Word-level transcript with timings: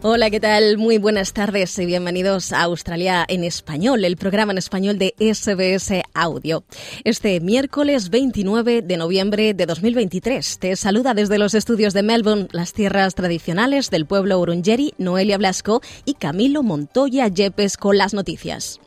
Hola, 0.00 0.30
¿qué 0.30 0.38
tal? 0.38 0.78
Muy 0.78 0.98
buenas 0.98 1.32
tardes 1.32 1.76
y 1.76 1.84
bienvenidos 1.84 2.52
a 2.52 2.62
Australia 2.62 3.24
en 3.26 3.42
Español, 3.42 4.04
el 4.04 4.16
programa 4.16 4.52
en 4.52 4.58
español 4.58 4.96
de 4.96 5.12
SBS 5.18 6.04
Audio. 6.14 6.62
Este 7.02 7.40
miércoles 7.40 8.08
29 8.08 8.82
de 8.82 8.96
noviembre 8.96 9.54
de 9.54 9.66
2023 9.66 10.60
te 10.60 10.76
saluda 10.76 11.14
desde 11.14 11.38
los 11.38 11.54
estudios 11.54 11.94
de 11.94 12.04
Melbourne, 12.04 12.46
las 12.52 12.74
tierras 12.74 13.16
tradicionales 13.16 13.90
del 13.90 14.06
pueblo 14.06 14.38
Urungeri, 14.38 14.94
Noelia 14.98 15.36
Blasco 15.36 15.82
y 16.04 16.14
Camilo 16.14 16.62
Montoya 16.62 17.26
Yepes 17.26 17.76
con 17.76 17.98
las 17.98 18.14
noticias. 18.14 18.78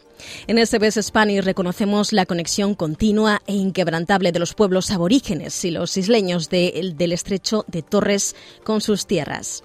En 0.48 0.66
SBS 0.66 1.02
Spanish 1.02 1.44
reconocemos 1.44 2.14
la 2.14 2.26
conexión 2.26 2.76
continua 2.76 3.42
e 3.48 3.54
inquebrantable 3.54 4.32
de 4.32 4.40
los 4.40 4.54
pueblos 4.54 4.92
aborígenes 4.92 5.64
y 5.66 5.72
los 5.72 5.98
isleños 5.98 6.50
del 6.50 7.12
estrecho 7.12 7.66
de 7.68 7.82
Torres 7.82 8.36
con 8.64 8.82
sus 8.82 9.06
tierras. 9.08 9.64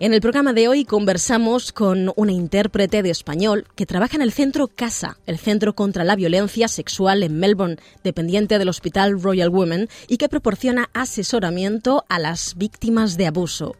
En 0.00 0.14
el 0.14 0.20
programa 0.20 0.52
de 0.52 0.68
hoy 0.68 0.84
conversamos 0.84 1.72
con 1.72 2.12
una 2.16 2.32
intérprete 2.32 3.02
de 3.02 3.10
español 3.10 3.66
que 3.76 3.86
trabaja 3.86 4.16
en 4.16 4.22
el 4.22 4.32
Centro 4.32 4.68
CASA, 4.68 5.18
el 5.26 5.38
Centro 5.38 5.74
contra 5.74 6.04
la 6.04 6.16
Violencia 6.16 6.68
Sexual 6.68 7.22
en 7.22 7.38
Melbourne, 7.38 7.76
dependiente 8.02 8.58
del 8.58 8.68
Hospital 8.68 9.20
Royal 9.20 9.50
Women, 9.50 9.88
y 10.08 10.16
que 10.16 10.28
proporciona 10.28 10.90
asesoramiento 10.92 12.04
a 12.08 12.18
las 12.18 12.54
víctimas 12.56 13.16
de 13.16 13.26
abuso. 13.26 13.76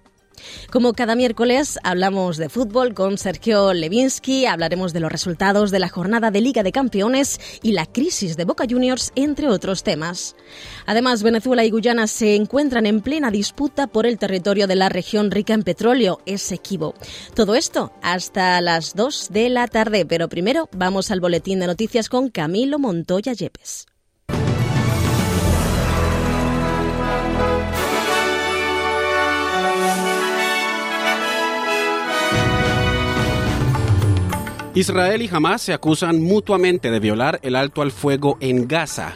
Como 0.70 0.92
cada 0.92 1.14
miércoles, 1.14 1.78
hablamos 1.82 2.36
de 2.36 2.48
fútbol 2.48 2.94
con 2.94 3.18
Sergio 3.18 3.72
Levinsky, 3.72 4.46
hablaremos 4.46 4.92
de 4.92 5.00
los 5.00 5.12
resultados 5.12 5.70
de 5.70 5.78
la 5.78 5.88
jornada 5.88 6.30
de 6.30 6.40
Liga 6.40 6.62
de 6.62 6.72
Campeones 6.72 7.40
y 7.62 7.72
la 7.72 7.86
crisis 7.86 8.36
de 8.36 8.44
Boca 8.44 8.64
Juniors, 8.68 9.12
entre 9.14 9.48
otros 9.48 9.82
temas. 9.82 10.36
Además, 10.86 11.22
Venezuela 11.22 11.64
y 11.64 11.70
Guyana 11.70 12.06
se 12.06 12.34
encuentran 12.34 12.86
en 12.86 13.00
plena 13.00 13.30
disputa 13.30 13.86
por 13.86 14.06
el 14.06 14.18
territorio 14.18 14.66
de 14.66 14.76
la 14.76 14.88
región 14.88 15.30
rica 15.30 15.54
en 15.54 15.62
petróleo, 15.62 16.20
Esequibo. 16.26 16.94
Todo 17.34 17.54
esto 17.54 17.92
hasta 18.02 18.60
las 18.60 18.94
2 18.94 19.28
de 19.30 19.48
la 19.48 19.68
tarde, 19.68 20.06
pero 20.06 20.28
primero 20.28 20.68
vamos 20.72 21.10
al 21.10 21.20
boletín 21.20 21.60
de 21.60 21.66
noticias 21.66 22.08
con 22.08 22.30
Camilo 22.30 22.78
Montoya 22.78 23.32
Yepes. 23.32 23.86
Israel 34.74 35.22
y 35.22 35.30
Hamas 35.32 35.62
se 35.62 35.72
acusan 35.72 36.20
mutuamente 36.20 36.90
de 36.90 36.98
violar 36.98 37.38
el 37.42 37.54
alto 37.54 37.80
al 37.80 37.92
fuego 37.92 38.36
en 38.40 38.66
Gaza. 38.66 39.14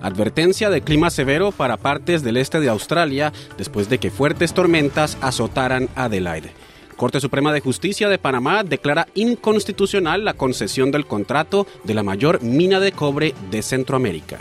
Advertencia 0.00 0.70
de 0.70 0.82
clima 0.82 1.10
severo 1.10 1.50
para 1.50 1.76
partes 1.76 2.22
del 2.22 2.36
este 2.36 2.60
de 2.60 2.68
Australia 2.68 3.32
después 3.58 3.88
de 3.88 3.98
que 3.98 4.12
fuertes 4.12 4.54
tormentas 4.54 5.18
azotaran 5.20 5.88
Adelaide. 5.96 6.52
Corte 6.96 7.18
Suprema 7.18 7.52
de 7.52 7.60
Justicia 7.60 8.08
de 8.08 8.18
Panamá 8.18 8.62
declara 8.62 9.08
inconstitucional 9.14 10.24
la 10.24 10.34
concesión 10.34 10.92
del 10.92 11.06
contrato 11.06 11.66
de 11.82 11.94
la 11.94 12.04
mayor 12.04 12.40
mina 12.42 12.78
de 12.78 12.92
cobre 12.92 13.34
de 13.50 13.62
Centroamérica. 13.62 14.38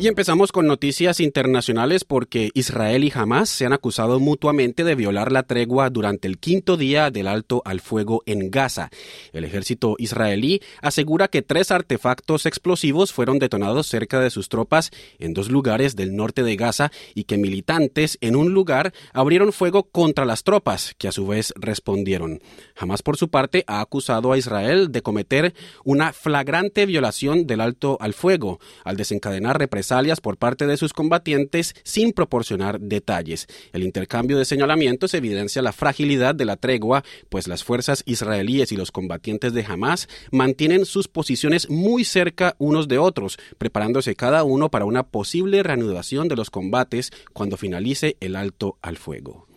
Y 0.00 0.06
empezamos 0.06 0.52
con 0.52 0.68
noticias 0.68 1.18
internacionales 1.18 2.04
porque 2.04 2.52
Israel 2.54 3.02
y 3.02 3.12
Hamas 3.12 3.48
se 3.48 3.66
han 3.66 3.72
acusado 3.72 4.20
mutuamente 4.20 4.84
de 4.84 4.94
violar 4.94 5.32
la 5.32 5.42
tregua 5.42 5.90
durante 5.90 6.28
el 6.28 6.38
quinto 6.38 6.76
día 6.76 7.10
del 7.10 7.26
alto 7.26 7.62
al 7.64 7.80
fuego 7.80 8.22
en 8.24 8.48
Gaza. 8.52 8.90
El 9.32 9.44
ejército 9.44 9.96
israelí 9.98 10.62
asegura 10.82 11.26
que 11.26 11.42
tres 11.42 11.72
artefactos 11.72 12.46
explosivos 12.46 13.12
fueron 13.12 13.40
detonados 13.40 13.88
cerca 13.88 14.20
de 14.20 14.30
sus 14.30 14.48
tropas 14.48 14.92
en 15.18 15.34
dos 15.34 15.50
lugares 15.50 15.96
del 15.96 16.14
norte 16.14 16.44
de 16.44 16.54
Gaza 16.54 16.92
y 17.16 17.24
que 17.24 17.36
militantes 17.36 18.18
en 18.20 18.36
un 18.36 18.54
lugar 18.54 18.94
abrieron 19.12 19.52
fuego 19.52 19.82
contra 19.82 20.24
las 20.24 20.44
tropas, 20.44 20.94
que 20.96 21.08
a 21.08 21.12
su 21.12 21.26
vez 21.26 21.52
respondieron. 21.56 22.40
Hamas, 22.76 23.02
por 23.02 23.16
su 23.16 23.30
parte, 23.30 23.64
ha 23.66 23.80
acusado 23.80 24.30
a 24.30 24.38
Israel 24.38 24.92
de 24.92 25.02
cometer 25.02 25.54
una 25.82 26.12
flagrante 26.12 26.86
violación 26.86 27.48
del 27.48 27.60
alto 27.60 27.98
al 28.00 28.14
fuego 28.14 28.60
al 28.84 28.96
desencadenar 28.96 29.58
represalias 29.58 29.87
por 30.20 30.36
parte 30.36 30.66
de 30.66 30.76
sus 30.76 30.92
combatientes 30.92 31.74
sin 31.82 32.12
proporcionar 32.12 32.78
detalles. 32.78 33.46
El 33.72 33.82
intercambio 33.82 34.36
de 34.36 34.44
señalamientos 34.44 35.14
evidencia 35.14 35.62
la 35.62 35.72
fragilidad 35.72 36.34
de 36.34 36.44
la 36.44 36.56
tregua, 36.56 37.04
pues 37.30 37.48
las 37.48 37.64
fuerzas 37.64 38.02
israelíes 38.06 38.70
y 38.70 38.76
los 38.76 38.92
combatientes 38.92 39.54
de 39.54 39.64
Hamas 39.64 40.08
mantienen 40.30 40.84
sus 40.84 41.08
posiciones 41.08 41.70
muy 41.70 42.04
cerca 42.04 42.54
unos 42.58 42.86
de 42.86 42.98
otros, 42.98 43.38
preparándose 43.56 44.14
cada 44.14 44.44
uno 44.44 44.70
para 44.70 44.84
una 44.84 45.04
posible 45.04 45.62
reanudación 45.62 46.28
de 46.28 46.36
los 46.36 46.50
combates 46.50 47.10
cuando 47.32 47.56
finalice 47.56 48.16
el 48.20 48.36
alto 48.36 48.76
al 48.82 48.98
fuego. 48.98 49.47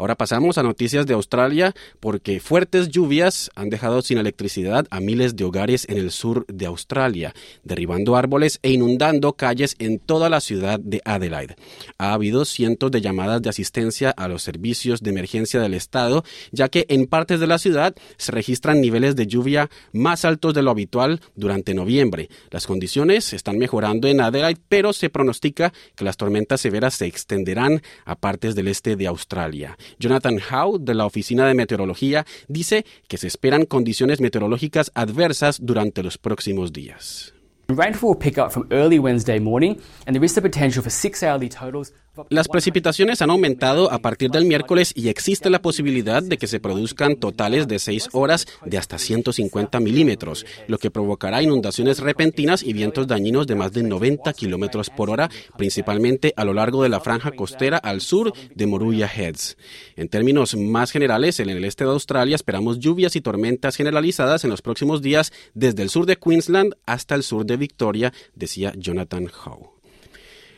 Ahora 0.00 0.14
pasamos 0.14 0.56
a 0.56 0.62
noticias 0.62 1.04
de 1.04 1.12
Australia 1.12 1.74
porque 2.00 2.40
fuertes 2.40 2.88
lluvias 2.88 3.50
han 3.54 3.68
dejado 3.68 4.00
sin 4.00 4.16
electricidad 4.16 4.86
a 4.88 4.98
miles 4.98 5.36
de 5.36 5.44
hogares 5.44 5.86
en 5.90 5.98
el 5.98 6.10
sur 6.10 6.46
de 6.46 6.64
Australia, 6.64 7.34
derribando 7.64 8.16
árboles 8.16 8.60
e 8.62 8.70
inundando 8.70 9.34
calles 9.34 9.76
en 9.78 9.98
toda 9.98 10.30
la 10.30 10.40
ciudad 10.40 10.80
de 10.80 11.02
Adelaide. 11.04 11.56
Ha 11.98 12.14
habido 12.14 12.46
cientos 12.46 12.90
de 12.90 13.02
llamadas 13.02 13.42
de 13.42 13.50
asistencia 13.50 14.08
a 14.08 14.26
los 14.26 14.42
servicios 14.42 15.02
de 15.02 15.10
emergencia 15.10 15.60
del 15.60 15.74
estado, 15.74 16.24
ya 16.50 16.70
que 16.70 16.86
en 16.88 17.06
partes 17.06 17.38
de 17.38 17.46
la 17.46 17.58
ciudad 17.58 17.94
se 18.16 18.32
registran 18.32 18.80
niveles 18.80 19.16
de 19.16 19.26
lluvia 19.26 19.68
más 19.92 20.24
altos 20.24 20.54
de 20.54 20.62
lo 20.62 20.70
habitual 20.70 21.20
durante 21.34 21.74
noviembre. 21.74 22.30
Las 22.50 22.66
condiciones 22.66 23.34
están 23.34 23.58
mejorando 23.58 24.08
en 24.08 24.22
Adelaide, 24.22 24.62
pero 24.66 24.94
se 24.94 25.10
pronostica 25.10 25.74
que 25.94 26.06
las 26.06 26.16
tormentas 26.16 26.62
severas 26.62 26.94
se 26.94 27.04
extenderán 27.04 27.82
a 28.06 28.14
partes 28.14 28.54
del 28.54 28.68
este 28.68 28.96
de 28.96 29.06
Australia. 29.06 29.76
Jonathan 29.98 30.38
Howe, 30.38 30.78
de 30.78 30.94
la 30.94 31.06
Oficina 31.06 31.46
de 31.46 31.54
Meteorología, 31.54 32.26
dice 32.48 32.84
que 33.08 33.18
se 33.18 33.26
esperan 33.26 33.64
condiciones 33.66 34.20
meteorológicas 34.20 34.90
adversas 34.94 35.58
durante 35.62 36.02
los 36.02 36.18
próximos 36.18 36.72
días. 36.72 37.34
Rainfall 37.68 38.10
will 38.10 38.18
pick 38.18 38.36
up 38.36 38.50
from 38.50 38.66
early 38.70 38.98
Wednesday 38.98 39.38
morning, 39.38 39.80
and 40.06 40.16
there 40.16 40.24
is 40.24 40.34
the 40.34 40.42
potential 40.42 40.82
for 40.82 40.90
six 40.90 41.22
hourly 41.22 41.48
totals 41.48 41.92
Las 42.28 42.48
precipitaciones 42.48 43.22
han 43.22 43.30
aumentado 43.30 43.90
a 43.92 43.98
partir 43.98 44.30
del 44.30 44.44
miércoles 44.44 44.92
y 44.94 45.08
existe 45.08 45.50
la 45.50 45.62
posibilidad 45.62 46.22
de 46.22 46.38
que 46.38 46.46
se 46.46 46.60
produzcan 46.60 47.16
totales 47.16 47.68
de 47.68 47.78
6 47.78 48.10
horas 48.12 48.46
de 48.64 48.78
hasta 48.78 48.98
150 48.98 49.80
milímetros, 49.80 50.46
lo 50.66 50.78
que 50.78 50.90
provocará 50.90 51.42
inundaciones 51.42 52.00
repentinas 52.00 52.62
y 52.62 52.72
vientos 52.72 53.06
dañinos 53.06 53.46
de 53.46 53.54
más 53.54 53.72
de 53.72 53.82
90 53.82 54.32
kilómetros 54.32 54.90
por 54.90 55.10
hora, 55.10 55.30
principalmente 55.56 56.32
a 56.36 56.44
lo 56.44 56.54
largo 56.54 56.82
de 56.82 56.88
la 56.88 57.00
franja 57.00 57.32
costera 57.32 57.78
al 57.78 58.00
sur 58.00 58.32
de 58.54 58.66
Moruya 58.66 59.06
Heads. 59.06 59.56
En 59.96 60.08
términos 60.08 60.54
más 60.56 60.90
generales, 60.90 61.40
en 61.40 61.48
el 61.48 61.64
este 61.64 61.84
de 61.84 61.90
Australia 61.90 62.36
esperamos 62.36 62.78
lluvias 62.78 63.16
y 63.16 63.20
tormentas 63.20 63.76
generalizadas 63.76 64.44
en 64.44 64.50
los 64.50 64.62
próximos 64.62 65.02
días 65.02 65.32
desde 65.54 65.82
el 65.82 65.90
sur 65.90 66.06
de 66.06 66.16
Queensland 66.16 66.74
hasta 66.86 67.14
el 67.14 67.22
sur 67.22 67.46
de 67.46 67.56
Victoria, 67.56 68.12
decía 68.34 68.72
Jonathan 68.76 69.28
Howe. 69.44 69.79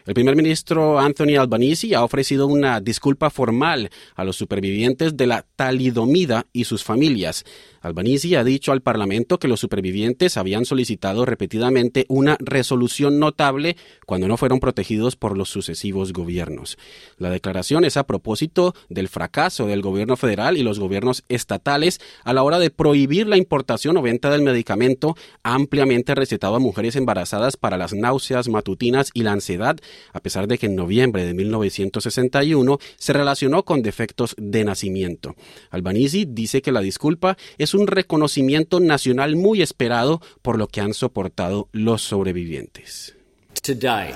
El 0.05 0.15
primer 0.15 0.35
ministro 0.35 0.99
Anthony 0.99 1.37
Albanese 1.39 1.95
ha 1.95 2.03
ofrecido 2.03 2.49
una 2.49 2.81
disculpa 2.81 3.31
formal 3.31 3.89
a 4.17 4.25
los 4.25 4.37
supervivientes 4.37 5.17
de 5.17 5.27
la 5.29 5.47
talidomida 5.55 6.47
y 6.53 6.65
sus 6.65 6.83
familias. 6.83 7.45
Albanese 7.83 8.37
ha 8.37 8.45
dicho 8.45 8.73
al 8.73 8.81
Parlamento 8.81 9.39
que 9.39 9.49
los 9.49 9.61
supervivientes 9.61 10.37
habían 10.37 10.65
solicitado 10.65 11.25
repetidamente 11.25 12.07
una 12.09 12.37
resolución 12.39 13.19
notable 13.19 13.77
cuando 14.07 14.29
no 14.29 14.37
fueron 14.37 14.61
protegidos 14.61 15.17
por 15.17 15.37
los 15.37 15.51
sucesivos 15.51 16.13
gobiernos. 16.13 16.79
La 17.19 17.31
declaración 17.31 17.85
es 17.85 17.97
a 17.97 18.07
propósito 18.07 18.75
del 18.89 19.09
fracaso 19.09 19.67
del 19.67 19.83
gobierno 19.83 20.17
federal 20.17 20.57
y 20.57 20.63
los 20.63 20.79
gobiernos 20.79 21.25
estatales 21.29 22.01
a 22.25 22.33
la 22.33 22.45
hora 22.45 22.61
de 22.61 22.71
prohibir 22.71 23.27
la 23.27 23.37
importación 23.37 23.97
o 23.97 24.03
venta 24.03 24.31
del 24.31 24.43
medicamento 24.43 25.17
ampliamente 25.43 26.15
recetado 26.15 26.55
a 26.55 26.61
mujeres 26.61 26.95
embarazadas 26.95 27.57
para 27.57 27.77
las 27.77 27.93
náuseas 27.93 28.49
matutinas 28.49 29.11
y 29.13 29.25
la 29.25 29.33
ansiedad, 29.33 29.77
a 30.13 30.21
pesar 30.21 30.47
de 30.47 30.59
que 30.59 30.67
en 30.67 30.77
noviembre 30.77 31.27
de 31.27 31.35
1961 31.35 32.79
se 32.97 33.13
relacionó 33.13 33.65
con 33.65 33.83
defectos 33.83 34.37
de 34.39 34.65
nacimiento. 34.65 35.35
Albanese 35.71 36.27
dice 36.29 36.63
que 36.63 36.71
la 36.71 36.81
disculpa 36.81 37.37
es 37.59 37.72
es 37.73 37.75
un 37.75 37.87
reconocimiento 37.87 38.81
nacional 38.81 39.35
muy 39.35 39.63
esperado 39.63 40.21
por 40.43 40.59
lo 40.59 40.69
que 40.69 40.83
han 40.83 40.93
soportado 40.93 41.69
los 41.73 42.03
sobrevivientes. 42.03 43.17
Today, 43.63 44.13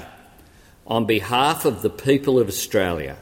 on 0.85 1.06
behalf 1.06 1.64
of 1.64 1.81
the 1.81 1.88
people 1.88 2.38
of 2.38 2.49
Australia, 2.49 3.17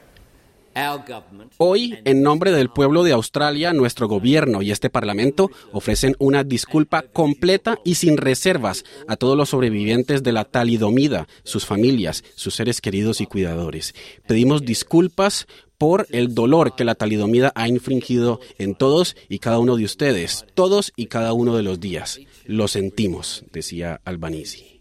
Hoy, 1.58 1.98
en 2.04 2.22
nombre 2.22 2.50
del 2.50 2.69
pueblo 2.69 3.04
de 3.04 3.12
Australia, 3.12 3.72
nuestro 3.72 4.08
gobierno 4.08 4.60
y 4.60 4.72
este 4.72 4.90
Parlamento 4.90 5.50
ofrecen 5.72 6.16
una 6.19 6.42
disculpa 6.42 7.02
completa 7.02 7.78
y 7.84 7.94
sin 7.94 8.16
reservas 8.16 8.84
a 9.06 9.16
todos 9.16 9.36
los 9.36 9.50
sobrevivientes 9.50 10.25
de 10.25 10.32
la 10.32 10.44
talidomida, 10.44 11.28
sus 11.44 11.64
familias, 11.64 12.25
sus 12.34 12.56
seres 12.56 12.81
queridos 12.81 13.20
y 13.20 13.26
cuidadores. 13.26 13.94
Pedimos 14.26 14.64
disculpas 14.64 15.46
por 15.78 16.06
el 16.10 16.34
dolor 16.34 16.76
que 16.76 16.84
la 16.84 16.94
talidomida 16.94 17.52
ha 17.54 17.68
infringido 17.68 18.40
en 18.58 18.74
todos 18.74 19.16
y 19.28 19.38
cada 19.38 19.58
uno 19.58 19.76
de 19.76 19.84
ustedes, 19.84 20.46
todos 20.54 20.92
y 20.96 21.06
cada 21.06 21.32
uno 21.32 21.56
de 21.56 21.62
los 21.62 21.80
días. 21.80 22.20
Lo 22.44 22.68
sentimos, 22.68 23.44
decía 23.52 24.00
Albanese. 24.04 24.74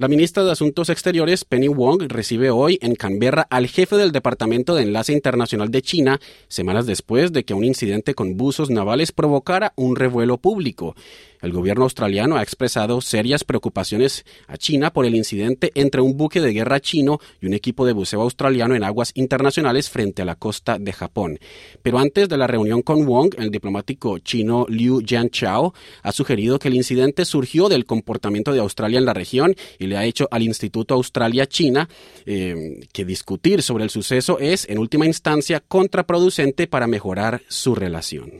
La 0.00 0.08
ministra 0.08 0.42
de 0.44 0.52
Asuntos 0.52 0.88
Exteriores, 0.88 1.44
Penny 1.44 1.68
Wong, 1.68 2.04
recibe 2.08 2.48
hoy 2.48 2.78
en 2.80 2.94
Canberra 2.94 3.46
al 3.50 3.66
jefe 3.66 3.96
del 3.96 4.12
Departamento 4.12 4.74
de 4.74 4.84
Enlace 4.84 5.12
Internacional 5.12 5.70
de 5.70 5.82
China, 5.82 6.18
semanas 6.48 6.86
después 6.86 7.34
de 7.34 7.44
que 7.44 7.52
un 7.52 7.64
incidente 7.64 8.14
con 8.14 8.38
buzos 8.38 8.70
navales 8.70 9.12
provocara 9.12 9.74
un 9.76 9.96
revuelo 9.96 10.38
público. 10.38 10.94
El 11.42 11.52
gobierno 11.52 11.84
australiano 11.84 12.36
ha 12.36 12.42
expresado 12.42 13.00
serias 13.00 13.44
preocupaciones 13.44 14.24
a 14.46 14.56
China 14.56 14.92
por 14.92 15.06
el 15.06 15.14
incidente 15.14 15.72
entre 15.74 16.00
un 16.00 16.16
buque 16.16 16.40
de 16.40 16.52
guerra 16.52 16.80
chino 16.80 17.18
y 17.40 17.46
un 17.46 17.54
equipo 17.54 17.86
de 17.86 17.92
buceo 17.92 18.22
australiano 18.22 18.74
en 18.74 18.84
aguas 18.84 19.12
internacionales 19.14 19.88
frente 19.88 20.22
a 20.22 20.24
la 20.24 20.36
costa 20.36 20.78
de 20.78 20.92
Japón. 20.92 21.38
Pero 21.82 21.98
antes 21.98 22.28
de 22.28 22.36
la 22.36 22.46
reunión 22.46 22.82
con 22.82 23.06
Wong, 23.06 23.34
el 23.38 23.50
diplomático 23.50 24.18
chino 24.18 24.66
Liu 24.68 25.00
Jianchao 25.04 25.74
ha 26.02 26.12
sugerido 26.12 26.58
que 26.58 26.68
el 26.68 26.74
incidente 26.74 27.24
surgió 27.24 27.68
del 27.68 27.86
comportamiento 27.86 28.52
de 28.52 28.60
Australia 28.60 28.98
en 28.98 29.06
la 29.06 29.14
región 29.14 29.54
y 29.78 29.86
le 29.86 29.96
ha 29.96 30.04
hecho 30.04 30.28
al 30.30 30.42
Instituto 30.42 30.94
Australia-China 30.94 31.88
eh, 32.26 32.80
que 32.92 33.04
discutir 33.04 33.62
sobre 33.62 33.84
el 33.84 33.90
suceso 33.90 34.38
es, 34.38 34.68
en 34.68 34.78
última 34.78 35.06
instancia, 35.06 35.60
contraproducente 35.66 36.66
para 36.66 36.86
mejorar 36.86 37.42
su 37.48 37.74
relación. 37.74 38.30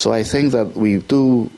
So 0.00 0.16
I 0.16 0.22
think 0.22 0.52
that 0.52 0.76
we 0.76 0.98
do 1.08 1.50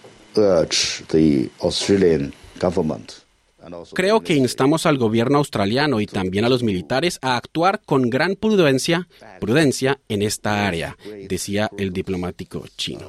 Creo 3.92 4.20
que 4.20 4.34
instamos 4.34 4.86
al 4.86 4.96
gobierno 4.96 5.38
australiano 5.38 6.00
y 6.00 6.06
también 6.06 6.44
a 6.44 6.48
los 6.48 6.62
militares 6.62 7.18
a 7.20 7.36
actuar 7.36 7.82
con 7.84 8.08
gran 8.08 8.34
prudencia, 8.36 9.08
prudencia 9.38 10.00
en 10.08 10.22
esta 10.22 10.66
área, 10.66 10.96
decía 11.28 11.70
el 11.76 11.92
diplomático 11.92 12.64
chino. 12.76 13.06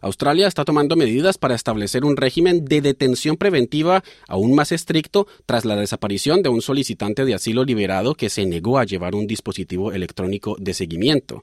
Australia 0.00 0.46
está 0.46 0.64
tomando 0.64 0.94
medidas 0.94 1.38
para 1.38 1.54
establecer 1.54 2.04
un 2.04 2.16
régimen 2.16 2.64
de 2.64 2.80
detención 2.80 3.36
preventiva 3.36 4.04
aún 4.28 4.54
más 4.54 4.70
estricto 4.70 5.26
tras 5.46 5.64
la 5.64 5.74
desaparición 5.74 6.42
de 6.42 6.48
un 6.48 6.62
solicitante 6.62 7.24
de 7.24 7.34
asilo 7.34 7.64
liberado 7.64 8.14
que 8.14 8.28
se 8.28 8.46
negó 8.46 8.78
a 8.78 8.84
llevar 8.84 9.14
un 9.14 9.26
dispositivo 9.26 9.92
electrónico 9.92 10.56
de 10.60 10.74
seguimiento. 10.74 11.42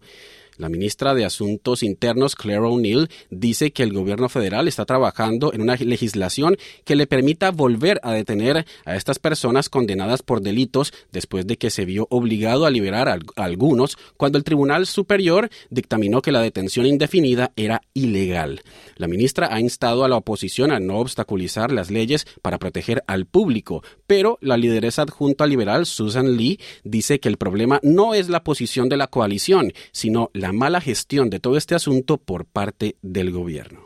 La 0.57 0.69
ministra 0.69 1.13
de 1.13 1.25
Asuntos 1.25 1.83
Internos, 1.83 2.35
Claire 2.35 2.61
O'Neill, 2.61 3.09
dice 3.29 3.71
que 3.71 3.83
el 3.83 3.93
gobierno 3.93 4.29
federal 4.29 4.67
está 4.67 4.85
trabajando 4.85 5.53
en 5.53 5.61
una 5.61 5.75
legislación 5.75 6.57
que 6.85 6.95
le 6.95 7.07
permita 7.07 7.51
volver 7.51 7.99
a 8.03 8.11
detener 8.13 8.65
a 8.85 8.95
estas 8.95 9.19
personas 9.19 9.69
condenadas 9.69 10.21
por 10.21 10.41
delitos 10.41 10.93
después 11.11 11.47
de 11.47 11.57
que 11.57 11.69
se 11.69 11.85
vio 11.85 12.07
obligado 12.09 12.65
a 12.65 12.71
liberar 12.71 13.09
a 13.09 13.19
algunos 13.35 13.97
cuando 14.17 14.37
el 14.37 14.43
Tribunal 14.43 14.85
Superior 14.85 15.49
dictaminó 15.69 16.21
que 16.21 16.31
la 16.31 16.41
detención 16.41 16.85
indefinida 16.85 17.51
era 17.55 17.81
ilegal. 17.93 18.61
La 18.95 19.07
ministra 19.07 19.49
ha 19.51 19.59
instado 19.59 20.03
a 20.03 20.09
la 20.09 20.17
oposición 20.17 20.71
a 20.71 20.79
no 20.79 20.99
obstaculizar 20.99 21.71
las 21.71 21.89
leyes 21.89 22.25
para 22.41 22.59
proteger 22.59 23.03
al 23.07 23.25
público, 23.25 23.83
pero 24.07 24.37
la 24.41 24.57
lideresa 24.57 25.03
adjunta 25.03 25.47
liberal, 25.47 25.85
Susan 25.85 26.37
Lee, 26.37 26.59
dice 26.83 27.19
que 27.19 27.29
el 27.29 27.37
problema 27.37 27.79
no 27.83 28.13
es 28.13 28.29
la 28.29 28.43
posición 28.43 28.89
de 28.89 28.97
la 28.97 29.07
coalición, 29.07 29.73
sino 29.91 30.29
la 30.33 30.42
mala 30.51 30.81
gestión 30.81 31.29
de 31.29 31.39
todo 31.39 31.57
este 31.57 31.75
asunto 31.75 32.17
por 32.17 32.45
parte 32.45 32.97
del 33.01 33.31
gobierno. 33.31 33.82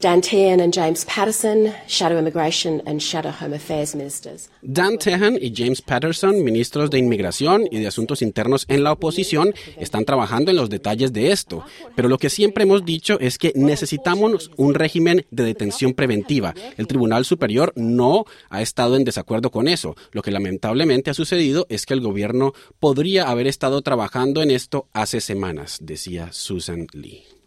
Dan 0.00 0.22
Tehan 0.22 0.62
and 0.62 0.72
James 0.72 1.04
Patterson, 1.04 1.74
Shadow 1.86 2.18
Immigration 2.18 2.80
and 2.86 3.02
Shadow 3.02 3.32
Home 3.38 3.54
Affairs 3.54 3.94
Ministers. 3.94 4.48
Dan 4.62 4.96
Tehan 4.96 5.36
y 5.38 5.52
James 5.54 5.82
Patterson, 5.82 6.42
ministros 6.42 6.88
de 6.88 6.96
Inmigración 6.96 7.66
y 7.70 7.80
de 7.80 7.86
Asuntos 7.86 8.22
Internos 8.22 8.64
en 8.68 8.82
la 8.82 8.92
oposición, 8.92 9.52
están 9.76 10.06
trabajando 10.06 10.50
en 10.50 10.56
los 10.56 10.70
detalles 10.70 11.12
de 11.12 11.32
esto. 11.32 11.66
Pero 11.96 12.08
lo 12.08 12.16
que 12.16 12.30
siempre 12.30 12.64
hemos 12.64 12.86
dicho 12.86 13.20
es 13.20 13.36
que 13.36 13.52
necesitamos 13.54 14.50
un 14.56 14.72
régimen 14.72 15.26
de 15.30 15.44
detención 15.44 15.92
preventiva. 15.92 16.54
El 16.78 16.86
Tribunal 16.86 17.26
Superior 17.26 17.74
no 17.76 18.24
ha 18.48 18.62
estado 18.62 18.96
en 18.96 19.04
desacuerdo 19.04 19.50
con 19.50 19.68
eso. 19.68 19.96
Lo 20.12 20.22
que 20.22 20.30
lamentablemente 20.30 21.10
ha 21.10 21.14
sucedido 21.14 21.66
es 21.68 21.84
que 21.84 21.92
el 21.92 22.00
gobierno 22.00 22.54
podría 22.78 23.28
haber 23.28 23.46
estado 23.46 23.82
trabajando 23.82 24.40
en 24.40 24.50
esto 24.50 24.88
hace 24.94 25.20
semanas, 25.20 25.76
decía 25.82 26.32
Susan 26.32 26.86
Lee. 26.94 27.39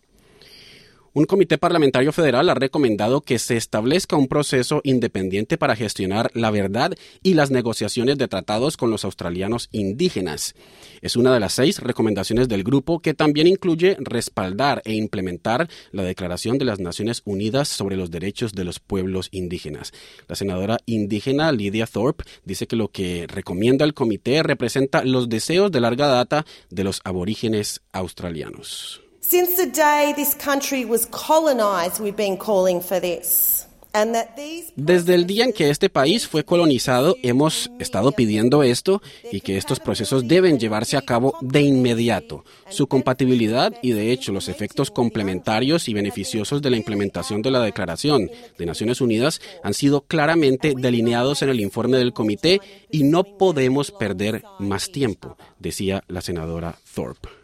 Un 1.15 1.25
comité 1.25 1.59
parlamentario 1.59 2.11
federal 2.11 2.49
ha 2.49 2.55
recomendado 2.55 3.21
que 3.21 3.37
se 3.37 3.55
establezca 3.55 4.15
un 4.15 4.27
proceso 4.27 4.81
independiente 4.83 5.59
para 5.59 5.75
gestionar 5.75 6.31
la 6.33 6.49
verdad 6.49 6.95
y 7.21 7.35
las 7.35 7.51
negociaciones 7.51 8.17
de 8.17 8.27
tratados 8.27 8.77
con 8.77 8.89
los 8.89 9.05
australianos 9.05 9.69
indígenas. 9.71 10.55
Es 11.03 11.15
una 11.15 11.31
de 11.31 11.39
las 11.39 11.53
seis 11.53 11.77
recomendaciones 11.77 12.49
del 12.49 12.63
grupo 12.63 12.99
que 12.99 13.13
también 13.13 13.45
incluye 13.45 13.95
respaldar 13.99 14.81
e 14.85 14.95
implementar 14.95 15.69
la 15.91 16.01
Declaración 16.01 16.57
de 16.57 16.65
las 16.65 16.79
Naciones 16.79 17.21
Unidas 17.25 17.67
sobre 17.67 17.95
los 17.95 18.09
Derechos 18.09 18.53
de 18.53 18.63
los 18.63 18.79
Pueblos 18.79 19.29
Indígenas. 19.29 19.93
La 20.27 20.35
senadora 20.35 20.79
indígena 20.87 21.51
Lydia 21.51 21.85
Thorpe 21.85 22.23
dice 22.43 22.65
que 22.65 22.75
lo 22.75 22.87
que 22.87 23.27
recomienda 23.27 23.85
el 23.85 23.93
comité 23.93 24.41
representa 24.41 25.03
los 25.03 25.29
deseos 25.29 25.71
de 25.71 25.79
larga 25.79 26.07
data 26.07 26.43
de 26.71 26.83
los 26.83 27.01
aborígenes 27.03 27.83
australianos. 27.91 29.02
Since 29.33 29.55
the 29.55 29.65
day 29.65 30.13
this 30.15 30.35
country 30.35 30.85
was 30.85 31.07
colonized, 31.07 31.99
we've 31.99 32.15
been 32.15 32.37
calling 32.37 32.79
for 32.81 33.01
this. 33.01 33.65
Desde 34.75 35.15
el 35.15 35.25
día 35.25 35.45
en 35.45 35.53
que 35.53 35.71
este 35.71 35.89
país 35.89 36.27
fue 36.27 36.45
colonizado, 36.45 37.15
hemos 37.23 37.71
estado 37.79 38.11
pidiendo 38.11 38.61
esto 38.61 39.01
y 39.31 39.41
que 39.41 39.57
estos 39.57 39.79
procesos 39.79 40.27
deben 40.27 40.59
llevarse 40.59 40.97
a 40.97 41.01
cabo 41.01 41.35
de 41.41 41.61
inmediato. 41.61 42.45
Su 42.69 42.85
compatibilidad 42.85 43.73
y, 43.81 43.93
de 43.93 44.11
hecho, 44.11 44.33
los 44.33 44.49
efectos 44.49 44.91
complementarios 44.91 45.89
y 45.89 45.95
beneficiosos 45.95 46.61
de 46.61 46.69
la 46.69 46.77
implementación 46.77 47.41
de 47.41 47.49
la 47.49 47.61
Declaración 47.61 48.29
de 48.59 48.65
Naciones 48.67 49.01
Unidas 49.01 49.41
han 49.63 49.73
sido 49.73 50.01
claramente 50.01 50.75
delineados 50.77 51.41
en 51.41 51.49
el 51.49 51.59
informe 51.59 51.97
del 51.97 52.13
comité 52.13 52.61
y 52.91 53.01
no 53.01 53.23
podemos 53.23 53.89
perder 53.89 54.43
más 54.59 54.91
tiempo, 54.91 55.37
decía 55.57 56.03
la 56.07 56.21
senadora 56.21 56.77
Thorpe. 56.93 57.42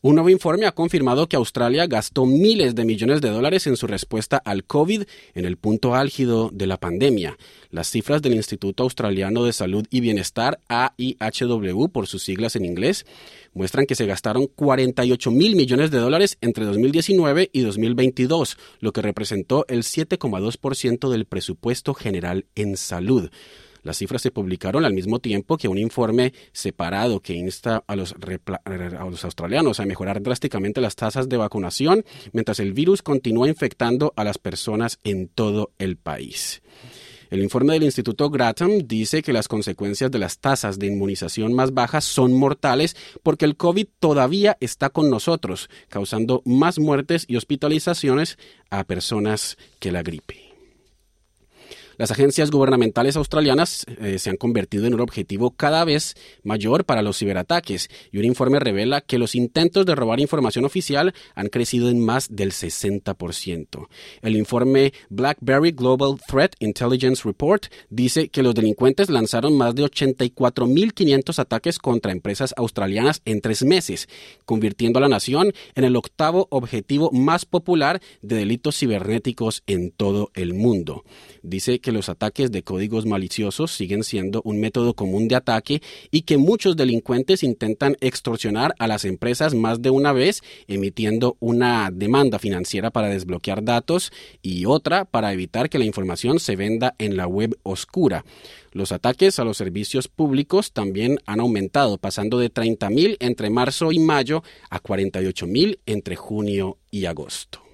Un 0.00 0.14
nuevo 0.14 0.30
informe 0.30 0.64
ha 0.64 0.70
confirmado 0.70 1.28
que 1.28 1.34
Australia 1.34 1.88
gastó 1.88 2.24
miles 2.24 2.76
de 2.76 2.84
millones 2.84 3.20
de 3.20 3.30
dólares 3.30 3.66
en 3.66 3.76
su 3.76 3.88
respuesta 3.88 4.36
al 4.36 4.62
COVID 4.62 5.02
en 5.34 5.44
el 5.44 5.56
punto 5.56 5.96
álgido 5.96 6.50
de 6.52 6.68
la 6.68 6.76
pandemia. 6.76 7.36
Las 7.70 7.90
cifras 7.90 8.22
del 8.22 8.34
Instituto 8.34 8.84
Australiano 8.84 9.42
de 9.42 9.52
Salud 9.52 9.84
y 9.90 9.98
Bienestar, 9.98 10.60
AIHW 10.68 11.88
por 11.88 12.06
sus 12.06 12.22
siglas 12.22 12.54
en 12.54 12.64
inglés, 12.64 13.06
muestran 13.54 13.86
que 13.86 13.96
se 13.96 14.06
gastaron 14.06 14.46
48 14.46 15.32
mil 15.32 15.56
millones 15.56 15.90
de 15.90 15.98
dólares 15.98 16.38
entre 16.42 16.64
2019 16.64 17.50
y 17.52 17.62
2022, 17.62 18.56
lo 18.78 18.92
que 18.92 19.02
representó 19.02 19.66
el 19.66 19.82
7,2% 19.82 21.10
del 21.10 21.24
presupuesto 21.24 21.92
general 21.94 22.46
en 22.54 22.76
salud. 22.76 23.30
Las 23.82 23.98
cifras 23.98 24.22
se 24.22 24.30
publicaron 24.30 24.84
al 24.84 24.94
mismo 24.94 25.18
tiempo 25.18 25.56
que 25.56 25.68
un 25.68 25.78
informe 25.78 26.32
separado 26.52 27.20
que 27.20 27.34
insta 27.34 27.84
a 27.86 27.96
los, 27.96 28.14
australianos 29.24 29.80
a 29.80 29.86
mejorar 29.86 30.22
drásticamente 30.22 30.80
las 30.80 30.96
tasas 30.96 31.28
de 31.28 31.36
vacunación 31.36 32.04
mientras 32.32 32.60
el 32.60 32.72
virus 32.72 33.02
continúa 33.02 33.48
infectando 33.48 34.12
a 34.16 34.24
las 34.24 34.38
personas 34.38 34.98
en 35.04 35.28
todo 35.28 35.70
el 35.78 35.96
país. 35.96 36.62
El 37.30 37.42
informe 37.42 37.74
del 37.74 37.82
Instituto 37.82 38.30
Grattan 38.30 38.86
dice 38.86 39.22
que 39.22 39.34
las 39.34 39.48
consecuencias 39.48 40.10
de 40.10 40.18
las 40.18 40.38
tasas 40.38 40.78
de 40.78 40.86
inmunización 40.86 41.52
más 41.52 41.74
bajas 41.74 42.04
son 42.04 42.32
mortales 42.32 42.96
porque 43.22 43.44
el 43.44 43.56
COVID 43.56 43.86
todavía 44.00 44.56
está 44.60 44.88
con 44.88 45.10
nosotros, 45.10 45.68
causando 45.88 46.42
más 46.46 46.78
muertes 46.78 47.26
y 47.28 47.36
hospitalizaciones 47.36 48.38
a 48.70 48.84
personas 48.84 49.58
que 49.78 49.92
la 49.92 50.02
gripe. 50.02 50.47
Las 51.98 52.12
agencias 52.12 52.52
gubernamentales 52.52 53.16
australianas 53.16 53.84
eh, 54.00 54.20
se 54.20 54.30
han 54.30 54.36
convertido 54.36 54.86
en 54.86 54.94
un 54.94 55.00
objetivo 55.00 55.50
cada 55.50 55.84
vez 55.84 56.14
mayor 56.44 56.84
para 56.84 57.02
los 57.02 57.18
ciberataques 57.18 57.90
y 58.12 58.18
un 58.18 58.24
informe 58.24 58.60
revela 58.60 59.00
que 59.00 59.18
los 59.18 59.34
intentos 59.34 59.84
de 59.84 59.96
robar 59.96 60.20
información 60.20 60.64
oficial 60.64 61.12
han 61.34 61.48
crecido 61.48 61.88
en 61.88 61.98
más 61.98 62.28
del 62.30 62.52
60%. 62.52 63.88
El 64.22 64.36
informe 64.36 64.92
BlackBerry 65.10 65.72
Global 65.72 66.20
Threat 66.24 66.54
Intelligence 66.60 67.24
Report 67.24 67.66
dice 67.90 68.28
que 68.28 68.44
los 68.44 68.54
delincuentes 68.54 69.10
lanzaron 69.10 69.56
más 69.56 69.74
de 69.74 69.82
84.500 69.82 71.36
ataques 71.40 71.80
contra 71.80 72.12
empresas 72.12 72.54
australianas 72.56 73.22
en 73.24 73.40
tres 73.40 73.64
meses, 73.64 74.08
convirtiendo 74.44 75.00
a 75.00 75.02
la 75.02 75.08
nación 75.08 75.52
en 75.74 75.82
el 75.82 75.96
octavo 75.96 76.46
objetivo 76.50 77.10
más 77.10 77.44
popular 77.44 78.00
de 78.22 78.36
delitos 78.36 78.78
cibernéticos 78.78 79.64
en 79.66 79.90
todo 79.90 80.30
el 80.34 80.54
mundo. 80.54 81.02
Dice 81.42 81.80
que 81.80 81.87
los 81.92 82.08
ataques 82.08 82.50
de 82.50 82.62
códigos 82.62 83.06
maliciosos 83.06 83.70
siguen 83.72 84.04
siendo 84.04 84.42
un 84.44 84.60
método 84.60 84.94
común 84.94 85.28
de 85.28 85.36
ataque 85.36 85.82
y 86.10 86.22
que 86.22 86.38
muchos 86.38 86.76
delincuentes 86.76 87.42
intentan 87.42 87.96
extorsionar 88.00 88.74
a 88.78 88.86
las 88.86 89.04
empresas 89.04 89.54
más 89.54 89.82
de 89.82 89.90
una 89.90 90.12
vez 90.12 90.42
emitiendo 90.66 91.36
una 91.40 91.90
demanda 91.92 92.38
financiera 92.38 92.90
para 92.90 93.08
desbloquear 93.08 93.64
datos 93.64 94.12
y 94.42 94.66
otra 94.66 95.04
para 95.04 95.32
evitar 95.32 95.68
que 95.70 95.78
la 95.78 95.84
información 95.84 96.40
se 96.40 96.56
venda 96.56 96.94
en 96.98 97.16
la 97.16 97.26
web 97.26 97.58
oscura. 97.62 98.24
Los 98.72 98.92
ataques 98.92 99.38
a 99.38 99.44
los 99.44 99.56
servicios 99.56 100.08
públicos 100.08 100.72
también 100.72 101.18
han 101.26 101.40
aumentado, 101.40 101.98
pasando 101.98 102.38
de 102.38 102.52
30.000 102.52 103.16
entre 103.20 103.50
marzo 103.50 103.92
y 103.92 103.98
mayo 103.98 104.42
a 104.70 104.80
48.000 104.80 105.78
entre 105.86 106.16
junio 106.16 106.78
y 106.90 107.06
agosto. 107.06 107.67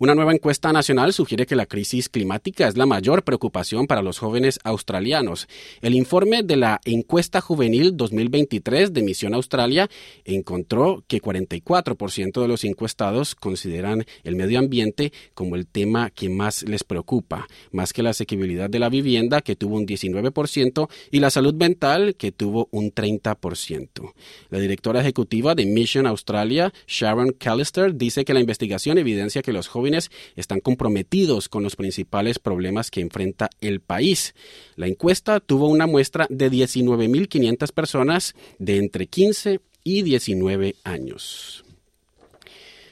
Una 0.00 0.14
nueva 0.14 0.32
encuesta 0.32 0.72
nacional 0.72 1.12
sugiere 1.12 1.44
que 1.44 1.56
la 1.56 1.66
crisis 1.66 2.08
climática 2.08 2.68
es 2.68 2.76
la 2.76 2.86
mayor 2.86 3.24
preocupación 3.24 3.88
para 3.88 4.00
los 4.00 4.20
jóvenes 4.20 4.60
australianos. 4.62 5.48
El 5.80 5.96
informe 5.96 6.44
de 6.44 6.54
la 6.54 6.80
encuesta 6.84 7.40
juvenil 7.40 7.96
2023 7.96 8.92
de 8.92 9.02
Misión 9.02 9.34
Australia 9.34 9.90
encontró 10.24 11.02
que 11.08 11.20
44% 11.20 12.40
de 12.40 12.46
los 12.46 12.62
encuestados 12.62 13.34
consideran 13.34 14.04
el 14.22 14.36
medio 14.36 14.60
ambiente 14.60 15.12
como 15.34 15.56
el 15.56 15.66
tema 15.66 16.10
que 16.10 16.28
más 16.28 16.62
les 16.62 16.84
preocupa, 16.84 17.48
más 17.72 17.92
que 17.92 18.04
la 18.04 18.10
asequibilidad 18.10 18.70
de 18.70 18.78
la 18.78 18.90
vivienda, 18.90 19.40
que 19.40 19.56
tuvo 19.56 19.78
un 19.78 19.86
19%, 19.86 20.88
y 21.10 21.18
la 21.18 21.30
salud 21.30 21.54
mental, 21.54 22.14
que 22.14 22.30
tuvo 22.30 22.68
un 22.70 22.94
30%. 22.94 24.12
La 24.50 24.60
directora 24.60 25.00
ejecutiva 25.00 25.56
de 25.56 25.66
Mission 25.66 26.06
Australia, 26.06 26.72
Sharon 26.86 27.32
Callister, 27.32 27.96
dice 27.96 28.24
que 28.24 28.32
la 28.32 28.38
investigación 28.38 28.96
evidencia 28.98 29.42
que 29.42 29.52
los 29.52 29.66
jóvenes 29.66 29.87
están 30.36 30.60
comprometidos 30.60 31.48
con 31.48 31.62
los 31.62 31.76
principales 31.76 32.38
problemas 32.38 32.90
que 32.90 33.00
enfrenta 33.00 33.50
el 33.60 33.80
país. 33.80 34.34
La 34.76 34.86
encuesta 34.86 35.40
tuvo 35.40 35.68
una 35.68 35.86
muestra 35.86 36.26
de 36.30 36.50
19.500 36.50 37.72
personas 37.72 38.34
de 38.58 38.78
entre 38.78 39.06
15 39.06 39.60
y 39.84 40.02
19 40.02 40.76
años. 40.84 41.64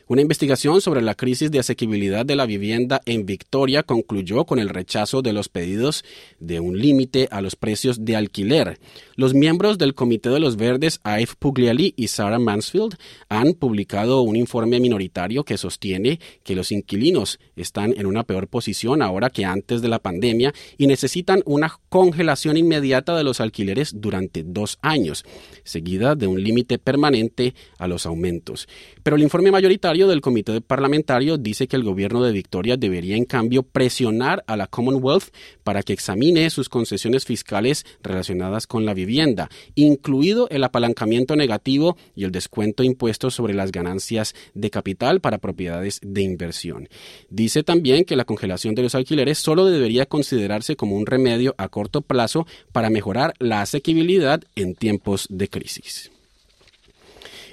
Una 0.09 0.23
investigación 0.23 0.81
sobre 0.81 1.03
la 1.03 1.17
crisis 1.17 1.51
de 1.51 1.59
asequibilidad 1.59 2.25
de 2.25 2.37
la 2.37 2.47
vivienda 2.47 3.03
en 3.07 3.27
Victoria 3.27 3.83
concluyó 3.83 4.45
con 4.45 4.61
el 4.61 4.69
rechazo 4.69 5.21
de 5.21 5.33
los 5.33 5.49
pedidos 5.49 6.05
de 6.39 6.61
un 6.61 6.79
límite 6.79 7.27
a 7.33 7.41
los 7.41 7.57
precios 7.57 8.05
de 8.05 8.15
alquiler. 8.15 8.79
Los 9.17 9.35
miembros 9.35 9.79
del 9.79 9.95
Comité 9.95 10.29
de 10.29 10.39
los 10.39 10.55
Verdes, 10.55 11.01
Ive 11.05 11.33
Pugliali 11.41 11.93
y 11.97 12.07
Sarah 12.07 12.39
Mansfield, 12.39 12.95
han 13.29 13.55
publicado 13.55 14.21
un 14.21 14.37
informe 14.37 14.79
minoritario 14.79 15.43
que 15.43 15.59
sostiene 15.59 16.21
que 16.45 16.55
los 16.55 16.71
inquilinos 16.71 17.41
están 17.57 17.93
en 17.97 18.07
una 18.07 18.23
peor 18.23 18.47
posición 18.47 19.03
ahora 19.03 19.31
que 19.31 19.45
antes 19.45 19.83
de 19.83 19.89
la 19.89 19.99
pandemia 19.99 20.55
y 20.79 20.87
necesitan 20.87 21.43
una 21.47 21.81
congelación 21.89 22.57
inmediata 22.57 23.17
de 23.17 23.25
los 23.25 23.41
alquileres 23.41 24.01
durante 24.01 24.45
dos 24.45 24.79
años, 24.83 25.25
seguida 25.65 26.15
de 26.15 26.29
un 26.29 26.41
límite 26.41 26.79
permanente 26.79 27.55
a 27.77 27.89
los 27.89 28.07
aumentos. 28.07 28.69
Pero 29.03 29.17
el 29.17 29.25
informe 29.25 29.51
mayoritario 29.51 29.96
del 29.97 30.21
Comité 30.21 30.61
Parlamentario 30.61 31.39
dice 31.39 31.67
que 31.69 31.77
el 31.77 31.83
gobierno 31.83 32.23
de 32.23 32.33
Victoria 32.33 32.77
debería, 32.77 33.17
en 33.17 33.25
cambio, 33.25 33.63
presionar 33.63 34.45
a 34.47 34.57
la 34.59 34.67
Commonwealth 34.67 35.35
para 35.65 35.83
que 35.83 35.95
examine 35.95 36.51
sus 36.51 36.69
concesiones 36.69 37.25
fiscales 37.25 37.87
relacionadas 38.03 38.67
con 38.67 38.85
la 38.85 38.93
vivienda, 38.93 39.49
incluido 39.75 40.49
el 40.51 40.65
apalancamiento 40.65 41.35
negativo 41.35 41.97
y 42.15 42.25
el 42.25 42.31
descuento 42.33 42.83
de 42.83 42.89
impuestos 42.89 43.35
sobre 43.35 43.55
las 43.55 43.73
ganancias 43.73 44.35
de 44.53 44.69
capital 44.69 45.21
para 45.21 45.39
propiedades 45.39 45.99
de 46.03 46.21
inversión. 46.21 46.89
Dice 47.31 47.63
también 47.63 48.05
que 48.05 48.17
la 48.17 48.27
congelación 48.27 48.75
de 48.75 48.83
los 48.83 48.95
alquileres 48.95 49.39
solo 49.39 49.65
debería 49.65 50.05
considerarse 50.05 50.77
como 50.77 50.97
un 50.97 51.07
remedio 51.07 51.55
a 51.57 51.69
corto 51.69 52.03
plazo 52.03 52.47
para 52.73 52.91
mejorar 52.91 53.33
la 53.39 53.63
asequibilidad 53.63 54.43
en 54.57 54.75
tiempos 54.75 55.27
de 55.31 55.49
crisis. 55.49 56.11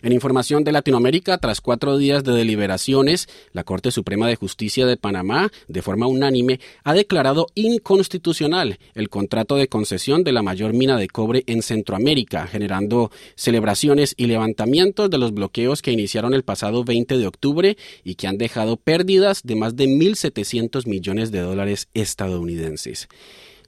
En 0.03 0.11
información 0.11 0.65
de 0.65 0.73
Latinoamérica, 0.73 1.37
tras 1.37 1.61
cuatro 1.61 1.97
días 1.97 2.25
de 2.25 2.33
deliberaciones, 2.33 3.29
la 3.53 3.63
Corte 3.63 3.89
Suprema 3.89 4.27
de 4.27 4.35
Justicia 4.35 4.85
de 4.85 4.97
Panamá, 4.97 5.49
de 5.69 5.81
forma 5.81 6.07
unánime, 6.07 6.59
ha 6.83 6.93
declarado 6.93 7.47
inconstitucional 7.55 8.79
el 8.95 9.07
contrato 9.07 9.55
de 9.55 9.69
concesión 9.69 10.25
de 10.25 10.33
la 10.33 10.43
mayor 10.43 10.73
mina 10.73 10.97
de 10.97 11.07
cobre 11.07 11.45
en 11.47 11.61
Centroamérica, 11.61 12.47
generando 12.47 13.11
celebraciones 13.35 14.13
y 14.17 14.25
levantamientos 14.27 15.09
de 15.09 15.19
los 15.19 15.33
bloqueos 15.33 15.81
que 15.81 15.93
iniciaron 15.93 16.33
el 16.33 16.43
pasado 16.43 16.83
20 16.83 17.17
de 17.17 17.25
octubre 17.25 17.77
y 18.03 18.15
que 18.15 18.27
han 18.27 18.37
dejado 18.37 18.75
pérdidas 18.75 19.43
de 19.43 19.55
más 19.55 19.77
de 19.77 19.85
1.700 19.85 20.85
millones 20.85 21.31
de 21.31 21.39
dólares 21.39 21.87
estadounidenses. 21.93 23.07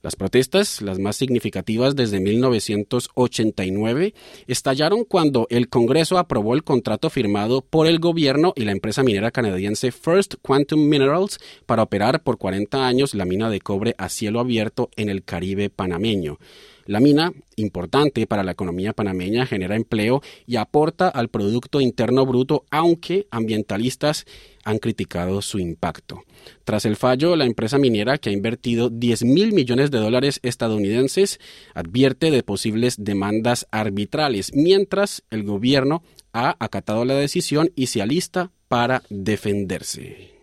Las 0.05 0.15
protestas, 0.15 0.83
las 0.83 1.00
más 1.00 1.15
significativas 1.15 1.95
desde 1.95 2.19
1989, 2.19 4.13
estallaron 4.45 5.03
cuando 5.03 5.47
el 5.50 5.67
Congreso 5.67 6.19
aprobó 6.19 6.53
el 6.53 6.63
contrato 6.63 7.09
firmado 7.09 7.62
por 7.63 7.88
el 7.88 7.97
gobierno 7.97 8.53
y 8.55 8.65
la 8.65 8.71
empresa 8.71 9.01
minera 9.01 9.31
canadiense 9.31 9.91
First 9.91 10.35
Quantum 10.43 10.88
Minerals 10.88 11.39
para 11.65 11.81
operar 11.81 12.21
por 12.21 12.38
40 12.38 12.85
años 12.85 13.15
la 13.15 13.25
mina 13.25 13.50
de 13.50 13.62
cobre 13.62 13.95
a 13.97 14.09
cielo 14.09 14.39
abierto 14.39 14.91
en 14.95 15.09
el 15.09 15.24
Caribe 15.24 15.71
panameño. 15.71 16.38
La 16.86 17.00
mina, 17.00 17.34
importante 17.56 18.27
para 18.27 18.44
la 18.44 18.51
economía 18.51 18.94
panameña, 18.94 19.48
genera 19.48 19.75
empleo 19.75 20.22
y 20.46 20.58
aporta 20.58 21.10
al 21.10 21.30
Producto 21.30 21.82
Interno 21.82 22.25
Bruto, 22.27 22.65
aunque 22.70 23.27
ambientalistas 23.32 24.25
han 24.63 24.77
criticado 24.77 25.42
su 25.42 25.58
impacto. 25.58 26.24
Tras 26.63 26.86
el 26.86 26.96
fallo, 26.96 27.36
la 27.36 27.46
empresa 27.46 27.80
minera, 27.80 28.20
que 28.20 28.30
ha 28.30 28.34
invertido 28.34 28.89
10 28.89 29.24
mil 29.24 29.54
millones 29.54 29.89
de 29.89 29.98
dólares 29.98 30.39
estadounidenses, 30.44 31.39
advierte 31.74 32.30
de 32.30 32.44
posibles 32.44 32.98
demandas 33.00 33.68
arbitrales, 33.72 34.51
mientras 34.54 35.24
el 35.32 35.44
gobierno 35.44 36.04
ha 36.34 36.56
acatado 36.60 37.04
la 37.04 37.15
decisión 37.15 37.72
y 37.75 37.88
se 37.88 38.04
alista 38.04 38.51
para 38.68 39.01
defenderse. 39.10 40.35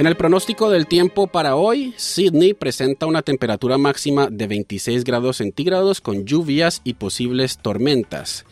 En 0.00 0.06
el 0.06 0.16
pronóstico 0.16 0.70
del 0.70 0.86
tiempo 0.86 1.26
para 1.26 1.56
hoy, 1.56 1.92
Sydney 1.98 2.54
presenta 2.54 3.04
una 3.04 3.20
temperatura 3.20 3.76
máxima 3.76 4.28
de 4.30 4.46
26 4.46 5.04
grados 5.04 5.36
centígrados 5.36 6.00
con 6.00 6.24
lluvias 6.24 6.80
y 6.84 6.94
posibles 6.94 7.58
tormentas. 7.58 8.46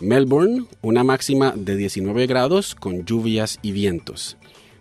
Melbourne, 0.00 0.64
una 0.80 1.04
máxima 1.04 1.52
de 1.54 1.76
19 1.76 2.26
grados 2.26 2.74
con 2.74 3.04
lluvias 3.04 3.58
y 3.60 3.72
vientos. 3.72 4.38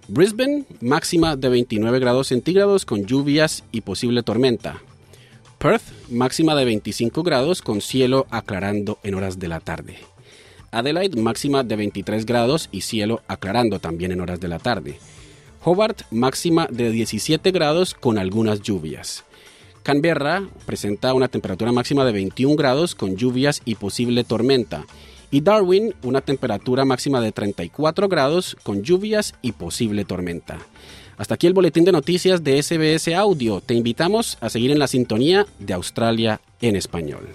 Brisbane, 0.07 0.63
máxima 0.79 1.36
de 1.36 1.50
29 1.50 2.00
grados 2.00 2.27
centígrados 2.27 2.86
con 2.86 3.05
lluvias 3.05 3.65
y 3.74 3.81
posible 3.81 4.24
tormenta. 4.24 4.81
Perth, 5.57 5.84
máxima 6.10 6.55
de 6.55 6.63
25 6.63 7.24
grados 7.24 7.62
con 7.62 7.81
cielo 7.81 8.25
aclarando 8.29 9.00
en 9.03 9.15
horas 9.15 9.38
de 9.38 9.50
la 9.50 9.60
tarde. 9.60 9.98
Adelaide, 10.72 11.22
máxima 11.22 11.65
de 11.65 11.75
23 11.75 12.25
grados 12.25 12.69
y 12.72 12.81
cielo 12.81 13.22
aclarando 13.27 13.79
también 13.79 14.13
en 14.13 14.22
horas 14.22 14.39
de 14.39 14.48
la 14.48 14.60
tarde. 14.60 14.98
Hobart 15.67 16.03
máxima 16.12 16.67
de 16.69 16.91
17 16.91 17.50
grados 17.50 17.95
con 17.95 18.19
algunas 18.19 18.62
lluvias. 18.62 19.24
Canberra 19.81 20.48
presenta 20.67 21.15
una 21.15 21.27
temperatura 21.27 21.72
máxima 21.72 22.05
de 22.05 22.12
21 22.12 22.55
grados 22.55 22.93
con 22.93 23.15
lluvias 23.15 23.63
y 23.65 23.74
posible 23.74 24.24
tormenta. 24.24 24.86
Y 25.31 25.41
Darwin 25.41 25.95
una 26.03 26.22
temperatura 26.22 26.86
máxima 26.86 27.19
de 27.19 27.31
34 27.31 28.07
grados 28.07 28.55
con 28.62 28.84
lluvias 28.84 29.34
y 29.41 29.53
posible 29.53 30.05
tormenta. 30.05 30.60
Hasta 31.17 31.34
aquí 31.34 31.48
el 31.48 31.53
boletín 31.53 31.84
de 31.84 31.93
noticias 31.93 32.43
de 32.43 32.62
SBS 32.62 33.15
Audio. 33.15 33.60
Te 33.60 33.74
invitamos 33.74 34.38
a 34.41 34.51
seguir 34.51 34.69
en 34.69 34.77
la 34.77 34.88
sintonía 34.88 35.48
de 35.57 35.74
Australia 35.74 36.41
en 36.62 36.75
español. 36.75 37.27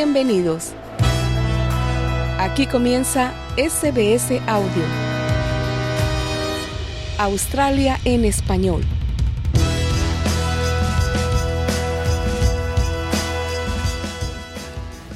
Bienvenidos. 0.00 0.74
Aquí 2.38 2.66
comienza 2.66 3.32
SBS 3.56 4.40
Audio. 4.46 4.84
Australia 7.18 7.98
en 8.04 8.24
español. 8.24 8.82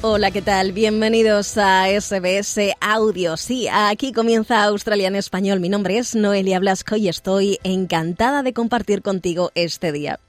Hola, 0.05 0.31
¿qué 0.31 0.41
tal? 0.41 0.73
Bienvenidos 0.73 1.57
a 1.57 1.85
SBS 1.87 2.75
Audio. 2.81 3.37
Sí, 3.37 3.69
aquí 3.71 4.11
comienza 4.11 4.65
Australia 4.65 5.07
en 5.07 5.15
español. 5.15 5.61
Mi 5.61 5.69
nombre 5.69 5.97
es 5.97 6.13
Noelia 6.13 6.59
Blasco 6.59 6.97
y 6.97 7.07
estoy 7.07 7.57
encantada 7.63 8.43
de 8.43 8.51
compartir 8.51 9.01
contigo 9.01 9.51
este 9.55 9.93
día. 9.93 10.19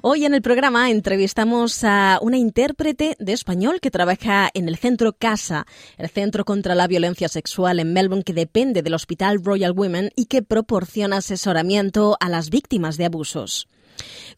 Hoy 0.00 0.26
en 0.26 0.34
el 0.34 0.42
programa 0.42 0.92
entrevistamos 0.92 1.82
a 1.82 2.20
una 2.22 2.36
intérprete 2.36 3.16
de 3.18 3.32
español 3.32 3.80
que 3.80 3.90
trabaja 3.90 4.48
en 4.54 4.68
el 4.68 4.76
Centro 4.76 5.12
CASA, 5.12 5.66
el 5.98 6.08
Centro 6.08 6.44
contra 6.44 6.76
la 6.76 6.86
Violencia 6.86 7.28
Sexual 7.28 7.80
en 7.80 7.92
Melbourne, 7.92 8.22
que 8.22 8.32
depende 8.32 8.82
del 8.82 8.94
Hospital 8.94 9.42
Royal 9.42 9.72
Women 9.72 10.12
y 10.14 10.26
que 10.26 10.42
proporciona 10.42 11.16
asesoramiento 11.16 12.16
a 12.20 12.28
las 12.28 12.48
víctimas 12.48 12.96
de 12.96 13.06
abusos. 13.06 13.66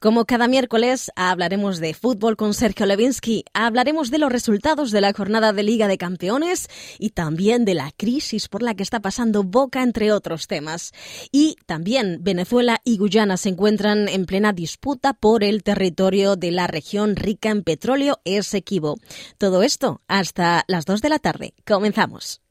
Como 0.01 0.25
cada 0.25 0.49
miércoles 0.49 1.11
hablaremos 1.17 1.79
de 1.79 1.95
fútbol 1.95 2.37
con 2.37 2.55
Sergio 2.55 2.87
Levinsky, 2.87 3.45
hablaremos 3.53 4.11
de 4.11 4.19
los 4.19 4.31
resultados 4.31 4.91
de 4.91 5.01
la 5.01 5.13
jornada 5.13 5.53
de 5.53 5.63
Liga 5.63 5.89
de 5.89 5.99
Campeones 5.99 6.69
y 6.99 7.11
también 7.11 7.65
de 7.65 7.75
la 7.75 7.93
crisis 7.97 8.49
por 8.49 8.63
la 8.63 8.75
que 8.75 8.83
está 8.83 9.01
pasando 9.01 9.43
Boca, 9.43 9.83
entre 9.83 10.13
otros 10.13 10.47
temas. 10.47 10.93
Y 11.33 11.57
también 11.67 12.19
Venezuela 12.21 12.81
y 12.85 12.99
Guyana 12.99 13.37
se 13.37 13.51
encuentran 13.51 14.09
en 14.09 14.27
plena 14.27 14.53
disputa 14.53 15.15
por 15.15 15.45
el 15.45 15.63
territorio 15.63 16.37
de 16.37 16.51
la 16.51 16.67
región 16.67 17.17
rica 17.17 17.51
en 17.51 17.63
petróleo 17.63 18.21
Esequibo. 18.25 18.99
Todo 19.39 19.63
esto 19.63 20.01
hasta 20.09 20.65
las 20.69 20.85
2 20.85 21.03
de 21.03 21.09
la 21.09 21.19
tarde. 21.19 21.55
Comenzamos. 21.67 22.48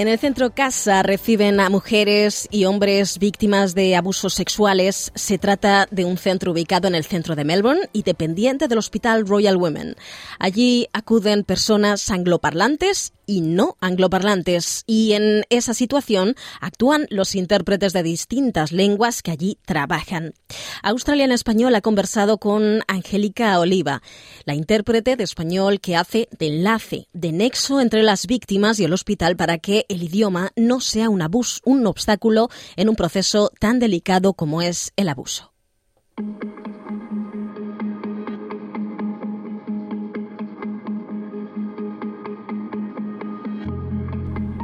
En 0.00 0.08
el 0.08 0.18
centro 0.18 0.54
Casa 0.54 1.02
reciben 1.02 1.60
a 1.60 1.68
mujeres 1.68 2.48
y 2.50 2.64
hombres 2.64 3.18
víctimas 3.18 3.74
de 3.74 3.96
abusos 3.96 4.32
sexuales. 4.32 5.12
Se 5.14 5.36
trata 5.36 5.88
de 5.90 6.06
un 6.06 6.16
centro 6.16 6.52
ubicado 6.52 6.88
en 6.88 6.94
el 6.94 7.04
centro 7.04 7.36
de 7.36 7.44
Melbourne 7.44 7.90
y 7.92 8.02
dependiente 8.02 8.66
del 8.66 8.78
Hospital 8.78 9.26
Royal 9.26 9.58
Women. 9.58 9.96
Allí 10.38 10.88
acuden 10.94 11.44
personas 11.44 12.08
angloparlantes 12.08 13.12
y 13.30 13.42
no 13.42 13.76
angloparlantes 13.80 14.82
y 14.88 15.12
en 15.12 15.44
esa 15.50 15.72
situación 15.72 16.34
actúan 16.60 17.06
los 17.10 17.36
intérpretes 17.36 17.92
de 17.92 18.02
distintas 18.02 18.72
lenguas 18.72 19.22
que 19.22 19.30
allí 19.30 19.56
trabajan. 19.64 20.34
Australia 20.82 21.26
en 21.26 21.30
Español 21.30 21.76
ha 21.76 21.80
conversado 21.80 22.38
con 22.38 22.80
Angélica 22.88 23.60
Oliva, 23.60 24.02
la 24.46 24.54
intérprete 24.54 25.14
de 25.14 25.22
español 25.22 25.80
que 25.80 25.94
hace 25.94 26.28
de 26.36 26.48
enlace, 26.48 27.06
de 27.12 27.30
nexo 27.30 27.80
entre 27.80 28.02
las 28.02 28.26
víctimas 28.26 28.80
y 28.80 28.84
el 28.84 28.92
hospital 28.92 29.36
para 29.36 29.58
que 29.58 29.86
el 29.88 30.02
idioma 30.02 30.50
no 30.56 30.80
sea 30.80 31.08
un, 31.08 31.22
abuso, 31.22 31.60
un 31.64 31.86
obstáculo 31.86 32.48
en 32.74 32.88
un 32.88 32.96
proceso 32.96 33.52
tan 33.60 33.78
delicado 33.78 34.32
como 34.34 34.60
es 34.60 34.92
el 34.96 35.08
abuso. 35.08 35.52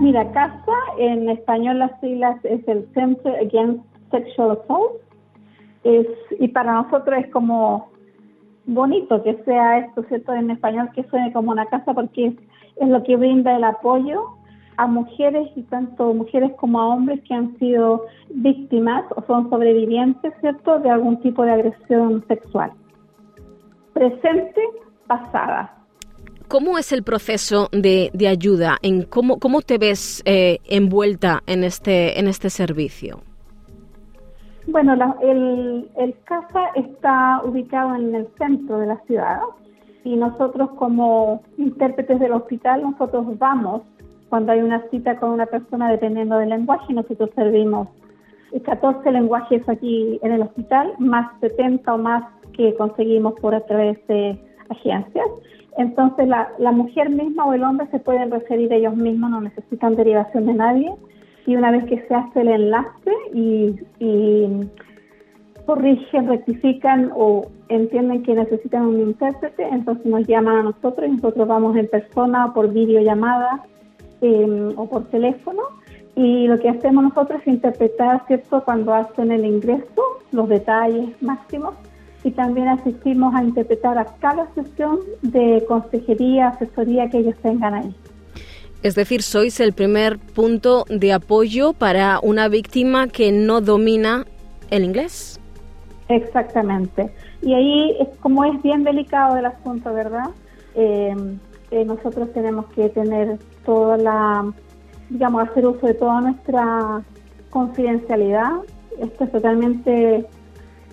Mira, 0.00 0.30
CASA, 0.32 0.76
en 0.98 1.28
español 1.30 1.78
las 1.78 1.98
siglas 2.00 2.38
es 2.44 2.66
el 2.68 2.86
Center 2.92 3.34
Against 3.36 3.82
Sexual 4.10 4.58
Assault. 4.62 5.00
Es, 5.84 6.06
y 6.38 6.48
para 6.48 6.74
nosotros 6.82 7.18
es 7.18 7.30
como 7.30 7.88
bonito 8.66 9.22
que 9.22 9.42
sea 9.44 9.78
esto, 9.78 10.02
¿cierto? 10.04 10.34
En 10.34 10.50
español 10.50 10.90
que 10.94 11.04
suene 11.04 11.32
como 11.32 11.52
una 11.52 11.66
casa 11.66 11.94
porque 11.94 12.26
es, 12.26 12.34
es 12.76 12.88
lo 12.88 13.02
que 13.04 13.16
brinda 13.16 13.56
el 13.56 13.64
apoyo 13.64 14.36
a 14.76 14.86
mujeres 14.86 15.48
y 15.56 15.62
tanto 15.62 16.12
mujeres 16.12 16.52
como 16.56 16.80
a 16.80 16.88
hombres 16.88 17.22
que 17.22 17.32
han 17.32 17.56
sido 17.58 18.04
víctimas 18.28 19.04
o 19.16 19.22
son 19.26 19.48
sobrevivientes, 19.48 20.34
¿cierto?, 20.40 20.78
de 20.80 20.90
algún 20.90 21.20
tipo 21.22 21.44
de 21.44 21.52
agresión 21.52 22.22
sexual. 22.28 22.72
Presente, 23.94 24.60
pasada. 25.06 25.75
¿Cómo 26.48 26.78
es 26.78 26.92
el 26.92 27.02
proceso 27.02 27.68
de, 27.72 28.10
de 28.12 28.28
ayuda? 28.28 28.76
¿En 28.82 29.02
cómo, 29.02 29.38
¿Cómo 29.38 29.62
te 29.62 29.78
ves 29.78 30.22
eh, 30.24 30.58
envuelta 30.64 31.42
en 31.46 31.64
este, 31.64 32.18
en 32.18 32.28
este 32.28 32.50
servicio? 32.50 33.20
Bueno, 34.68 34.94
el, 35.22 35.88
el 35.96 36.14
CASA 36.24 36.70
está 36.74 37.40
ubicado 37.44 37.94
en 37.94 38.14
el 38.14 38.28
centro 38.38 38.78
de 38.78 38.86
la 38.86 39.00
ciudad 39.06 39.40
y 40.04 40.16
nosotros 40.16 40.70
como 40.78 41.42
intérpretes 41.58 42.20
del 42.20 42.32
hospital, 42.32 42.82
nosotros 42.82 43.26
vamos 43.38 43.82
cuando 44.28 44.52
hay 44.52 44.60
una 44.60 44.82
cita 44.90 45.16
con 45.16 45.30
una 45.30 45.46
persona 45.46 45.90
dependiendo 45.90 46.38
del 46.38 46.50
lenguaje, 46.50 46.92
nosotros 46.92 47.30
servimos 47.34 47.88
14 48.64 49.10
lenguajes 49.12 49.68
aquí 49.68 50.18
en 50.22 50.32
el 50.32 50.42
hospital, 50.42 50.94
más 50.98 51.28
70 51.40 51.92
o 51.92 51.98
más 51.98 52.24
que 52.52 52.74
conseguimos 52.74 53.34
por 53.40 53.54
a 53.54 53.60
través 53.66 54.04
de 54.06 54.38
agencias. 54.68 55.26
Entonces 55.76 56.26
la, 56.28 56.72
mujer 56.72 57.10
misma 57.10 57.44
o 57.44 57.52
el 57.52 57.62
hombre 57.62 57.86
se 57.90 57.98
pueden 57.98 58.30
referir 58.30 58.72
ellos 58.72 58.96
mismos, 58.96 59.30
no 59.30 59.40
necesitan 59.40 59.94
derivación 59.94 60.46
de 60.46 60.54
nadie. 60.54 60.92
Y 61.46 61.54
una 61.54 61.70
vez 61.70 61.84
que 61.84 62.00
se 62.06 62.14
hace 62.14 62.40
el 62.40 62.48
enlace 62.48 63.12
y, 63.32 63.76
corrigen, 65.64 66.28
rectifican 66.28 67.10
o 67.14 67.46
entienden 67.68 68.22
que 68.22 68.34
necesitan 68.34 68.86
un 68.86 69.00
intérprete, 69.00 69.68
entonces 69.68 70.06
nos 70.06 70.26
llaman 70.26 70.56
a 70.58 70.62
nosotros 70.62 71.08
y 71.08 71.12
nosotros 71.12 71.48
vamos 71.48 71.76
en 71.76 71.88
persona 71.88 72.46
o 72.46 72.54
por 72.54 72.72
videollamada 72.72 73.64
Em, 74.22 74.72
o 74.78 74.88
por 74.88 75.04
teléfono 75.10 75.62
y 76.14 76.46
lo 76.46 76.58
que 76.58 76.70
hacemos 76.70 77.04
nosotros 77.04 77.42
es 77.42 77.48
interpretar, 77.48 78.26
¿cierto?, 78.26 78.64
cuando 78.64 78.94
hacen 78.94 79.30
el 79.30 79.44
ingreso, 79.44 80.02
los 80.32 80.48
detalles 80.48 81.10
máximos 81.20 81.74
y 82.26 82.32
también 82.32 82.66
asistimos 82.66 83.32
a 83.36 83.44
interpretar 83.44 83.96
a 83.98 84.04
cada 84.18 84.52
sesión 84.52 84.98
de 85.22 85.64
consejería, 85.68 86.48
asesoría 86.48 87.08
que 87.08 87.18
ellos 87.18 87.36
tengan 87.40 87.72
ahí. 87.74 87.94
Es 88.82 88.96
decir, 88.96 89.22
sois 89.22 89.60
el 89.60 89.72
primer 89.72 90.18
punto 90.18 90.86
de 90.88 91.12
apoyo 91.12 91.72
para 91.72 92.18
una 92.20 92.48
víctima 92.48 93.06
que 93.06 93.30
no 93.30 93.60
domina 93.60 94.26
el 94.70 94.82
inglés. 94.82 95.38
Exactamente. 96.08 97.12
Y 97.42 97.54
ahí, 97.54 97.96
como 98.18 98.44
es 98.44 98.60
bien 98.60 98.82
delicado 98.82 99.36
el 99.36 99.46
asunto, 99.46 99.94
¿verdad? 99.94 100.30
Eh, 100.74 101.14
eh, 101.70 101.84
nosotros 101.84 102.32
tenemos 102.32 102.66
que 102.74 102.88
tener 102.88 103.38
toda 103.64 103.98
la, 103.98 104.52
digamos, 105.10 105.48
hacer 105.48 105.64
uso 105.64 105.86
de 105.86 105.94
toda 105.94 106.22
nuestra 106.22 107.02
confidencialidad. 107.50 108.50
Esto 108.98 109.24
es 109.24 109.30
totalmente 109.30 110.26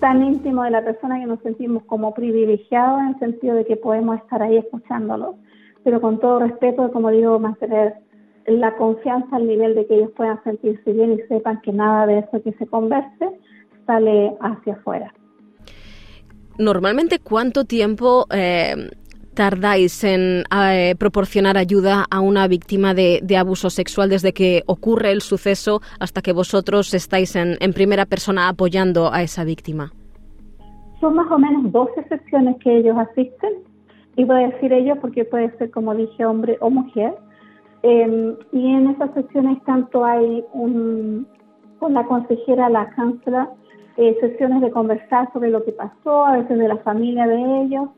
tan 0.04 0.22
íntimo 0.22 0.64
de 0.64 0.70
la 0.70 0.84
persona 0.84 1.18
que 1.18 1.24
nos 1.24 1.40
sentimos 1.40 1.82
como 1.84 2.12
privilegiados 2.12 3.00
en 3.00 3.08
el 3.08 3.18
sentido 3.20 3.54
de 3.54 3.64
que 3.64 3.76
podemos 3.76 4.18
estar 4.18 4.42
ahí 4.42 4.58
escuchándolo, 4.58 5.38
pero 5.82 5.98
con 6.02 6.20
todo 6.20 6.40
respeto, 6.40 6.92
como 6.92 7.08
digo, 7.08 7.38
mantener 7.38 7.94
la 8.46 8.76
confianza 8.76 9.36
al 9.36 9.46
nivel 9.46 9.74
de 9.74 9.86
que 9.86 9.94
ellos 9.94 10.10
puedan 10.14 10.44
sentirse 10.44 10.92
bien 10.92 11.14
y 11.14 11.22
sepan 11.22 11.62
que 11.62 11.72
nada 11.72 12.06
de 12.06 12.18
eso 12.18 12.42
que 12.42 12.52
se 12.52 12.66
converse 12.66 13.30
sale 13.86 14.36
hacia 14.42 14.74
afuera. 14.74 15.10
Normalmente, 16.58 17.18
¿cuánto 17.18 17.64
tiempo 17.64 18.26
eh, 18.30 18.90
tardáis 19.34 20.04
en 20.04 20.44
eh, 20.50 20.94
proporcionar 20.98 21.56
ayuda 21.56 22.04
a 22.10 22.20
una 22.20 22.48
víctima 22.48 22.94
de, 22.94 23.36
abuso 23.36 23.68
sexual 23.68 24.08
desde 24.08 24.32
que 24.32 24.62
ocurre 24.66 25.10
el 25.10 25.20
suceso 25.20 25.80
hasta 26.00 26.22
que 26.22 26.32
vosotros 26.32 26.94
estáis 26.94 27.36
en, 27.36 27.72
primera 27.74 28.06
persona 28.06 28.48
apoyando 28.48 29.12
a 29.12 29.22
esa 29.22 29.44
víctima? 29.44 29.90
Son 31.00 31.14
más 31.14 31.30
o 31.30 31.38
menos 31.38 31.70
12 31.72 32.04
sesiones 32.08 32.56
que 32.62 32.78
ellos 32.78 32.96
asisten. 32.96 33.52
Y 34.16 34.24
voy 34.24 34.44
a 34.44 34.48
decir 34.48 34.72
ellos 34.72 34.98
porque 35.00 35.24
puede 35.24 35.50
ser, 35.58 35.70
como 35.72 35.94
dije, 35.94 36.24
hombre 36.24 36.56
o 36.60 36.70
mujer. 36.70 37.12
Em, 37.82 38.36
y 38.52 38.74
en 38.74 38.90
esas 38.90 39.12
sesiones 39.12 39.62
tanto 39.64 40.04
hay 40.04 40.44
un, 40.52 41.26
con 41.80 41.92
la 41.92 42.04
consejera, 42.04 42.70
la 42.70 42.88
cáncela, 42.90 43.50
eh, 43.96 44.16
sesiones 44.20 44.62
de 44.62 44.70
conversar 44.70 45.32
sobre 45.32 45.50
lo 45.50 45.64
que 45.64 45.72
pasó, 45.72 46.24
a 46.24 46.38
veces 46.38 46.58
de 46.58 46.68
la 46.68 46.78
familia 46.78 47.26
de 47.26 47.62
ellos, 47.62 47.88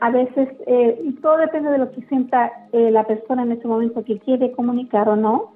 a 0.00 0.10
veces, 0.10 0.48
eh, 0.66 1.14
todo 1.22 1.36
depende 1.36 1.70
de 1.70 1.78
lo 1.78 1.90
que 1.90 2.02
sienta 2.02 2.50
eh, 2.72 2.90
la 2.90 3.04
persona 3.04 3.42
en 3.42 3.52
ese 3.52 3.68
momento 3.68 4.04
que 4.04 4.18
quiere 4.18 4.52
comunicar 4.52 5.08
o 5.08 5.16
no. 5.16 5.52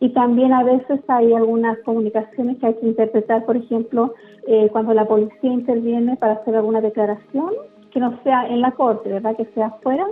Y 0.00 0.10
también 0.10 0.52
a 0.52 0.64
veces 0.64 1.00
hay 1.08 1.32
algunas 1.32 1.78
comunicaciones 1.80 2.58
que 2.58 2.66
hay 2.66 2.74
que 2.74 2.86
interpretar, 2.86 3.44
por 3.46 3.56
ejemplo, 3.56 4.14
eh, 4.46 4.68
cuando 4.72 4.92
la 4.92 5.06
policía 5.06 5.52
interviene 5.52 6.16
para 6.16 6.34
hacer 6.34 6.56
alguna 6.56 6.80
declaración, 6.80 7.50
que 7.92 8.00
no 8.00 8.18
sea 8.22 8.48
en 8.48 8.60
la 8.60 8.72
corte, 8.72 9.08
¿verdad? 9.08 9.36
Que 9.36 9.46
sea 9.54 9.66
afuera, 9.66 10.04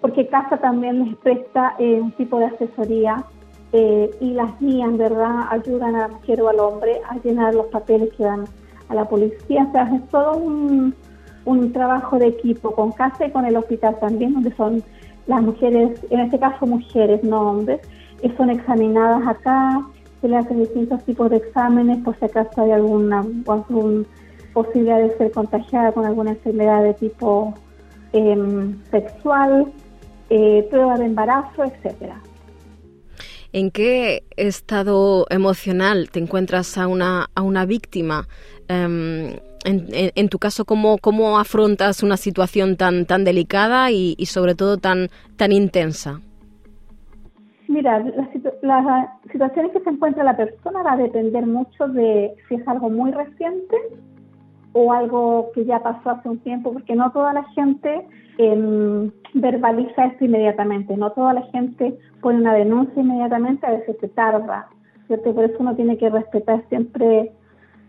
porque 0.00 0.26
CASA 0.26 0.56
también 0.56 1.04
les 1.04 1.16
presta 1.18 1.76
un 1.78 2.12
tipo 2.12 2.38
de 2.38 2.46
asesoría 2.46 3.24
eh, 3.72 4.10
y 4.20 4.32
las 4.32 4.58
guían, 4.58 4.98
¿verdad? 4.98 5.46
Ayudan 5.48 5.94
a 5.94 6.00
la 6.00 6.08
mujer 6.08 6.42
o 6.42 6.48
al 6.48 6.58
hombre 6.58 7.00
a 7.08 7.16
llenar 7.18 7.54
los 7.54 7.66
papeles 7.66 8.10
que 8.16 8.24
dan 8.24 8.44
a 8.88 8.94
la 8.94 9.08
policía. 9.08 9.66
O 9.68 9.72
sea, 9.72 9.94
es 9.94 10.08
todo 10.08 10.36
un, 10.38 10.94
un 11.44 11.72
trabajo 11.72 12.18
de 12.18 12.28
equipo 12.28 12.72
con 12.74 12.92
casa 12.92 13.26
y 13.26 13.30
con 13.30 13.44
el 13.44 13.56
hospital 13.56 13.98
también, 14.00 14.34
donde 14.34 14.54
son 14.56 14.82
las 15.26 15.42
mujeres, 15.42 16.00
en 16.10 16.20
este 16.20 16.38
caso 16.38 16.66
mujeres, 16.66 17.22
no 17.22 17.50
hombres, 17.50 17.80
que 18.20 18.34
son 18.36 18.50
examinadas 18.50 19.26
acá, 19.26 19.86
se 20.20 20.28
le 20.28 20.36
hacen 20.36 20.60
distintos 20.60 21.02
tipos 21.04 21.30
de 21.30 21.38
exámenes 21.38 21.98
por 22.04 22.18
si 22.18 22.26
acaso 22.26 22.62
hay 22.62 22.72
alguna, 22.72 23.24
posibilidad 24.52 24.98
de 24.98 25.16
ser 25.16 25.30
contagiada 25.30 25.92
con 25.92 26.04
alguna 26.04 26.32
enfermedad 26.32 26.82
de 26.82 26.94
tipo 26.94 27.54
em, 28.12 28.76
sexual, 28.90 29.72
eh, 30.28 30.66
prueba 30.68 30.98
de 30.98 31.04
embarazo, 31.04 31.64
etcétera. 31.64 32.20
¿En 33.52 33.70
qué 33.70 34.24
estado 34.36 35.26
emocional 35.30 36.10
te 36.10 36.18
encuentras 36.18 36.78
a 36.78 36.86
una, 36.88 37.30
a 37.34 37.42
una 37.42 37.64
víctima? 37.64 38.28
Em, 38.68 39.36
en, 39.64 40.28
tu 40.28 40.38
caso, 40.38 40.64
¿cómo, 40.64 40.98
¿cómo 40.98 41.38
afrontas 41.38 42.02
una 42.02 42.16
situación 42.16 42.76
tan, 42.76 43.04
tan 43.04 43.24
delicada 43.24 43.90
y, 43.90 44.14
sobre 44.26 44.54
todo 44.54 44.78
tan, 44.78 45.08
tan 45.36 45.52
intensa? 45.52 46.20
Mira, 47.68 48.02
las, 48.62 49.08
situaciones 49.30 49.72
que 49.72 49.80
se 49.80 49.90
encuentra 49.90 50.24
la 50.24 50.36
persona 50.36 50.82
va 50.82 50.92
a 50.92 50.96
depender 50.96 51.46
mucho 51.46 51.88
de 51.88 52.34
si 52.48 52.56
es 52.56 52.66
algo 52.66 52.90
muy 52.90 53.12
reciente 53.12 53.76
o 54.72 54.92
algo 54.92 55.50
que 55.54 55.64
ya 55.64 55.80
pasó 55.80 56.10
hace 56.10 56.28
un 56.28 56.38
tiempo, 56.38 56.72
porque 56.72 56.94
no 56.94 57.10
toda 57.12 57.32
la 57.32 57.44
gente 57.50 58.06
em, 58.38 59.10
verbaliza 59.34 60.06
esto 60.06 60.24
inmediatamente, 60.24 60.96
no 60.96 61.10
toda 61.12 61.34
la 61.34 61.42
gente 61.42 61.96
pone 62.20 62.38
una 62.38 62.54
denuncia 62.54 63.02
inmediatamente, 63.02 63.66
a 63.66 63.70
veces 63.70 63.96
se 64.00 64.08
tarda, 64.08 64.68
¿cierto? 65.06 65.34
Por 65.34 65.44
eso 65.44 65.56
uno 65.58 65.74
tiene 65.74 65.98
que 65.98 66.08
respetar 66.08 66.64
siempre 66.68 67.32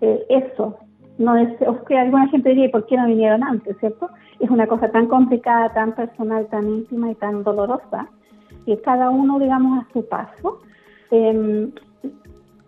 eh, 0.02 0.26
eso, 0.30 0.80
no 1.22 1.38
es, 1.38 1.50
o 1.68 1.84
que 1.86 1.98
alguna 1.98 2.28
gente 2.28 2.50
diría, 2.50 2.72
¿por 2.72 2.86
qué 2.86 2.98
no 2.98 3.06
vinieron 3.08 3.44
antes, 3.44 3.78
cierto? 3.80 4.10
Es 4.40 4.50
una 4.50 4.68
cosa 4.68 4.90
tan 4.90 5.08
complicada, 5.08 5.70
tan 5.74 5.94
personal, 5.94 6.48
tan 6.48 6.68
íntima 6.68 7.12
y 7.12 7.16
tan 7.16 7.44
dolorosa, 7.44 8.08
que 8.66 8.80
cada 8.82 9.10
uno, 9.10 9.40
digamos, 9.40 9.80
a 9.80 9.94
su 9.94 10.08
paso. 10.08 10.60
Em, 11.12 11.72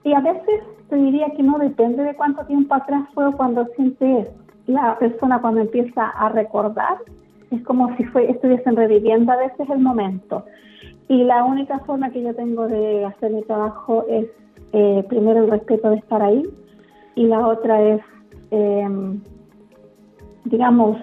y 0.04 0.14
a 0.14 0.20
veces 0.20 0.62
te 0.90 0.96
diría 0.96 1.30
que 1.36 1.44
no 1.44 1.58
depende 1.58 2.04
de 2.04 2.16
cuánto 2.16 2.46
tiempo 2.46 2.76
atrás 2.76 3.04
fue 3.14 3.28
o 3.28 3.32
cuando 3.32 3.66
siente 3.76 4.30
la 4.68 4.98
persona 4.98 5.42
cuando 5.42 5.62
empieza 5.62 6.10
a 6.10 6.30
recordar, 6.30 6.98
es 7.52 7.62
como 7.64 7.96
si 7.98 8.04
fue, 8.06 8.30
estuviesen 8.30 8.76
reviviendo 8.76 9.32
a 9.32 9.38
veces 9.38 9.70
el 9.70 9.80
momento. 9.80 10.46
Y 11.08 11.24
la 11.24 11.44
única 11.44 11.80
forma 11.80 12.10
que 12.10 12.24
yo 12.24 12.34
tengo 12.34 12.68
de 12.68 13.06
hacer 13.06 13.32
mi 13.32 13.44
trabajo 13.44 14.06
es, 14.10 14.28
eh, 14.72 15.04
primero, 15.10 15.44
el 15.44 15.52
respeto 15.52 15.90
de 15.90 15.98
estar 15.98 16.22
ahí, 16.22 16.44
y 17.16 17.28
la 17.28 17.46
otra 17.48 17.82
es 17.82 18.02
eh, 18.54 18.88
digamos, 20.46 20.98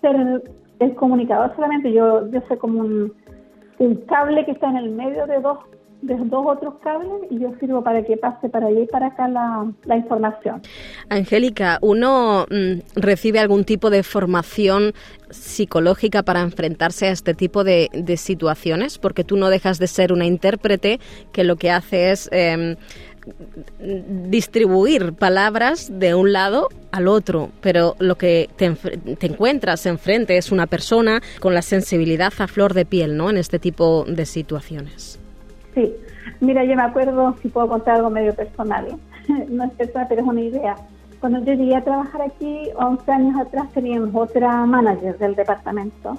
ser 0.00 0.42
el 0.78 0.94
comunicador 0.94 1.54
solamente. 1.54 1.92
Yo, 1.92 2.30
yo 2.30 2.40
soy 2.48 2.58
como 2.58 2.80
un, 2.80 3.12
cable 4.06 4.44
que 4.44 4.52
está 4.52 4.68
en 4.70 4.76
el 4.76 4.90
medio 4.90 5.26
de 5.26 5.40
dos 5.40 5.58
de 6.02 6.16
dos 6.16 6.44
otros 6.46 6.74
cables 6.82 7.12
y 7.30 7.38
yo 7.38 7.52
sirvo 7.60 7.82
para 7.82 8.04
que 8.04 8.16
pase 8.16 8.48
para 8.48 8.66
allá 8.66 8.80
y 8.80 8.86
para 8.86 9.06
acá 9.08 9.28
la, 9.28 9.72
la 9.84 9.96
información. 9.96 10.60
Angélica, 11.08 11.78
¿uno 11.80 12.44
mm, 12.50 13.00
recibe 13.00 13.38
algún 13.38 13.64
tipo 13.64 13.88
de 13.88 14.02
formación 14.02 14.94
psicológica 15.30 16.24
para 16.24 16.42
enfrentarse 16.42 17.06
a 17.06 17.12
este 17.12 17.34
tipo 17.34 17.62
de, 17.62 17.88
de, 17.92 18.16
situaciones? 18.16 18.98
Porque 18.98 19.22
tú 19.22 19.36
no 19.36 19.48
dejas 19.48 19.78
de 19.78 19.86
ser 19.86 20.12
una 20.12 20.26
intérprete 20.26 20.98
que 21.32 21.44
lo 21.44 21.56
que 21.56 21.70
hace 21.70 22.10
es... 22.10 22.28
Em, 22.32 22.76
distribuir 24.28 25.12
palabras 25.12 25.90
de 25.98 26.14
un 26.14 26.32
lado 26.32 26.68
al 26.90 27.08
otro, 27.08 27.50
pero 27.60 27.94
lo 27.98 28.16
que 28.16 28.48
te, 28.56 28.70
te, 28.70 29.26
encuentras 29.26 29.86
enfrente 29.86 30.36
es 30.36 30.52
una 30.52 30.66
persona 30.66 31.22
con 31.40 31.54
la 31.54 31.62
sensibilidad 31.62 32.32
a 32.38 32.48
flor 32.48 32.74
de 32.74 32.84
piel, 32.84 33.16
¿no? 33.16 33.30
En 33.30 33.36
este 33.36 33.58
tipo 33.58 34.04
de 34.06 34.26
situaciones. 34.26 35.18
Sí, 35.74 35.92
mira, 36.40 36.64
yo 36.64 36.74
me 36.76 36.82
acuerdo, 36.82 37.36
si 37.40 37.48
puedo 37.48 37.68
contar 37.68 37.96
algo 37.96 38.10
medio 38.10 38.34
personal, 38.34 38.88
¿eh? 38.88 39.46
no 39.48 39.64
es 39.64 39.70
personal, 39.72 40.06
pero 40.08 40.22
es 40.22 40.26
una 40.26 40.40
idea. 40.40 40.76
Cuando 41.20 41.38
yo 41.44 41.52
llegué 41.52 41.76
a 41.76 41.84
trabajar 41.84 42.22
aquí, 42.22 42.68
11 42.74 43.12
años 43.12 43.40
atrás, 43.40 43.72
teníamos 43.72 44.10
otra 44.14 44.66
manager 44.66 45.16
del 45.18 45.36
departamento 45.36 46.18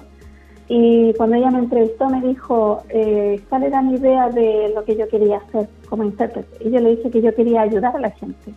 y 0.68 1.12
cuando 1.14 1.36
ella 1.36 1.50
me 1.50 1.58
entrevistó 1.58 2.08
me 2.08 2.22
dijo, 2.22 2.82
eh, 2.88 3.42
¿cuál 3.48 3.64
era 3.64 3.82
mi 3.82 3.96
idea 3.96 4.30
de 4.30 4.72
lo 4.74 4.84
que 4.84 4.96
yo 4.96 5.06
quería 5.08 5.36
hacer 5.36 5.68
como 5.94 6.02
intérprete? 6.02 6.66
Y 6.66 6.72
yo 6.72 6.80
le 6.80 6.96
dije 6.96 7.08
que 7.08 7.22
yo 7.22 7.32
quería 7.36 7.62
ayudar 7.62 7.94
a 7.94 8.00
la 8.00 8.10
gente. 8.10 8.52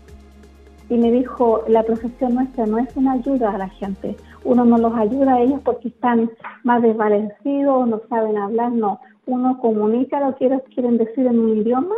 Y 0.89 0.97
me 0.97 1.11
dijo, 1.11 1.63
la 1.67 1.83
profesión 1.83 2.33
nuestra 2.33 2.65
no 2.65 2.79
es 2.79 2.97
una 2.97 3.11
ayuda 3.11 3.51
a 3.51 3.59
la 3.59 3.69
gente. 3.69 4.15
Uno 4.43 4.65
no 4.65 4.79
los 4.79 4.95
ayuda 4.95 5.35
a 5.35 5.41
ellos 5.41 5.59
porque 5.63 5.89
están 5.89 6.31
más 6.63 6.81
desvanecidos, 6.81 7.87
no 7.87 8.01
saben 8.09 8.39
hablar, 8.39 8.71
no. 8.71 8.99
Uno 9.27 9.59
comunica 9.59 10.19
lo 10.19 10.35
que 10.35 10.47
ellos 10.47 10.63
quieren 10.73 10.97
decir 10.97 11.27
en 11.27 11.37
un 11.37 11.57
idioma 11.57 11.95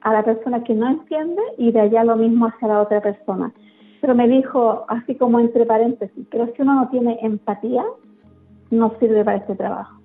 a 0.00 0.14
la 0.14 0.24
persona 0.24 0.64
que 0.64 0.72
no 0.72 0.88
entiende 0.88 1.42
y 1.58 1.70
de 1.70 1.80
allá 1.80 2.02
lo 2.04 2.16
mismo 2.16 2.46
hacia 2.46 2.68
la 2.68 2.80
otra 2.80 3.02
persona. 3.02 3.52
Pero 4.00 4.14
me 4.14 4.26
dijo, 4.26 4.86
así 4.88 5.16
como 5.16 5.38
entre 5.38 5.66
paréntesis, 5.66 6.26
pero 6.30 6.46
si 6.46 6.62
uno 6.62 6.76
no 6.76 6.88
tiene 6.88 7.18
empatía, 7.20 7.84
no 8.70 8.94
sirve 8.98 9.22
para 9.22 9.36
este 9.36 9.54
trabajo. 9.54 9.97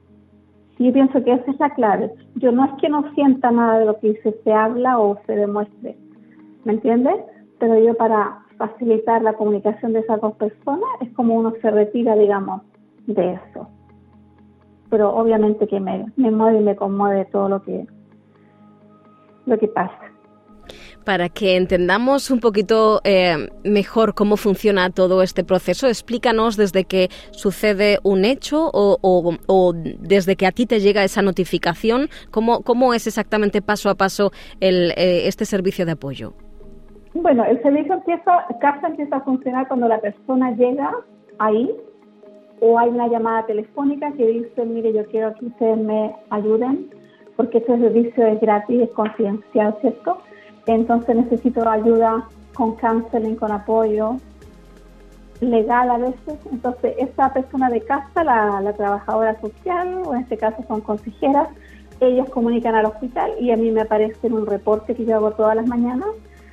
Yo 0.80 0.92
pienso 0.92 1.24
que 1.24 1.34
esa 1.34 1.52
es 1.52 1.60
la 1.60 1.70
clave. 1.72 2.12
Yo 2.36 2.52
no 2.52 2.66
es 2.66 2.72
que 2.82 2.90
no 2.90 3.12
sienta 3.14 3.52
nada 3.52 3.80
de 3.80 3.86
lo 3.86 4.00
que 4.00 4.20
se 4.44 4.54
habla 4.54 5.00
o 5.00 5.20
se 5.26 5.36
demuestre, 5.36 5.96
¿me 6.66 6.74
entiendes? 6.74 7.16
Pero 7.60 7.78
yo 7.80 7.94
para 7.94 8.40
facilitar 8.58 9.22
la 9.22 9.34
comunicación 9.34 9.94
de 9.94 10.00
esas 10.00 10.20
dos 10.22 10.34
personas 10.36 10.90
es 11.02 11.12
como 11.14 11.36
uno 11.36 11.54
se 11.62 11.72
retira, 11.72 12.16
digamos, 12.16 12.62
de 13.08 13.34
eso. 13.34 13.68
Pero 14.90 15.14
obviamente 15.16 15.68
que 15.68 15.80
me, 15.80 16.06
me 16.16 16.32
mueve 16.32 16.60
y 16.60 16.64
me 16.64 16.76
conmueve 16.76 17.26
todo 17.26 17.50
lo 17.50 17.62
que, 17.62 17.86
lo 19.46 19.58
que 19.58 19.68
pasa 19.68 20.14
para 21.04 21.30
que 21.30 21.56
entendamos 21.58 22.32
un 22.32 22.40
poquito 22.40 23.02
eh, 23.04 23.50
mejor 23.64 24.14
cómo 24.14 24.38
funciona 24.38 24.90
todo 24.90 25.22
este 25.22 25.44
proceso, 25.44 25.88
explícanos 25.88 26.58
desde 26.58 26.86
que 26.86 27.10
sucede 27.32 28.00
un 28.04 28.26
hecho 28.26 28.70
o, 28.74 29.74
desde 30.00 30.36
que 30.36 30.46
a 30.46 30.52
ti 30.52 30.66
te 30.66 30.80
llega 30.80 31.04
esa 31.04 31.22
notificación, 31.22 32.10
cómo, 32.32 32.62
cómo 32.62 32.94
es 32.94 33.08
exactamente 33.08 33.62
paso 33.62 33.90
a 33.90 33.96
paso 33.96 34.32
el, 34.60 34.92
eh, 34.92 35.28
este 35.28 35.46
servicio 35.46 35.86
de 35.86 35.94
apoyo. 35.94 36.34
Bueno, 37.14 37.46
el 37.46 37.62
servicio 37.62 37.94
empieza, 37.94 38.46
CAPSA 38.60 38.88
empieza 38.88 39.18
a 39.18 39.22
funcionar 39.22 39.68
cuando 39.68 39.88
la 39.88 40.00
persona 40.00 40.52
llega 40.52 40.92
ahí 41.38 41.70
o 42.60 42.80
hay 42.80 42.90
una 42.90 43.08
llamada 43.08 43.46
telefónica 43.46 44.12
que 44.14 44.26
dice, 44.26 44.66
mire, 44.66 44.94
yo 44.94 45.06
quiero 45.08 45.34
que 45.36 45.46
ustedes 45.46 45.78
me 45.78 46.16
ayuden 46.30 46.90
porque 47.36 47.60
este 47.60 47.78
servicio 47.78 48.26
es 48.26 48.40
gratis, 48.40 48.82
es 48.82 48.90
confidencial, 48.92 49.76
¿cierto? 49.82 50.18
Entonces 50.66 51.16
necesito 51.16 51.68
ayuda 51.68 52.28
con 52.54 52.76
counseling, 52.76 53.36
con 53.36 53.52
apoyo 53.52 54.18
legal 55.42 55.90
a 55.92 55.98
veces. 55.98 56.40
Entonces, 56.52 56.96
esta 56.98 57.34
persona 57.34 57.70
de 57.70 57.82
casa, 57.82 58.24
la, 58.24 58.74
trabajadora 58.74 59.40
social, 59.42 60.02
o 60.06 60.14
en 60.14 60.22
este 60.22 60.38
caso 60.38 60.64
son 60.68 60.82
consejeras, 60.82 61.50
ellos 62.00 62.30
comunican 62.30 62.76
al 62.76 62.86
hospital 62.86 63.32
y 63.40 63.52
a 63.52 63.58
mí 63.58 63.72
me 63.72 63.82
aparece 63.82 64.28
un 64.28 64.46
reporte 64.46 64.96
que 64.96 65.06
yo 65.06 65.16
hago 65.16 65.32
todas 65.32 65.56
las 65.56 65.68
mañanas 65.68 66.10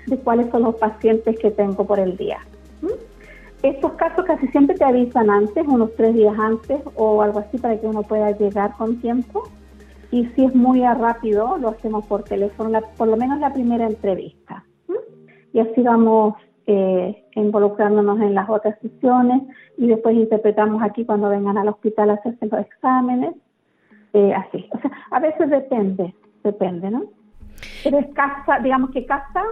de 0.06 0.18
cuáles 0.18 0.50
son 0.50 0.62
los 0.62 0.76
pacientes 0.76 1.38
que 1.38 1.50
tengo 1.50 1.84
por 1.84 1.98
el 1.98 2.16
día. 2.16 2.38
¿Mm? 2.82 2.88
Estos 3.62 3.92
casos 3.92 4.24
casi 4.24 4.46
siempre 4.48 4.76
te 4.76 4.84
avisan 4.84 5.28
antes, 5.28 5.66
unos 5.66 5.94
tres 5.96 6.14
días 6.14 6.38
antes 6.38 6.80
o 6.94 7.22
algo 7.22 7.40
así, 7.40 7.58
para 7.58 7.78
que 7.78 7.86
uno 7.86 8.02
pueda 8.02 8.30
llegar 8.32 8.72
con 8.76 9.00
tiempo 9.00 9.44
y 10.10 10.26
si 10.26 10.44
es 10.44 10.54
muy 10.54 10.82
rápido, 10.82 11.56
lo 11.58 11.68
hacemos 11.68 12.04
por 12.06 12.24
teléfono, 12.24 12.80
por 12.96 13.08
lo 13.08 13.16
menos 13.16 13.38
la 13.38 13.52
primera 13.52 13.86
entrevista. 13.86 14.64
Y 15.52 15.60
así 15.60 15.82
vamos 15.82 16.34
eh, 16.66 17.24
involucrándonos 17.34 18.20
en 18.20 18.34
las 18.34 18.48
otras 18.48 18.78
sesiones 18.80 19.42
y 19.76 19.88
después 19.88 20.14
interpretamos 20.14 20.82
aquí 20.82 21.04
cuando 21.04 21.28
vengan 21.28 21.58
al 21.58 21.68
hospital 21.68 22.10
a 22.10 22.14
hacerse 22.14 22.46
los 22.46 22.60
exámenes. 22.60 23.34
Eh, 24.12 24.32
así. 24.34 24.68
O 24.72 24.80
sea, 24.80 24.90
a 25.12 25.20
veces 25.20 25.50
depende, 25.50 26.14
depende, 26.42 26.90
¿no? 26.90 27.04
Pero 27.82 27.98
es 27.98 28.06
casa, 28.14 28.58
digamos 28.62 28.90
que 28.90 29.06
casa 29.06 29.42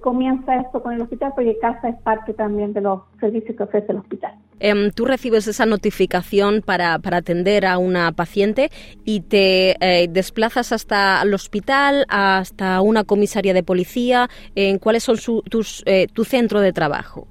comienza 0.00 0.56
esto 0.56 0.82
con 0.82 0.92
el 0.92 1.00
hospital 1.00 1.32
porque 1.34 1.58
casa 1.58 1.88
es 1.88 1.96
parte 2.02 2.34
también 2.34 2.72
de 2.72 2.80
los 2.80 3.00
servicios 3.20 3.56
que 3.56 3.62
ofrece 3.62 3.92
el 3.92 3.98
hospital. 3.98 4.34
Em, 4.60 4.90
tú 4.90 5.04
recibes 5.04 5.46
esa 5.46 5.66
notificación 5.66 6.62
para, 6.64 6.98
para, 6.98 7.18
atender 7.18 7.64
a 7.64 7.78
una 7.78 8.12
paciente 8.12 8.70
y 9.04 9.20
te 9.20 9.76
eh, 9.80 10.08
desplazas 10.08 10.72
hasta 10.72 11.22
el 11.22 11.32
hospital, 11.32 12.04
hasta 12.08 12.80
una 12.80 13.04
comisaría 13.04 13.54
de 13.54 13.62
policía. 13.62 14.28
¿En 14.54 14.78
¿Cuáles 14.78 15.04
son 15.04 15.16
tus, 15.48 15.82
eh, 15.86 16.08
tu 16.12 16.24
centro 16.24 16.60
de 16.60 16.72
trabajo? 16.72 17.26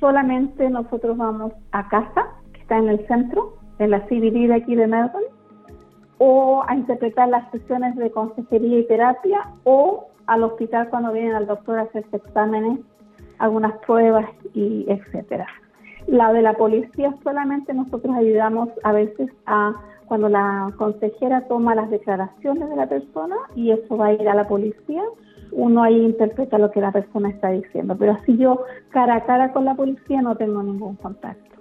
Solamente 0.00 0.68
nosotros 0.70 1.16
vamos 1.16 1.52
a 1.70 1.88
casa, 1.88 2.26
que 2.52 2.60
está 2.62 2.78
en 2.78 2.88
el 2.88 3.06
centro, 3.06 3.58
en 3.78 3.90
la 3.90 4.00
CBD 4.06 4.48
de 4.48 4.54
aquí 4.54 4.74
de 4.74 4.86
Melbourne 4.86 5.28
o 6.24 6.62
a 6.68 6.76
interpretar 6.76 7.28
las 7.28 7.50
sesiones 7.50 7.96
de 7.96 8.12
consejería 8.12 8.78
y 8.78 8.86
terapia 8.86 9.40
o 9.64 10.06
al 10.26 10.44
hospital 10.44 10.88
cuando 10.88 11.10
vienen 11.10 11.34
al 11.34 11.48
doctor 11.48 11.80
a 11.80 11.82
hacerse 11.82 12.16
exámenes, 12.16 12.78
algunas 13.38 13.72
pruebas 13.78 14.26
y 14.54 14.86
etcétera. 14.88 15.48
La 16.06 16.32
de 16.32 16.42
la 16.42 16.52
policía 16.52 17.12
solamente 17.24 17.74
nosotros 17.74 18.14
ayudamos 18.14 18.68
a 18.84 18.92
veces 18.92 19.32
a 19.46 19.74
cuando 20.06 20.28
la 20.28 20.72
consejera 20.76 21.40
toma 21.48 21.74
las 21.74 21.90
declaraciones 21.90 22.70
de 22.70 22.76
la 22.76 22.88
persona 22.88 23.34
y 23.56 23.72
eso 23.72 23.96
va 23.96 24.06
a 24.06 24.12
ir 24.12 24.28
a 24.28 24.34
la 24.34 24.46
policía, 24.46 25.02
uno 25.50 25.82
ahí 25.82 26.04
interpreta 26.04 26.56
lo 26.56 26.70
que 26.70 26.80
la 26.80 26.92
persona 26.92 27.30
está 27.30 27.50
diciendo. 27.50 27.96
Pero 27.98 28.12
así 28.12 28.36
yo 28.36 28.62
cara 28.90 29.16
a 29.16 29.24
cara 29.24 29.52
con 29.52 29.64
la 29.64 29.74
policía 29.74 30.22
no 30.22 30.36
tengo 30.36 30.62
ningún 30.62 30.94
contacto. 30.94 31.51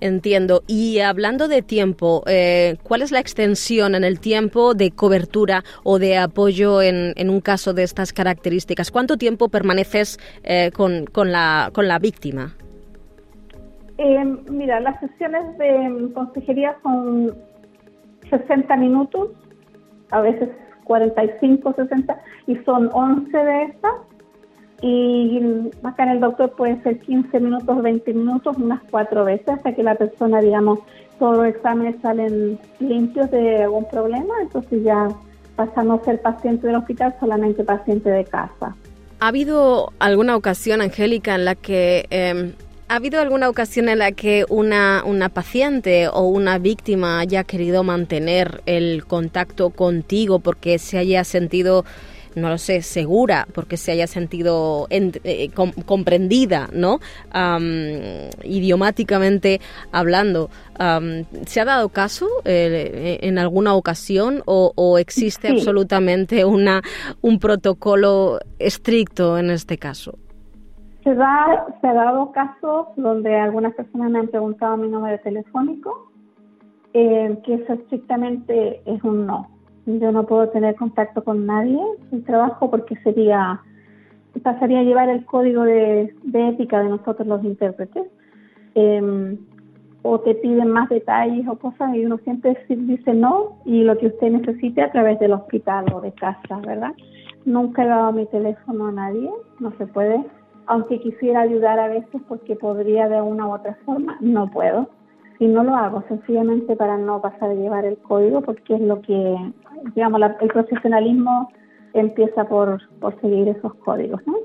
Entiendo. 0.00 0.62
Y 0.66 1.00
hablando 1.00 1.48
de 1.48 1.62
tiempo, 1.62 2.22
eh, 2.26 2.76
¿cuál 2.82 3.02
es 3.02 3.12
la 3.12 3.20
extensión 3.20 3.94
en 3.94 4.04
el 4.04 4.20
tiempo 4.20 4.74
de 4.74 4.90
cobertura 4.90 5.64
o 5.84 5.98
de 5.98 6.18
apoyo 6.18 6.82
en, 6.82 7.30
un 7.30 7.40
caso 7.40 7.72
de 7.72 7.82
estas 7.82 8.12
características? 8.12 8.90
¿Cuánto 8.90 9.16
tiempo 9.16 9.48
permaneces 9.48 10.18
eh, 10.44 10.70
con, 10.74 11.06
con, 11.06 11.32
la, 11.32 11.70
con 11.72 11.88
la 11.88 11.98
víctima? 11.98 12.54
Eh, 13.98 14.24
mira, 14.50 14.80
las 14.80 15.00
sesiones 15.00 15.56
de 15.56 16.12
consejería 16.12 16.76
son 16.82 17.34
60 18.28 18.76
minutos, 18.76 19.30
a 20.10 20.20
veces 20.20 20.50
45, 20.84 21.74
60, 21.74 22.20
y 22.46 22.56
son 22.56 22.90
11 22.92 23.36
de 23.36 23.62
esas. 23.64 23.92
Y 24.82 25.40
acá 25.82 26.04
en 26.04 26.10
el 26.10 26.20
doctor 26.20 26.52
puede 26.52 26.82
ser 26.82 26.98
15 27.00 27.40
minutos, 27.40 27.82
20 27.82 28.12
minutos, 28.12 28.56
unas 28.58 28.82
cuatro 28.90 29.24
veces, 29.24 29.48
hasta 29.48 29.74
que 29.74 29.82
la 29.82 29.94
persona, 29.94 30.40
digamos, 30.40 30.80
todos 31.18 31.38
los 31.38 31.46
exámenes 31.46 31.96
salen 32.02 32.58
limpios 32.78 33.30
de 33.30 33.64
algún 33.64 33.88
problema, 33.88 34.34
entonces 34.42 34.82
ya 34.84 35.08
pasa 35.56 35.80
a 35.80 36.04
ser 36.04 36.20
paciente 36.20 36.66
del 36.66 36.76
hospital, 36.76 37.14
solamente 37.18 37.64
paciente 37.64 38.10
de 38.10 38.24
casa. 38.24 38.76
¿Ha 39.18 39.28
habido 39.28 39.92
alguna 39.98 40.36
ocasión, 40.36 40.82
Angélica, 40.82 41.34
en 41.34 41.46
la 41.46 41.54
que 41.54 42.04
em, 42.10 42.52
¿Ha 42.88 42.96
habido 42.96 43.20
alguna 43.20 43.48
ocasión 43.48 43.88
en 43.88 43.98
la 43.98 44.12
que 44.12 44.44
una, 44.48 45.02
una 45.04 45.28
paciente 45.28 46.06
o 46.06 46.20
una 46.28 46.58
víctima 46.58 47.18
haya 47.18 47.42
querido 47.42 47.82
mantener 47.82 48.62
el 48.64 49.04
contacto 49.04 49.70
contigo 49.70 50.38
porque 50.38 50.78
se 50.78 50.96
haya 50.96 51.24
sentido 51.24 51.84
no 52.36 52.50
lo 52.50 52.58
sé, 52.58 52.82
segura, 52.82 53.46
porque 53.54 53.76
se 53.78 53.92
haya 53.92 54.06
sentido 54.06 54.86
eh, 54.90 55.50
comprendida, 55.84 56.68
¿no? 56.72 57.00
idiomáticamente 58.44 59.60
hablando. 59.90 60.50
¿Se 61.46 61.60
ha 61.60 61.64
dado 61.64 61.88
caso 61.88 62.26
eh, 62.44 63.18
en 63.22 63.38
alguna 63.38 63.74
ocasión 63.74 64.42
o, 64.44 64.98
existe 64.98 65.48
absolutamente 65.48 66.44
una, 66.44 66.82
un 67.22 67.38
protocolo 67.38 68.38
estricto 68.58 69.38
en 69.38 69.50
este 69.50 69.78
caso? 69.78 70.18
Se, 71.04 71.14
da, 71.14 71.66
se 71.80 71.86
ha 71.86 71.94
dado 71.94 72.32
casos 72.32 72.88
donde 72.96 73.34
algunas 73.34 73.74
personas 73.74 74.10
me 74.10 74.18
han 74.18 74.28
preguntado 74.28 74.76
mi 74.76 74.88
número 74.88 75.18
telefónico, 75.20 76.10
eh, 76.92 77.38
que 77.44 77.54
eso 77.54 77.74
estrictamente 77.74 78.82
es 78.84 79.02
un 79.04 79.26
no. 79.26 79.55
Yo 79.86 80.12
no 80.12 80.26
puedo 80.26 80.48
tener 80.48 80.74
contacto 80.74 81.22
con 81.24 81.46
nadie 81.46 81.80
en 82.12 82.24
trabajo 82.24 82.70
porque 82.70 82.96
sería 82.96 83.60
pasaría 84.42 84.80
a 84.80 84.82
llevar 84.82 85.08
el 85.08 85.24
código 85.24 85.62
de, 85.62 86.14
ética 86.34 86.82
de 86.82 86.90
nosotros 86.90 87.26
los 87.26 87.42
intérpretes. 87.42 88.04
Em, 88.74 89.38
o 90.02 90.20
te 90.20 90.34
piden 90.34 90.68
más 90.70 90.88
detalles 90.90 91.48
o 91.48 91.56
cosas 91.56 91.94
y 91.96 92.04
uno 92.04 92.18
siempre 92.18 92.56
dice 92.68 93.14
no 93.14 93.58
y 93.64 93.82
lo 93.82 93.96
que 93.98 94.08
usted 94.08 94.30
necesite 94.30 94.82
a 94.82 94.92
través 94.92 95.18
del 95.18 95.32
hospital 95.32 95.86
o 95.92 96.00
de 96.00 96.12
casa, 96.12 96.60
¿verdad? 96.64 96.92
Nunca 97.44 97.82
he 97.82 97.88
dado 97.88 98.12
mi 98.12 98.26
teléfono 98.26 98.88
a 98.88 98.92
nadie, 98.92 99.30
no 99.58 99.72
se 99.78 99.86
puede 99.86 100.22
aunque 100.66 101.00
quisiera 101.00 101.42
ayudar 101.42 101.78
a 101.78 101.88
veces 101.88 102.20
porque 102.28 102.56
podría 102.56 103.08
de 103.08 103.20
una 103.20 103.46
u 103.46 103.54
otra 103.54 103.76
forma, 103.84 104.16
no 104.20 104.50
puedo. 104.50 104.88
Y 105.38 105.46
no 105.46 105.62
lo 105.64 105.74
hago 105.74 106.02
sencillamente 106.08 106.76
para 106.76 106.96
no 106.96 107.20
pasar 107.20 107.50
a 107.50 107.54
llevar 107.54 107.84
el 107.84 107.98
código 107.98 108.40
porque 108.40 108.74
es 108.74 108.80
lo 108.80 109.02
que, 109.02 109.52
digamos, 109.94 110.20
el 110.40 110.48
profesionalismo 110.48 111.50
empieza 111.92 112.44
por, 112.44 112.80
por 113.00 113.20
seguir 113.20 113.48
esos 113.48 113.74
códigos, 113.76 114.20
¿no? 114.26 114.36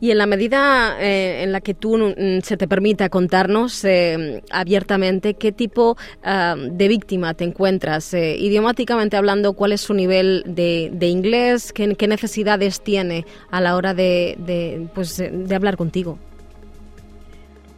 Y 0.00 0.10
en 0.10 0.18
la 0.18 0.26
medida 0.26 0.96
eh, 1.00 1.42
en 1.42 1.52
la 1.52 1.60
que 1.60 1.74
tú 1.74 1.96
mm, 1.96 2.40
se 2.42 2.56
te 2.56 2.68
permita 2.68 3.08
contarnos 3.08 3.84
eh, 3.84 4.42
abiertamente 4.50 5.34
qué 5.34 5.52
tipo 5.52 5.96
ah, 6.22 6.56
de 6.56 6.88
víctima 6.88 7.34
te 7.34 7.44
encuentras, 7.44 8.12
eh, 8.14 8.36
idiomáticamente 8.38 9.16
hablando, 9.16 9.54
cuál 9.54 9.72
es 9.72 9.80
su 9.80 9.94
nivel 9.94 10.42
de, 10.46 11.06
inglés, 11.06 11.72
qué, 11.72 11.94
qué, 11.94 12.08
necesidades 12.08 12.80
tiene 12.80 13.24
a 13.50 13.60
la 13.60 13.76
hora 13.76 13.94
de, 13.94 14.36
de, 14.38 14.88
pues, 14.94 15.16
de 15.16 15.54
hablar 15.54 15.76
contigo. 15.76 16.18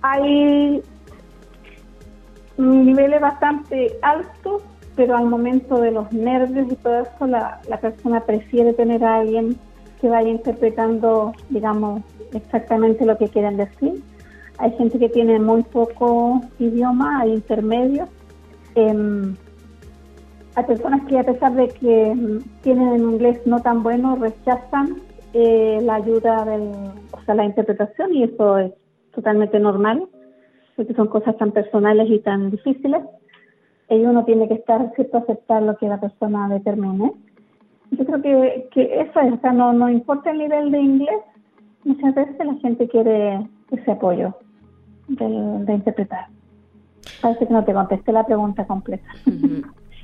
Hay 0.03 0.83
niveles 2.59 3.21
bastante 3.21 3.99
altos, 4.03 4.63
pero 4.95 5.17
al 5.17 5.27
momento 5.27 5.81
de 5.81 5.91
los 5.91 6.11
nervios 6.13 6.73
y 6.73 6.77
todo 6.77 7.01
eso, 7.01 7.27
la, 7.27 7.61
la 7.69 7.79
persona 7.79 8.21
prefiere 8.21 8.73
tener 8.73 9.05
a 9.05 9.17
alguien 9.17 9.57
que 10.01 10.09
vaya 10.09 10.29
interpretando, 10.29 11.33
digamos, 11.51 12.03
exactamente 12.33 13.05
lo 13.05 13.17
que 13.17 13.29
quieren 13.29 13.57
decir. 13.57 14.03
Hay 14.59 14.73
gente 14.73 14.99
que 14.99 15.09
tiene 15.09 15.39
muy 15.39 15.63
poco 15.63 16.41
idioma, 16.59 17.21
hay 17.21 17.35
intermedios. 17.35 18.09
Em, 18.75 19.37
hay 20.55 20.65
personas 20.65 21.07
que 21.07 21.19
a 21.19 21.25
pesar 21.25 21.55
de 21.55 21.69
que 21.69 22.15
mm, 22.15 22.39
tienen 22.63 22.89
un 23.05 23.15
inglés 23.15 23.41
no 23.45 23.61
tan 23.61 23.83
bueno, 23.83 24.17
rechazan 24.17 25.03
eh, 25.35 25.79
la 25.83 25.97
ayuda 25.97 26.45
del, 26.45 26.73
o 27.13 27.23
sea, 27.25 27.35
la 27.35 27.45
interpretación 27.45 28.15
y 28.15 28.25
eso 28.25 28.59
es 28.59 28.73
totalmente 29.15 29.59
normal, 29.59 30.09
porque 30.77 30.95
son 30.95 31.09
cosas 31.09 31.37
tan 31.39 31.53
personales 31.53 32.09
y 32.11 32.19
tan 32.21 32.51
difíciles. 32.51 33.03
Y 33.89 34.05
uno 34.05 34.25
tiene 34.25 34.49
que 34.49 34.55
estar 34.55 34.93
cierto 34.95 35.19
aceptar 35.19 35.63
lo 35.63 35.77
que 35.77 35.89
la 35.89 36.01
persona 36.01 36.49
determine. 36.49 37.13
Yo 37.93 38.05
creo 38.05 38.21
que, 38.21 38.69
que 38.73 39.01
eso 39.01 39.21
es, 39.21 39.33
o 39.33 39.39
sea, 39.39 39.53
no, 39.53 39.73
no 39.73 39.89
importa 39.89 40.31
el 40.31 40.39
nivel 40.39 40.71
de 40.73 40.81
inglés, 40.81 41.21
muchas 41.85 42.15
veces 42.15 42.45
la 42.45 42.55
gente 42.55 42.89
quiere 42.89 43.47
ese 43.71 43.91
apoyo 43.91 44.35
de, 45.09 45.73
interpretar. 45.73 46.27
Parece 47.23 47.47
que 47.47 47.53
no 47.53 47.65
te 47.65 47.73
contesté 47.73 48.13
la 48.13 48.27
pregunta 48.27 48.67
completa. 48.67 49.09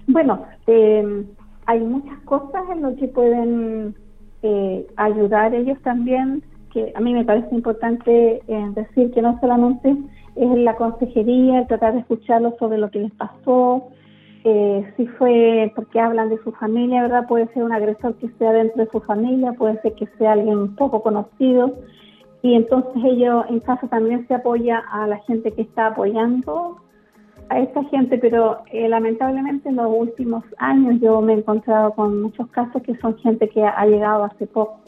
bueno, 0.07 0.45
eh, 0.69 1.27
hay 1.67 1.81
muchas 1.81 2.19
cosas 2.21 2.63
en 2.73 2.83
lo 2.83 2.95
que 2.97 3.09
pueden 3.09 3.95
eh, 4.43 4.87
ayudar 4.97 5.55
ellos 5.55 5.79
también, 5.83 6.43
que 6.73 6.93
a 6.95 7.01
mí 7.01 7.13
me 7.13 7.25
parece 7.25 7.55
importante 7.55 8.43
eh, 8.47 8.73
decir 8.75 9.11
que 9.13 9.23
no 9.23 9.39
solamente 9.41 9.97
es 10.37 10.59
la 10.59 10.77
consejería, 10.77 11.67
tratar 11.67 11.95
de 11.95 12.01
escucharlos 12.01 12.55
sobre 12.59 12.79
lo 12.79 12.91
que 12.91 13.01
les 13.01 13.13
pasó, 13.13 13.89
eh, 14.45 14.93
si 14.97 15.07
fue 15.07 15.73
porque 15.77 16.01
hablan 16.01 16.29
de 16.29 16.43
su 16.43 16.51
familia, 16.53 17.03
¿verdad? 17.03 17.27
Puede 17.29 17.47
ser 17.53 17.63
un 17.63 17.73
agresor 17.73 18.15
que 18.17 18.29
sea 18.39 18.53
dentro 18.53 18.85
de 18.85 18.91
su 18.91 19.01
familia, 19.01 19.53
puede 19.53 19.81
ser 19.83 19.95
que 19.95 20.07
sea 20.19 20.33
alguien 20.33 20.75
poco 20.75 21.03
conocido. 21.03 21.77
Y 22.43 22.55
entonces 22.55 22.93
ellos 23.05 23.45
en 23.49 23.61
casa 23.61 23.87
también 23.87 24.27
se 24.27 24.35
apoya 24.35 24.83
a 24.91 25.07
la 25.07 25.19
gente 25.19 25.53
que 25.53 25.63
está 25.63 25.89
apoyando 25.89 26.79
a 27.51 27.61
esta 27.61 27.85
gente, 27.85 28.19
pero 28.19 28.63
eh, 28.73 28.89
lamentablemente 28.89 29.69
en 29.69 29.77
los 29.77 29.93
últimos 29.95 30.43
años 30.59 31.01
yo 31.01 31.21
me 31.21 31.35
he 31.35 31.37
encontrado 31.37 31.93
con 31.93 32.23
muchos 32.23 32.49
casos 32.49 32.83
que 32.83 32.97
son 32.97 33.17
gente 33.19 33.49
que 33.49 33.63
ha 33.63 33.87
llegado 33.87 34.25
hace 34.25 34.47
poco, 34.47 34.81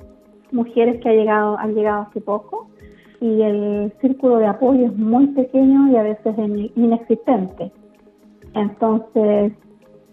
mujeres 0.51 1.01
que 1.01 1.11
ha 1.11 1.13
llegado, 1.13 1.59
han 1.59 1.75
llegado 1.75 2.07
hace 2.09 2.21
poco 2.21 2.69
y 3.21 3.43
el 3.43 3.93
círculo 4.01 4.39
de 4.39 4.47
apoyo 4.47 4.87
es 4.87 4.97
muy 4.97 5.29
pequeño 5.29 5.91
y 5.91 5.97
a 5.97 6.03
veces 6.03 6.35
inexistente. 6.77 7.73
Entonces, 8.55 9.53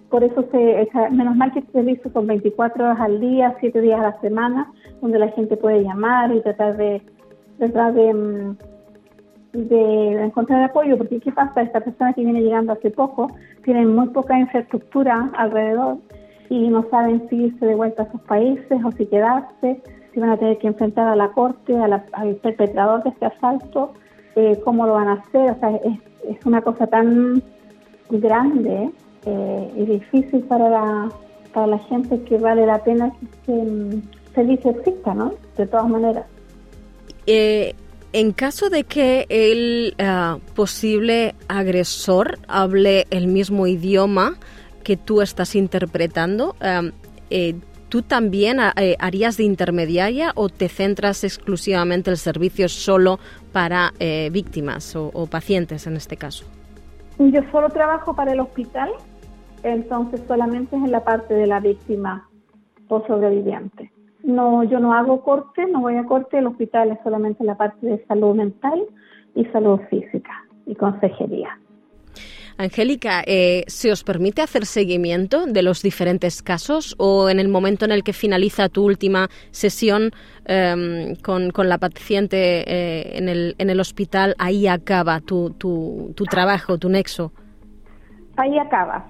por 0.09 0.23
eso 0.23 0.45
se 0.51 0.87
menos 1.11 1.35
mal 1.35 1.53
que 1.53 1.61
se 1.61 1.89
hizo 1.89 2.11
con 2.11 2.27
24 2.27 2.83
horas 2.83 2.99
al 2.99 3.19
día, 3.19 3.55
7 3.59 3.81
días 3.81 3.99
a 3.99 4.03
la 4.03 4.21
semana, 4.21 4.71
donde 5.01 5.19
la 5.19 5.29
gente 5.29 5.55
puede 5.57 5.83
llamar 5.83 6.35
y 6.35 6.41
tratar 6.41 6.75
de, 6.77 7.01
tratar 7.57 7.93
de, 7.93 8.13
mm, 8.13 8.57
de 9.53 10.23
encontrar 10.25 10.63
apoyo, 10.63 10.97
porque 10.97 11.19
¿qué 11.19 11.31
pasa? 11.31 11.61
Esta 11.61 11.81
persona 11.81 12.13
que 12.13 12.23
viene 12.23 12.41
llegando 12.41 12.73
hace 12.73 12.91
poco 12.91 13.27
tienen 13.63 13.95
muy 13.95 14.09
poca 14.09 14.37
infraestructura 14.37 15.31
alrededor 15.35 15.97
y 16.49 16.67
no 16.67 16.85
saben 16.89 17.27
si 17.29 17.45
irse 17.45 17.65
de 17.65 17.75
vuelta 17.75 18.03
a 18.03 18.11
sus 18.11 18.21
países 18.21 18.83
o 18.83 18.91
si 18.91 19.05
quedarse, 19.05 19.81
si 20.13 20.19
van 20.19 20.30
a 20.32 20.38
tener 20.38 20.58
que 20.58 20.67
enfrentar 20.67 21.08
a 21.08 21.15
la 21.15 21.32
corte, 21.32 21.76
al 21.76 22.36
perpetrador 22.36 23.04
de 23.04 23.10
este 23.10 23.26
asalto, 23.26 23.93
eh, 24.36 24.60
cómo 24.63 24.86
lo 24.86 24.93
van 24.93 25.08
a 25.08 25.13
hacer, 25.13 25.52
o 25.52 25.60
sea, 25.60 25.69
es, 25.78 26.00
es 26.30 26.45
una 26.45 26.62
cosa 26.62 26.88
tan 26.88 27.41
grande 28.10 28.91
eh, 29.26 29.74
y 29.76 29.86
difícil 29.86 30.41
para 30.41 30.69
la, 30.69 31.12
para 31.54 31.67
la 31.67 31.80
gente 31.80 32.21
que 32.24 32.38
vale 32.38 32.65
la 32.65 32.84
pena 32.84 33.12
que 33.45 33.54
se 33.54 34.34
servicio 34.34 34.71
exista, 34.71 35.13
¿no? 35.13 35.34
De 35.58 35.67
todas 35.67 35.88
maneras. 35.88 36.26
Eh, 37.28 37.76
en 38.13 38.32
caso 38.32 38.69
de 38.69 38.84
que 38.84 39.26
el 39.30 39.95
ah, 40.00 40.39
posible 40.56 41.36
agresor 41.47 42.39
hable 42.47 43.08
el 43.10 43.28
mismo 43.28 43.67
idioma, 43.67 44.38
que 44.84 44.97
tú 44.97 45.21
estás 45.21 45.56
interpretando, 45.56 46.56
eh, 47.30 47.56
¿tú 47.91 48.01
también 48.01 48.58
eh, 48.77 48.95
harías 48.99 49.36
de 49.36 49.43
intermediaria 49.43 50.32
o 50.36 50.47
te 50.47 50.69
centras 50.69 51.25
exclusivamente 51.25 52.10
el 52.10 52.15
servicio 52.15 52.69
solo 52.69 53.19
para 53.51 53.91
eh, 53.99 54.30
víctimas 54.32 54.95
o, 54.95 55.12
o, 55.13 55.27
pacientes 55.27 55.86
en 55.88 55.97
este 55.97 56.15
caso? 56.15 56.45
Yo 57.19 57.41
solo 57.51 57.69
trabajo 57.69 58.15
para 58.15 58.32
el 58.32 58.39
hospital, 58.39 58.89
entonces 59.63 60.23
solamente 60.25 60.77
es 60.77 60.84
en 60.84 60.91
la 60.91 61.04
parte 61.04 61.34
de 61.34 61.45
la 61.45 61.60
víctima 61.60 62.30
o 62.88 63.06
sobreviviente. 63.06 63.91
No, 64.23 64.63
yo 64.63 64.80
no 64.80 64.93
hago 64.93 65.21
corte, 65.21 65.65
no 65.65 65.82
voy 65.82 65.97
a 65.97 66.06
corte, 66.06 66.38
el 66.38 66.47
hospital 66.47 66.91
es 66.91 66.99
solamente 67.04 67.43
la 67.43 67.58
parte 67.58 67.86
de 67.86 68.06
salud 68.06 68.36
mental 68.36 68.82
y 69.36 69.43
salud 69.45 69.82
física 69.89 70.32
y 70.65 70.75
consejería. 70.75 71.61
Angélica, 72.62 73.24
eh, 73.26 73.63
¿se 73.67 73.91
os 73.91 74.04
permite 74.04 74.43
hacer 74.43 74.67
seguimiento 74.67 75.47
de 75.47 75.63
los 75.63 75.82
diferentes 75.82 76.43
casos 76.43 76.95
o 77.00 77.28
en 77.28 77.39
el 77.39 77.50
momento 77.50 77.86
en 77.86 77.91
el 77.91 78.04
que 78.04 78.13
finaliza 78.13 78.69
tu 78.69 78.86
última 78.86 79.30
sesión 79.50 80.12
em, 80.45 81.15
con, 81.15 81.52
la 81.67 81.80
paciente 81.80 82.38
eh, 82.38 83.17
en, 83.17 83.30
el, 83.30 83.56
en 83.58 83.71
el 83.71 83.80
hospital, 83.80 84.36
ahí 84.38 84.67
acaba 84.67 85.21
tu, 85.21 85.50
tu, 85.58 86.13
tu 86.15 86.26
trabajo, 86.26 86.78
tu 86.78 86.89
nexo? 86.89 87.32
Ahí 88.38 88.60
acaba. 88.60 89.08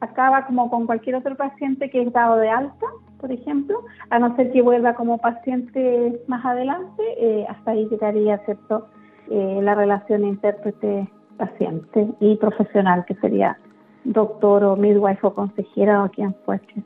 Acaba 0.00 0.46
como 0.46 0.68
con 0.68 0.86
cualquier 0.86 1.16
otro 1.16 1.36
paciente 1.36 1.88
que 1.88 2.02
es 2.02 2.12
dado 2.12 2.36
de 2.36 2.50
alta, 2.50 2.86
por 3.18 3.32
ejemplo, 3.32 3.82
a 4.10 4.18
no 4.18 4.36
ser 4.36 4.52
que 4.52 4.60
vuelva 4.60 4.94
como 4.94 5.16
paciente 5.16 6.20
más 6.28 6.44
adelante, 6.44 7.02
eh, 7.18 7.46
hasta 7.48 7.70
ahí 7.70 7.88
llegaría, 7.90 8.38
¿cierto?, 8.44 8.88
la 9.30 9.74
relación 9.74 10.24
intérprete 10.24 11.06
paciente 11.38 12.08
y 12.20 12.36
profesional, 12.36 13.04
que 13.06 13.14
sería 13.14 13.56
doctor 14.04 14.64
o 14.64 14.76
midwife 14.76 15.26
o 15.26 15.34
consejera 15.34 16.04
o 16.04 16.10
quien 16.10 16.34
fuese. 16.44 16.82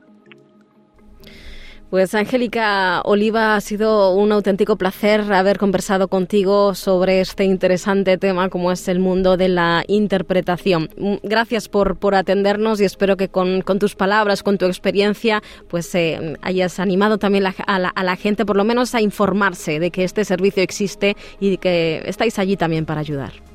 Pues 1.93 2.15
Angélica 2.15 3.03
Oliva, 3.05 3.55
ha 3.55 3.61
sido 3.61 4.15
un 4.15 4.31
auténtico 4.31 4.77
placer 4.77 5.31
haber 5.31 5.59
conversado 5.59 6.07
contigo 6.07 6.73
sobre 6.73 7.21
este 7.21 7.43
interesante 7.43 8.17
tema 8.17 8.49
como 8.49 8.71
es 8.71 8.87
el 8.87 8.97
mundo 8.97 9.37
de 9.37 9.47
la 9.47 9.83
interpretación. 9.87 10.89
Mm, 10.97 11.17
gracias 11.21 11.69
por, 11.69 11.97
por 11.97 12.15
atendernos 12.15 12.81
y 12.81 12.85
espero 12.85 13.15
que 13.15 13.29
con, 13.29 13.61
tus 13.79 13.93
palabras, 13.93 14.41
con 14.41 14.57
tu 14.57 14.65
experiencia, 14.65 15.43
pues 15.67 15.93
eh, 15.93 16.35
hayas 16.41 16.79
animado 16.79 17.19
también 17.19 17.45
a, 17.45 17.77
la, 17.77 17.89
a 17.89 18.03
la 18.03 18.15
gente 18.15 18.43
por 18.43 18.57
lo 18.57 18.63
menos 18.63 18.95
a 18.95 19.01
informarse 19.01 19.79
de 19.79 19.91
que 19.91 20.03
este 20.03 20.25
servicio 20.25 20.63
existe 20.63 21.15
y 21.39 21.57
que 21.57 22.01
estáis 22.07 22.39
allí 22.39 22.57
también 22.57 22.87
para 22.87 23.01
ayudar. 23.01 23.52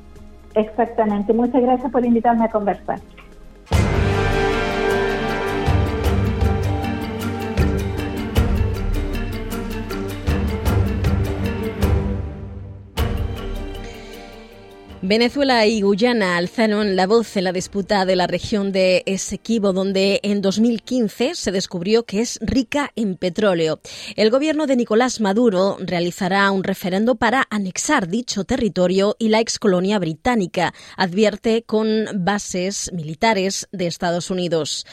Exactamente. 0.55 1.33
Muchas 1.33 1.61
gracias 1.61 1.91
por 1.91 2.05
invitarme 2.05 2.45
a 2.45 2.51
conversar. 2.51 2.99
Venezuela 15.09 15.65
y 15.65 15.81
Guyana 15.81 16.37
alzaron 16.37 16.95
la 16.95 17.07
voz 17.07 17.35
en 17.35 17.45
la 17.45 17.51
disputa 17.51 18.05
de 18.05 18.15
la 18.15 18.27
región 18.27 18.71
de 18.71 19.01
Esequibo, 19.07 19.73
donde 19.73 20.19
en 20.21 20.39
2015 20.39 21.33
se 21.33 21.51
descubrió 21.51 22.05
que 22.05 22.21
es 22.21 22.37
rica 22.43 22.91
en 22.95 23.15
petróleo. 23.15 23.79
El 24.15 24.29
gobierno 24.29 24.67
de 24.67 24.75
Nicolás 24.75 25.19
Maduro 25.19 25.77
realizará 25.79 26.51
un 26.51 26.63
referendo 26.63 27.15
para 27.15 27.47
anexar 27.49 28.07
dicho 28.07 28.43
territorio 28.43 29.15
y 29.17 29.29
la 29.29 29.39
excolonia 29.39 29.97
británica, 29.97 30.75
advierte 30.95 31.63
con 31.63 32.05
bases 32.13 32.91
militares 32.93 33.67
de 33.71 33.87
Estados 33.87 34.29
Unidos. 34.29 34.85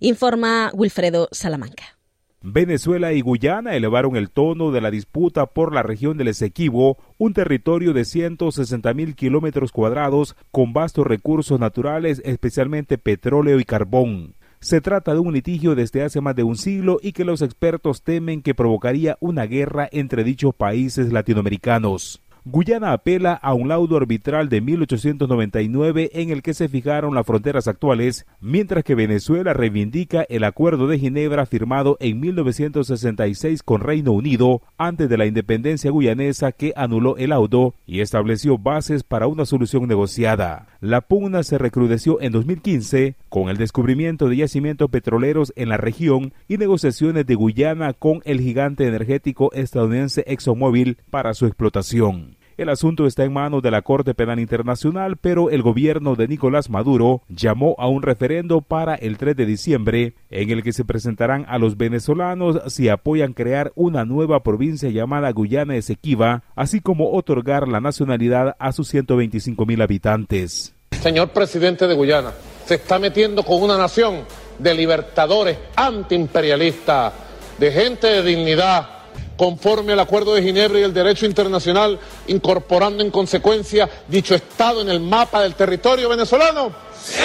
Informa 0.00 0.70
Wilfredo 0.74 1.30
Salamanca. 1.32 1.95
Venezuela 2.42 3.12
y 3.12 3.22
Guyana 3.22 3.74
elevaron 3.74 4.14
el 4.14 4.30
tono 4.30 4.70
de 4.70 4.80
la 4.80 4.90
disputa 4.90 5.46
por 5.46 5.74
la 5.74 5.82
región 5.82 6.16
del 6.16 6.28
Esequibo, 6.28 6.98
un 7.18 7.32
territorio 7.32 7.92
de 7.92 8.04
160 8.04 8.92
mil 8.94 9.14
kilómetros 9.14 9.72
cuadrados 9.72 10.36
con 10.50 10.72
vastos 10.72 11.06
recursos 11.06 11.58
naturales, 11.58 12.20
especialmente 12.24 12.98
petróleo 12.98 13.58
y 13.58 13.64
carbón. 13.64 14.34
Se 14.60 14.80
trata 14.80 15.14
de 15.14 15.20
un 15.20 15.32
litigio 15.32 15.74
desde 15.74 16.02
hace 16.02 16.20
más 16.20 16.34
de 16.36 16.42
un 16.42 16.56
siglo 16.56 16.98
y 17.02 17.12
que 17.12 17.24
los 17.24 17.42
expertos 17.42 18.02
temen 18.02 18.42
que 18.42 18.54
provocaría 18.54 19.16
una 19.20 19.46
guerra 19.46 19.88
entre 19.90 20.24
dichos 20.24 20.54
países 20.54 21.12
latinoamericanos. 21.12 22.22
Guyana 22.48 22.92
apela 22.92 23.32
a 23.32 23.54
un 23.54 23.66
laudo 23.66 23.96
arbitral 23.96 24.48
de 24.48 24.60
1899 24.60 26.10
en 26.12 26.30
el 26.30 26.42
que 26.42 26.54
se 26.54 26.68
fijaron 26.68 27.12
las 27.12 27.26
fronteras 27.26 27.66
actuales, 27.66 28.24
mientras 28.40 28.84
que 28.84 28.94
Venezuela 28.94 29.52
reivindica 29.52 30.24
el 30.28 30.44
Acuerdo 30.44 30.86
de 30.86 30.96
Ginebra 30.96 31.46
firmado 31.46 31.96
en 31.98 32.20
1966 32.20 33.64
con 33.64 33.80
Reino 33.80 34.12
Unido 34.12 34.62
antes 34.78 35.08
de 35.08 35.18
la 35.18 35.26
independencia 35.26 35.90
guyanesa 35.90 36.52
que 36.52 36.72
anuló 36.76 37.16
el 37.16 37.30
laudo 37.30 37.74
y 37.84 37.98
estableció 37.98 38.58
bases 38.58 39.02
para 39.02 39.26
una 39.26 39.44
solución 39.44 39.88
negociada. 39.88 40.68
La 40.80 41.00
pugna 41.00 41.42
se 41.42 41.58
recrudeció 41.58 42.20
en 42.20 42.30
2015 42.30 43.16
con 43.28 43.48
el 43.48 43.56
descubrimiento 43.56 44.28
de 44.28 44.36
yacimientos 44.36 44.88
petroleros 44.88 45.52
en 45.56 45.68
la 45.68 45.78
región 45.78 46.32
y 46.46 46.58
negociaciones 46.58 47.26
de 47.26 47.34
Guyana 47.34 47.92
con 47.92 48.22
el 48.24 48.40
gigante 48.40 48.86
energético 48.86 49.52
estadounidense 49.52 50.22
ExxonMobil 50.28 50.98
para 51.10 51.34
su 51.34 51.46
explotación. 51.46 52.35
El 52.56 52.70
asunto 52.70 53.06
está 53.06 53.22
en 53.22 53.34
manos 53.34 53.62
de 53.62 53.70
la 53.70 53.82
Corte 53.82 54.14
Penal 54.14 54.40
Internacional, 54.40 55.18
pero 55.18 55.50
el 55.50 55.60
gobierno 55.60 56.14
de 56.14 56.26
Nicolás 56.26 56.70
Maduro 56.70 57.20
llamó 57.28 57.74
a 57.78 57.86
un 57.86 58.00
referendo 58.00 58.62
para 58.62 58.94
el 58.94 59.18
3 59.18 59.36
de 59.36 59.44
diciembre, 59.44 60.14
en 60.30 60.48
el 60.48 60.62
que 60.62 60.72
se 60.72 60.86
presentarán 60.86 61.44
a 61.50 61.58
los 61.58 61.76
venezolanos 61.76 62.62
si 62.68 62.88
apoyan 62.88 63.34
crear 63.34 63.72
una 63.74 64.06
nueva 64.06 64.42
provincia 64.42 64.88
llamada 64.88 65.30
Guyana 65.32 65.76
Esequiba, 65.76 66.44
así 66.54 66.80
como 66.80 67.12
otorgar 67.12 67.68
la 67.68 67.82
nacionalidad 67.82 68.56
a 68.58 68.72
sus 68.72 68.88
125 68.88 69.66
mil 69.66 69.82
habitantes. 69.82 70.74
Señor 70.92 71.28
presidente 71.28 71.86
de 71.86 71.94
Guyana, 71.94 72.32
se 72.64 72.76
está 72.76 72.98
metiendo 72.98 73.42
con 73.42 73.62
una 73.62 73.76
nación 73.76 74.22
de 74.58 74.72
libertadores 74.72 75.58
antiimperialistas, 75.76 77.12
de 77.58 77.70
gente 77.70 78.06
de 78.06 78.22
dignidad 78.22 78.95
conforme 79.36 79.92
al 79.92 80.00
Acuerdo 80.00 80.34
de 80.34 80.42
Ginebra 80.42 80.80
y 80.80 80.82
el 80.82 80.94
derecho 80.94 81.26
internacional, 81.26 81.98
incorporando 82.26 83.02
en 83.02 83.10
consecuencia 83.10 83.88
dicho 84.08 84.34
Estado 84.34 84.82
en 84.82 84.88
el 84.88 85.00
mapa 85.00 85.42
del 85.42 85.54
territorio 85.54 86.08
venezolano? 86.08 86.72
Sí. 87.00 87.20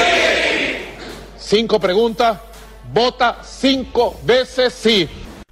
Cinco 1.37 1.79
preguntas, 1.79 2.39
vota 2.93 3.39
cinco 3.43 4.19
veces 4.25 4.73
sí. 4.73 5.07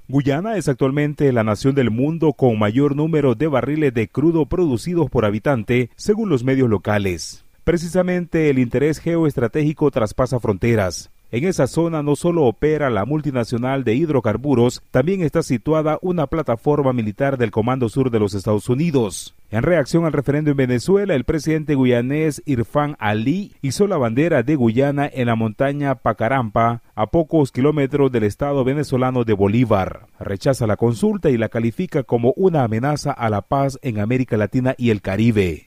Guyana 0.07 0.57
es 0.57 0.67
actualmente 0.67 1.31
la 1.31 1.43
nación 1.43 1.75
del 1.75 1.91
mundo 1.91 2.33
con 2.33 2.57
mayor 2.57 2.95
número 2.95 3.35
de 3.35 3.47
barriles 3.47 3.93
de 3.93 4.07
crudo 4.07 4.47
producidos 4.47 5.09
por 5.09 5.23
habitante, 5.23 5.91
según 5.95 6.29
los 6.29 6.43
medios 6.43 6.67
locales. 6.67 7.43
Precisamente 7.63 8.49
el 8.49 8.57
interés 8.57 8.97
geoestratégico 8.97 9.91
traspasa 9.91 10.39
fronteras. 10.39 11.11
En 11.31 11.45
esa 11.45 11.67
zona 11.67 12.01
no 12.01 12.15
solo 12.15 12.45
opera 12.45 12.89
la 12.89 13.05
multinacional 13.05 13.83
de 13.83 13.93
hidrocarburos, 13.93 14.81
también 14.89 15.21
está 15.21 15.43
situada 15.43 15.99
una 16.01 16.25
plataforma 16.25 16.91
militar 16.91 17.37
del 17.37 17.51
Comando 17.51 17.87
Sur 17.87 18.09
de 18.09 18.19
los 18.19 18.33
Estados 18.33 18.67
Unidos. 18.67 19.35
En 19.51 19.63
reacción 19.63 20.05
al 20.05 20.13
referendo 20.13 20.51
en 20.51 20.57
Venezuela, 20.57 21.15
el 21.15 21.23
presidente 21.23 21.73
guyanés 21.73 22.43
Irfan 22.45 22.95
Ali 22.99 23.55
hizo 23.63 23.87
la 23.87 23.97
bandera 23.97 24.43
de 24.43 24.55
Guyana 24.55 25.09
en 25.11 25.25
la 25.25 25.35
montaña 25.35 25.95
Pacarampa, 25.95 26.83
a 26.93 27.07
pocos 27.07 27.51
kilómetros 27.51 28.11
del 28.11 28.25
estado 28.25 28.63
venezolano 28.63 29.23
de 29.23 29.33
Bolívar. 29.33 30.05
Rechaza 30.19 30.67
la 30.67 30.77
consulta 30.77 31.31
y 31.31 31.37
la 31.37 31.49
califica 31.49 32.03
como 32.03 32.31
una 32.35 32.63
amenaza 32.63 33.11
a 33.11 33.27
la 33.31 33.41
paz 33.41 33.79
en 33.81 33.99
América 33.99 34.37
Latina 34.37 34.75
y 34.77 34.91
el 34.91 35.01
Caribe. 35.01 35.65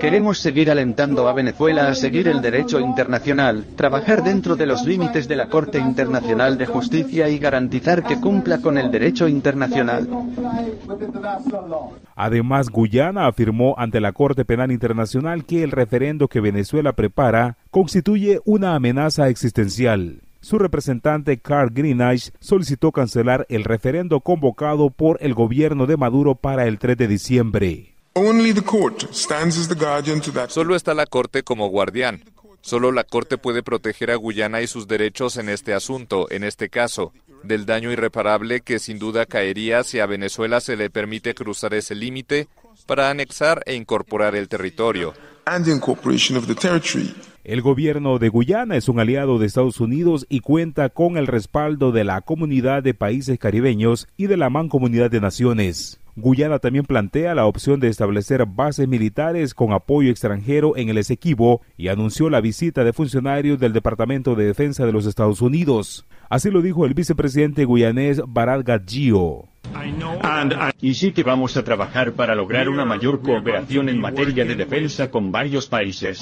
Queremos 0.00 0.38
seguir 0.38 0.70
alentando 0.70 1.28
a 1.28 1.32
Venezuela 1.32 1.88
a 1.88 1.94
seguir 1.94 2.28
el 2.28 2.40
derecho 2.40 2.78
internacional, 2.78 3.66
trabajar 3.74 4.22
dentro 4.22 4.54
de 4.54 4.64
los 4.64 4.86
límites 4.86 5.26
de 5.26 5.34
la 5.34 5.48
Corte 5.48 5.78
Internacional 5.78 6.56
de 6.56 6.66
Justicia 6.66 7.28
y 7.28 7.38
garantizar 7.38 8.04
que 8.04 8.20
cumpla 8.20 8.58
con 8.58 8.78
el 8.78 8.92
derecho 8.92 9.26
internacional. 9.26 10.08
Además, 12.14 12.70
Guyana 12.78 13.26
afirmó 13.26 13.74
ante 13.76 14.00
la 14.00 14.12
Corte 14.12 14.44
Penal 14.44 14.70
Internacional 14.70 15.44
que 15.44 15.64
el 15.64 15.72
referendo 15.72 16.28
que 16.28 16.38
Venezuela 16.38 16.92
prepara 16.92 17.58
constituye 17.72 18.38
una 18.44 18.76
amenaza 18.76 19.28
existencial. 19.28 20.22
Su 20.40 20.60
representante 20.60 21.38
Carl 21.38 21.70
Greenidge 21.72 22.30
solicitó 22.38 22.92
cancelar 22.92 23.46
el 23.48 23.64
referendo 23.64 24.20
convocado 24.20 24.90
por 24.90 25.18
el 25.22 25.34
gobierno 25.34 25.86
de 25.86 25.96
Maduro 25.96 26.36
para 26.36 26.68
el 26.68 26.78
3 26.78 26.96
de 26.96 27.08
diciembre. 27.08 27.94
Solo 30.46 30.76
está 30.76 30.94
la 30.94 31.06
Corte 31.06 31.42
como 31.42 31.66
guardián. 31.70 32.22
Solo 32.60 32.92
la 32.92 33.02
Corte 33.02 33.38
puede 33.38 33.64
proteger 33.64 34.12
a 34.12 34.14
Guyana 34.14 34.62
y 34.62 34.68
sus 34.68 34.86
derechos 34.86 35.36
en 35.36 35.48
este 35.48 35.74
asunto, 35.74 36.30
en 36.30 36.44
este 36.44 36.68
caso, 36.68 37.12
del 37.42 37.66
daño 37.66 37.90
irreparable 37.90 38.60
que 38.60 38.78
sin 38.78 39.00
duda 39.00 39.26
caería 39.26 39.82
si 39.82 39.98
a 39.98 40.06
Venezuela 40.06 40.60
se 40.60 40.76
le 40.76 40.90
permite 40.90 41.34
cruzar 41.34 41.74
ese 41.74 41.96
límite 41.96 42.46
para 42.88 43.10
anexar 43.10 43.62
e 43.66 43.74
incorporar 43.76 44.34
el 44.34 44.48
territorio. 44.48 45.12
and 45.44 45.64
the 45.64 45.72
incorporation 45.72 46.36
of 46.36 46.46
the 46.46 46.54
territory. 46.54 47.14
El 47.44 47.62
gobierno 47.62 48.18
de 48.18 48.28
Guyana 48.28 48.76
es 48.76 48.88
un 48.88 49.00
aliado 49.00 49.38
de 49.38 49.46
Estados 49.46 49.80
Unidos 49.80 50.26
y 50.28 50.40
cuenta 50.40 50.90
con 50.90 51.16
el 51.16 51.26
respaldo 51.26 51.92
de 51.92 52.04
la 52.04 52.20
Comunidad 52.20 52.82
de 52.82 52.92
Países 52.92 53.38
Caribeños 53.38 54.06
y 54.18 54.26
de 54.26 54.36
la 54.36 54.50
Mancomunidad 54.50 55.10
de 55.10 55.20
Naciones. 55.20 55.97
Guyana 56.20 56.58
también 56.58 56.84
plantea 56.84 57.34
la 57.36 57.46
opción 57.46 57.78
de 57.78 57.86
establecer 57.88 58.44
bases 58.44 58.88
militares 58.88 59.54
con 59.54 59.72
apoyo 59.72 60.10
extranjero 60.10 60.76
en 60.76 60.88
el 60.88 60.98
Esequibo 60.98 61.62
y 61.76 61.88
anunció 61.88 62.28
la 62.28 62.40
visita 62.40 62.82
de 62.82 62.92
funcionarios 62.92 63.60
del 63.60 63.72
Departamento 63.72 64.34
de 64.34 64.46
Defensa 64.46 64.84
de 64.84 64.92
los 64.92 65.06
Estados 65.06 65.40
Unidos. 65.42 66.06
Así 66.28 66.50
lo 66.50 66.60
dijo 66.60 66.84
el 66.84 66.94
vicepresidente 66.94 67.64
guyanés 67.64 68.20
Barat 68.26 68.66
Gadjio. 68.66 69.44
Y 70.80 70.94
sí 70.94 71.12
que 71.12 71.22
vamos 71.22 71.56
a 71.56 71.62
trabajar 71.62 72.12
para 72.12 72.34
lograr 72.34 72.68
una 72.68 72.84
mayor 72.84 73.22
cooperación 73.22 73.88
en 73.88 74.00
materia 74.00 74.44
de 74.44 74.56
defensa 74.56 75.10
con 75.10 75.30
varios 75.30 75.68
países. 75.68 76.20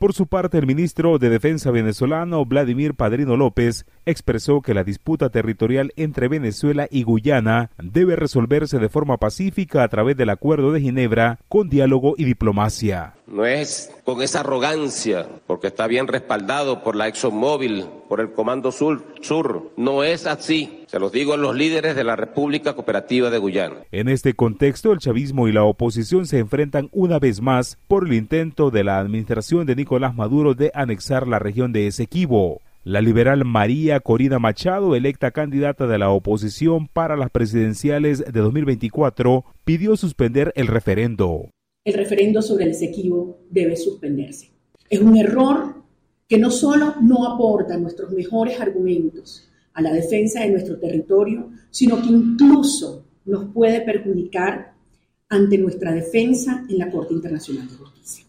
Por 0.00 0.14
su 0.14 0.28
parte, 0.28 0.56
el 0.56 0.66
ministro 0.66 1.18
de 1.18 1.28
Defensa 1.28 1.70
venezolano, 1.70 2.46
Vladimir 2.46 2.94
Padrino 2.94 3.36
López, 3.36 3.84
expresó 4.06 4.62
que 4.62 4.72
la 4.72 4.82
disputa 4.82 5.28
territorial 5.28 5.92
entre 5.94 6.26
Venezuela 6.26 6.88
y 6.90 7.02
Guyana 7.02 7.70
debe 7.76 8.16
resolverse 8.16 8.78
de 8.78 8.88
forma 8.88 9.18
pacífica 9.18 9.82
a 9.82 9.88
través 9.88 10.16
del 10.16 10.30
Acuerdo 10.30 10.72
de 10.72 10.80
Ginebra 10.80 11.38
con 11.50 11.68
diálogo 11.68 12.14
y 12.16 12.24
diplomacia. 12.24 13.12
No 13.30 13.46
es 13.46 13.92
con 14.04 14.22
esa 14.22 14.40
arrogancia, 14.40 15.28
porque 15.46 15.68
está 15.68 15.86
bien 15.86 16.08
respaldado 16.08 16.82
por 16.82 16.96
la 16.96 17.06
ExxonMobil, 17.06 17.86
por 18.08 18.20
el 18.20 18.32
Comando 18.32 18.72
Sur, 18.72 19.04
Sur. 19.20 19.70
No 19.76 20.02
es 20.02 20.26
así. 20.26 20.82
Se 20.88 20.98
los 20.98 21.12
digo 21.12 21.34
a 21.34 21.36
los 21.36 21.54
líderes 21.54 21.94
de 21.94 22.02
la 22.02 22.16
República 22.16 22.74
Cooperativa 22.74 23.30
de 23.30 23.38
Guyana. 23.38 23.76
En 23.92 24.08
este 24.08 24.34
contexto, 24.34 24.92
el 24.92 24.98
chavismo 24.98 25.46
y 25.46 25.52
la 25.52 25.62
oposición 25.62 26.26
se 26.26 26.40
enfrentan 26.40 26.88
una 26.90 27.20
vez 27.20 27.40
más 27.40 27.78
por 27.86 28.08
el 28.08 28.14
intento 28.14 28.72
de 28.72 28.82
la 28.82 28.98
administración 28.98 29.64
de 29.64 29.76
Nicolás 29.76 30.16
Maduro 30.16 30.54
de 30.54 30.72
anexar 30.74 31.28
la 31.28 31.38
región 31.38 31.72
de 31.72 31.86
Esequibo. 31.86 32.60
La 32.82 33.00
liberal 33.00 33.44
María 33.44 34.00
Corina 34.00 34.40
Machado, 34.40 34.96
electa 34.96 35.30
candidata 35.30 35.86
de 35.86 35.98
la 35.98 36.10
oposición 36.10 36.88
para 36.88 37.16
las 37.16 37.30
presidenciales 37.30 38.24
de 38.24 38.40
2024, 38.40 39.44
pidió 39.64 39.96
suspender 39.96 40.52
el 40.56 40.66
referendo 40.66 41.50
el 41.84 41.94
referendo 41.94 42.42
sobre 42.42 42.64
el 42.64 42.70
Esequibo 42.70 43.40
debe 43.50 43.76
suspenderse. 43.76 44.50
Es 44.88 45.00
un 45.00 45.16
error 45.16 45.82
que 46.28 46.38
no 46.38 46.50
solo 46.50 46.94
no 47.00 47.26
aporta 47.26 47.76
nuestros 47.76 48.10
mejores 48.12 48.60
argumentos 48.60 49.48
a 49.72 49.82
la 49.82 49.92
defensa 49.92 50.40
de 50.40 50.50
nuestro 50.50 50.78
territorio, 50.78 51.50
sino 51.70 52.00
que 52.00 52.08
incluso 52.08 53.04
nos 53.24 53.52
puede 53.52 53.80
perjudicar 53.80 54.74
ante 55.28 55.58
nuestra 55.58 55.92
defensa 55.92 56.66
en 56.68 56.78
la 56.78 56.90
Corte 56.90 57.14
Internacional 57.14 57.68
de 57.68 57.76
Justicia. 57.76 58.26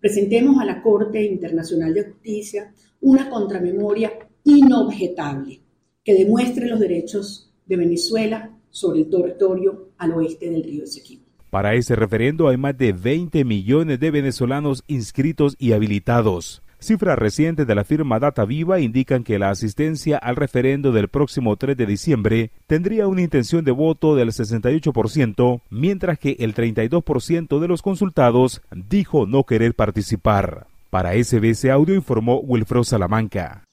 Presentemos 0.00 0.60
a 0.60 0.64
la 0.64 0.82
Corte 0.82 1.24
Internacional 1.24 1.94
de 1.94 2.04
Justicia 2.04 2.72
una 3.00 3.30
contramemoria 3.30 4.12
inobjetable 4.44 5.60
que 6.02 6.14
demuestre 6.14 6.66
los 6.66 6.80
derechos 6.80 7.52
de 7.66 7.76
Venezuela 7.76 8.58
sobre 8.70 9.00
el 9.00 9.10
territorio 9.10 9.90
al 9.98 10.12
oeste 10.12 10.50
del 10.50 10.64
río 10.64 10.84
Esequibo. 10.84 11.19
Para 11.50 11.74
ese 11.74 11.96
referendo 11.96 12.48
hay 12.48 12.56
más 12.56 12.78
de 12.78 12.92
20 12.92 13.44
millones 13.44 13.98
de 13.98 14.12
venezolanos 14.12 14.84
inscritos 14.86 15.56
y 15.58 15.72
habilitados. 15.72 16.62
Cifras 16.78 17.18
recientes 17.18 17.66
de 17.66 17.74
la 17.74 17.84
firma 17.84 18.20
Data 18.20 18.44
Viva 18.44 18.80
indican 18.80 19.24
que 19.24 19.38
la 19.38 19.50
asistencia 19.50 20.16
al 20.16 20.36
referendo 20.36 20.92
del 20.92 21.08
próximo 21.08 21.56
3 21.56 21.76
de 21.76 21.86
diciembre 21.86 22.52
tendría 22.66 23.06
una 23.06 23.20
intención 23.20 23.64
de 23.64 23.72
voto 23.72 24.14
del 24.14 24.28
68%, 24.28 25.60
mientras 25.68 26.18
que 26.18 26.36
el 26.38 26.54
32% 26.54 27.58
de 27.58 27.68
los 27.68 27.82
consultados 27.82 28.62
dijo 28.70 29.26
no 29.26 29.44
querer 29.44 29.74
participar. 29.74 30.68
Para 30.88 31.12
SBS 31.12 31.68
Audio 31.68 31.94
informó 31.96 32.40
Wilfredo 32.40 32.84
Salamanca. 32.84 33.64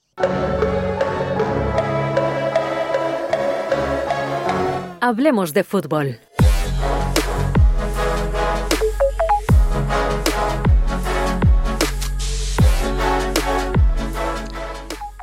Hablemos 5.00 5.54
de 5.54 5.64
fútbol. 5.64 6.18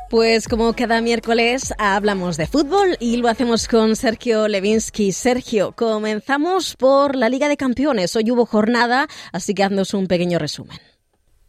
Pues 0.08 0.46
como 0.46 0.72
cada 0.72 1.00
miércoles 1.00 1.74
hablamos 1.80 2.36
de 2.36 2.46
fútbol 2.46 2.96
y 3.00 3.16
lo 3.16 3.26
hacemos 3.26 3.66
con 3.66 3.96
Sergio 3.96 4.46
Levinsky. 4.46 5.10
Sergio, 5.10 5.72
comenzamos 5.76 6.76
por 6.76 7.16
la 7.16 7.28
Liga 7.28 7.48
de 7.48 7.56
Campeones. 7.56 8.14
Hoy 8.14 8.30
hubo 8.30 8.46
jornada, 8.46 9.08
así 9.32 9.52
que 9.52 9.64
haznos 9.64 9.94
un 9.94 10.06
pequeño 10.06 10.38
resumen. 10.38 10.76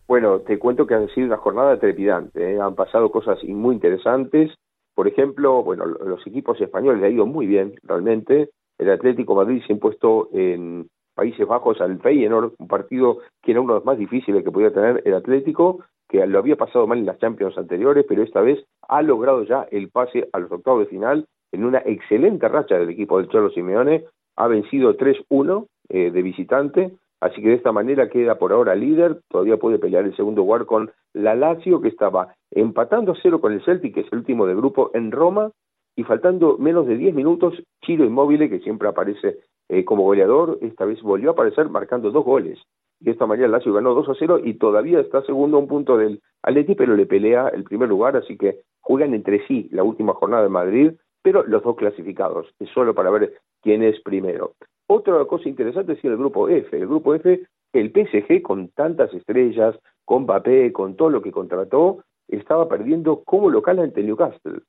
Bueno, 0.07 0.39
te 0.39 0.57
cuento 0.57 0.87
que 0.87 0.95
ha 0.95 1.07
sido 1.09 1.27
una 1.27 1.37
jornada 1.37 1.79
trepidante. 1.79 2.55
¿eh? 2.55 2.59
Han 2.59 2.73
pasado 2.73 3.11
cosas 3.11 3.37
muy 3.43 3.75
interesantes. 3.75 4.49
Por 4.95 5.07
ejemplo, 5.07 5.61
bueno, 5.61 5.85
los 5.85 6.25
equipos 6.25 6.59
españoles 6.59 6.99
le 6.99 7.07
ha 7.07 7.11
ido 7.11 7.27
muy 7.27 7.45
bien, 7.45 7.75
realmente. 7.83 8.49
El 8.79 8.89
Atlético 8.89 9.35
Madrid 9.35 9.61
se 9.67 9.73
ha 9.73 9.75
impuesto 9.75 10.29
en 10.33 10.89
Países 11.17 11.47
Bajos 11.47 11.81
al 11.81 11.99
Feyenoord, 11.99 12.53
un 12.59 12.67
partido 12.67 13.17
que 13.41 13.49
era 13.49 13.61
uno 13.61 13.73
de 13.73 13.79
los 13.79 13.85
más 13.85 13.97
difíciles 13.97 14.43
que 14.43 14.51
podía 14.51 14.71
tener 14.71 15.01
el 15.03 15.15
Atlético, 15.15 15.83
que 16.07 16.23
lo 16.27 16.37
había 16.37 16.55
pasado 16.55 16.85
mal 16.85 16.99
en 16.99 17.07
las 17.07 17.17
Champions 17.17 17.57
anteriores, 17.57 18.05
pero 18.07 18.21
esta 18.21 18.39
vez 18.41 18.63
ha 18.87 19.01
logrado 19.01 19.41
ya 19.41 19.67
el 19.71 19.89
pase 19.89 20.29
a 20.31 20.37
los 20.37 20.51
octavos 20.51 20.81
de 20.81 20.91
final 20.91 21.25
en 21.51 21.65
una 21.65 21.79
excelente 21.79 22.47
racha 22.47 22.77
del 22.77 22.91
equipo 22.91 23.17
del 23.17 23.29
Cholo 23.29 23.49
Simeone. 23.49 24.05
Ha 24.35 24.45
vencido 24.45 24.95
3-1 24.95 25.65
eh, 25.89 26.11
de 26.11 26.21
visitante, 26.21 26.91
así 27.19 27.41
que 27.41 27.49
de 27.49 27.55
esta 27.55 27.71
manera 27.71 28.09
queda 28.09 28.37
por 28.37 28.53
ahora 28.53 28.75
líder. 28.75 29.21
Todavía 29.27 29.57
puede 29.57 29.79
pelear 29.79 30.05
el 30.05 30.15
segundo 30.15 30.41
lugar 30.41 30.67
con 30.67 30.91
la 31.13 31.33
Lazio, 31.33 31.81
que 31.81 31.87
estaba 31.87 32.35
empatando 32.51 33.13
a 33.13 33.17
cero 33.23 33.41
con 33.41 33.53
el 33.53 33.65
Celtic, 33.65 33.95
que 33.95 34.01
es 34.01 34.07
el 34.11 34.19
último 34.19 34.45
de 34.45 34.53
grupo 34.53 34.91
en 34.93 35.11
Roma, 35.11 35.49
y 35.95 36.03
faltando 36.03 36.59
menos 36.59 36.85
de 36.85 36.95
10 36.95 37.15
minutos, 37.15 37.55
Chiro 37.83 38.05
Inmóvil, 38.05 38.47
que 38.51 38.59
siempre 38.59 38.87
aparece 38.87 39.39
eh, 39.69 39.85
como 39.85 40.03
goleador, 40.03 40.57
esta 40.61 40.85
vez 40.85 41.01
volvió 41.01 41.29
a 41.29 41.33
aparecer 41.33 41.69
marcando 41.69 42.11
dos 42.11 42.25
goles 42.25 42.59
de 42.99 43.11
esta 43.11 43.25
manera 43.25 43.47
Lazio 43.47 43.73
ganó 43.73 43.93
2 43.93 44.09
a 44.09 44.15
0 44.17 44.39
y 44.43 44.55
todavía 44.55 44.99
está 44.99 45.21
segundo 45.23 45.57
a 45.57 45.59
un 45.59 45.67
punto 45.67 45.97
del 45.97 46.21
Atleti, 46.41 46.75
pero 46.75 46.95
le 46.95 47.05
pelea 47.05 47.49
el 47.49 47.63
primer 47.63 47.89
lugar, 47.89 48.15
así 48.17 48.37
que 48.37 48.61
juegan 48.81 49.13
entre 49.13 49.45
sí 49.47 49.69
la 49.71 49.83
última 49.83 50.13
jornada 50.13 50.43
de 50.43 50.49
Madrid, 50.49 50.91
pero 51.21 51.43
los 51.43 51.61
dos 51.63 51.75
clasificados, 51.75 52.47
es 52.59 52.69
solo 52.69 52.95
para 52.95 53.11
ver 53.11 53.33
quién 53.61 53.83
es 53.83 53.99
primero. 54.01 54.53
Otra 54.87 55.23
cosa 55.25 55.49
interesante 55.49 55.93
es 55.93 56.03
el 56.03 56.17
grupo 56.17 56.47
F. 56.47 56.75
El 56.75 56.87
grupo 56.87 57.13
F, 57.13 57.43
el 57.73 57.91
PSG 57.91 58.41
con 58.41 58.69
tantas 58.69 59.13
estrellas, 59.13 59.77
con 60.05 60.23
Mbappé, 60.23 60.71
con 60.71 60.95
todo 60.95 61.09
lo 61.09 61.21
que 61.21 61.31
contrató, 61.31 62.03
estaba 62.29 62.67
perdiendo 62.69 63.23
como 63.23 63.49
local 63.49 63.79
ante 63.79 64.03
Newcastle. 64.03 64.61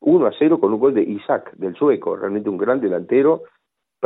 1 0.00 0.26
a 0.26 0.32
0 0.38 0.60
con 0.60 0.72
un 0.72 0.80
gol 0.80 0.94
de 0.94 1.02
Isaac, 1.02 1.52
del 1.56 1.74
sueco, 1.74 2.16
realmente 2.16 2.48
un 2.48 2.58
gran 2.58 2.80
delantero, 2.80 3.42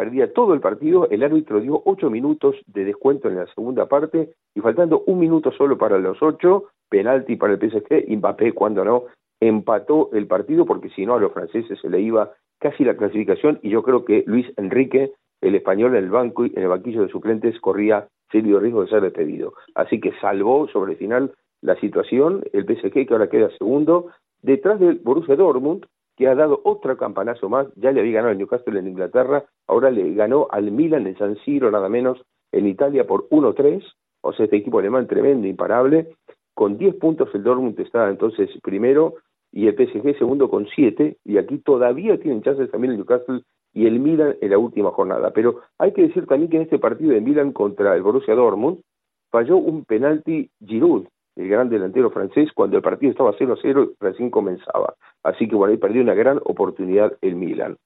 perdía 0.00 0.32
todo 0.32 0.54
el 0.54 0.60
partido, 0.60 1.10
el 1.10 1.22
árbitro 1.22 1.60
dio 1.60 1.82
ocho 1.84 2.08
minutos 2.08 2.56
de 2.68 2.86
descuento 2.86 3.28
en 3.28 3.36
la 3.36 3.46
segunda 3.48 3.84
parte 3.84 4.30
y 4.54 4.60
faltando 4.60 5.02
un 5.06 5.18
minuto 5.18 5.52
solo 5.52 5.76
para 5.76 5.98
los 5.98 6.22
ocho, 6.22 6.70
penalti 6.88 7.36
para 7.36 7.52
el 7.52 7.58
PSG, 7.58 8.08
Mbappé 8.08 8.52
cuando 8.52 8.82
no, 8.82 9.04
empató 9.40 10.08
el 10.14 10.26
partido 10.26 10.64
porque 10.64 10.88
si 10.88 11.04
no 11.04 11.16
a 11.16 11.20
los 11.20 11.34
franceses 11.34 11.78
se 11.78 11.90
le 11.90 12.00
iba 12.00 12.32
casi 12.58 12.82
la 12.82 12.96
clasificación 12.96 13.58
y 13.60 13.68
yo 13.68 13.82
creo 13.82 14.06
que 14.06 14.24
Luis 14.26 14.46
Enrique, 14.56 15.12
el 15.42 15.54
español 15.54 15.94
en 15.94 16.04
el 16.04 16.10
banco 16.10 16.46
en 16.46 16.56
el 16.56 16.68
banquillo 16.68 17.02
de 17.02 17.10
suplentes 17.10 17.60
corría 17.60 18.08
serio 18.32 18.58
riesgo 18.58 18.80
de 18.80 18.88
ser 18.88 19.02
despedido. 19.02 19.52
Así 19.74 20.00
que 20.00 20.12
salvó 20.22 20.66
sobre 20.68 20.92
el 20.92 20.98
final 20.98 21.34
la 21.60 21.78
situación 21.78 22.42
el 22.54 22.64
PSG 22.64 23.06
que 23.06 23.08
ahora 23.10 23.28
queda 23.28 23.50
segundo 23.58 24.06
detrás 24.40 24.80
del 24.80 24.94
Borussia 25.04 25.36
Dortmund 25.36 25.84
que 26.20 26.28
ha 26.28 26.34
dado 26.34 26.60
otro 26.64 26.98
campanazo 26.98 27.48
más, 27.48 27.66
ya 27.76 27.92
le 27.92 28.00
había 28.00 28.16
ganado 28.16 28.32
al 28.32 28.36
Newcastle 28.36 28.78
en 28.78 28.88
Inglaterra, 28.88 29.46
ahora 29.66 29.90
le 29.90 30.12
ganó 30.12 30.48
al 30.50 30.70
Milan 30.70 31.06
en 31.06 31.16
San 31.16 31.34
Siro, 31.46 31.70
nada 31.70 31.88
menos, 31.88 32.20
en 32.52 32.66
Italia 32.66 33.06
por 33.06 33.26
1-3, 33.30 33.82
o 34.20 34.32
sea, 34.34 34.44
este 34.44 34.58
equipo 34.58 34.80
alemán 34.80 35.06
tremendo, 35.06 35.46
imparable, 35.46 36.08
con 36.52 36.76
10 36.76 36.96
puntos 36.96 37.30
el 37.32 37.42
Dortmund 37.42 37.80
está 37.80 38.10
entonces 38.10 38.50
primero 38.62 39.14
y 39.50 39.66
el 39.66 39.74
PSG 39.74 40.18
segundo 40.18 40.50
con 40.50 40.66
7, 40.66 41.16
y 41.24 41.38
aquí 41.38 41.56
todavía 41.56 42.20
tienen 42.20 42.42
chances 42.42 42.70
también 42.70 42.90
el 42.90 42.98
Newcastle 42.98 43.40
y 43.72 43.86
el 43.86 43.98
Milan 43.98 44.36
en 44.42 44.50
la 44.50 44.58
última 44.58 44.90
jornada. 44.90 45.30
Pero 45.30 45.62
hay 45.78 45.94
que 45.94 46.02
decir 46.02 46.26
también 46.26 46.50
que 46.50 46.56
en 46.58 46.64
este 46.64 46.78
partido 46.78 47.14
de 47.14 47.22
Milan 47.22 47.52
contra 47.52 47.96
el 47.96 48.02
Borussia 48.02 48.34
Dortmund 48.34 48.82
falló 49.30 49.56
un 49.56 49.86
penalti 49.86 50.50
Giroud, 50.66 51.06
el 51.40 51.48
gran 51.48 51.68
delantero 51.68 52.10
francés, 52.10 52.50
cuando 52.54 52.76
el 52.76 52.82
partido 52.82 53.12
estaba 53.12 53.32
0-0 53.32 53.94
recién 54.00 54.30
comenzaba. 54.30 54.94
Así 55.22 55.48
que 55.48 55.56
bueno, 55.56 55.72
ahí 55.72 55.78
perdió 55.78 56.02
una 56.02 56.14
gran 56.14 56.40
oportunidad 56.44 57.16
el 57.20 57.36
Milan. 57.36 57.76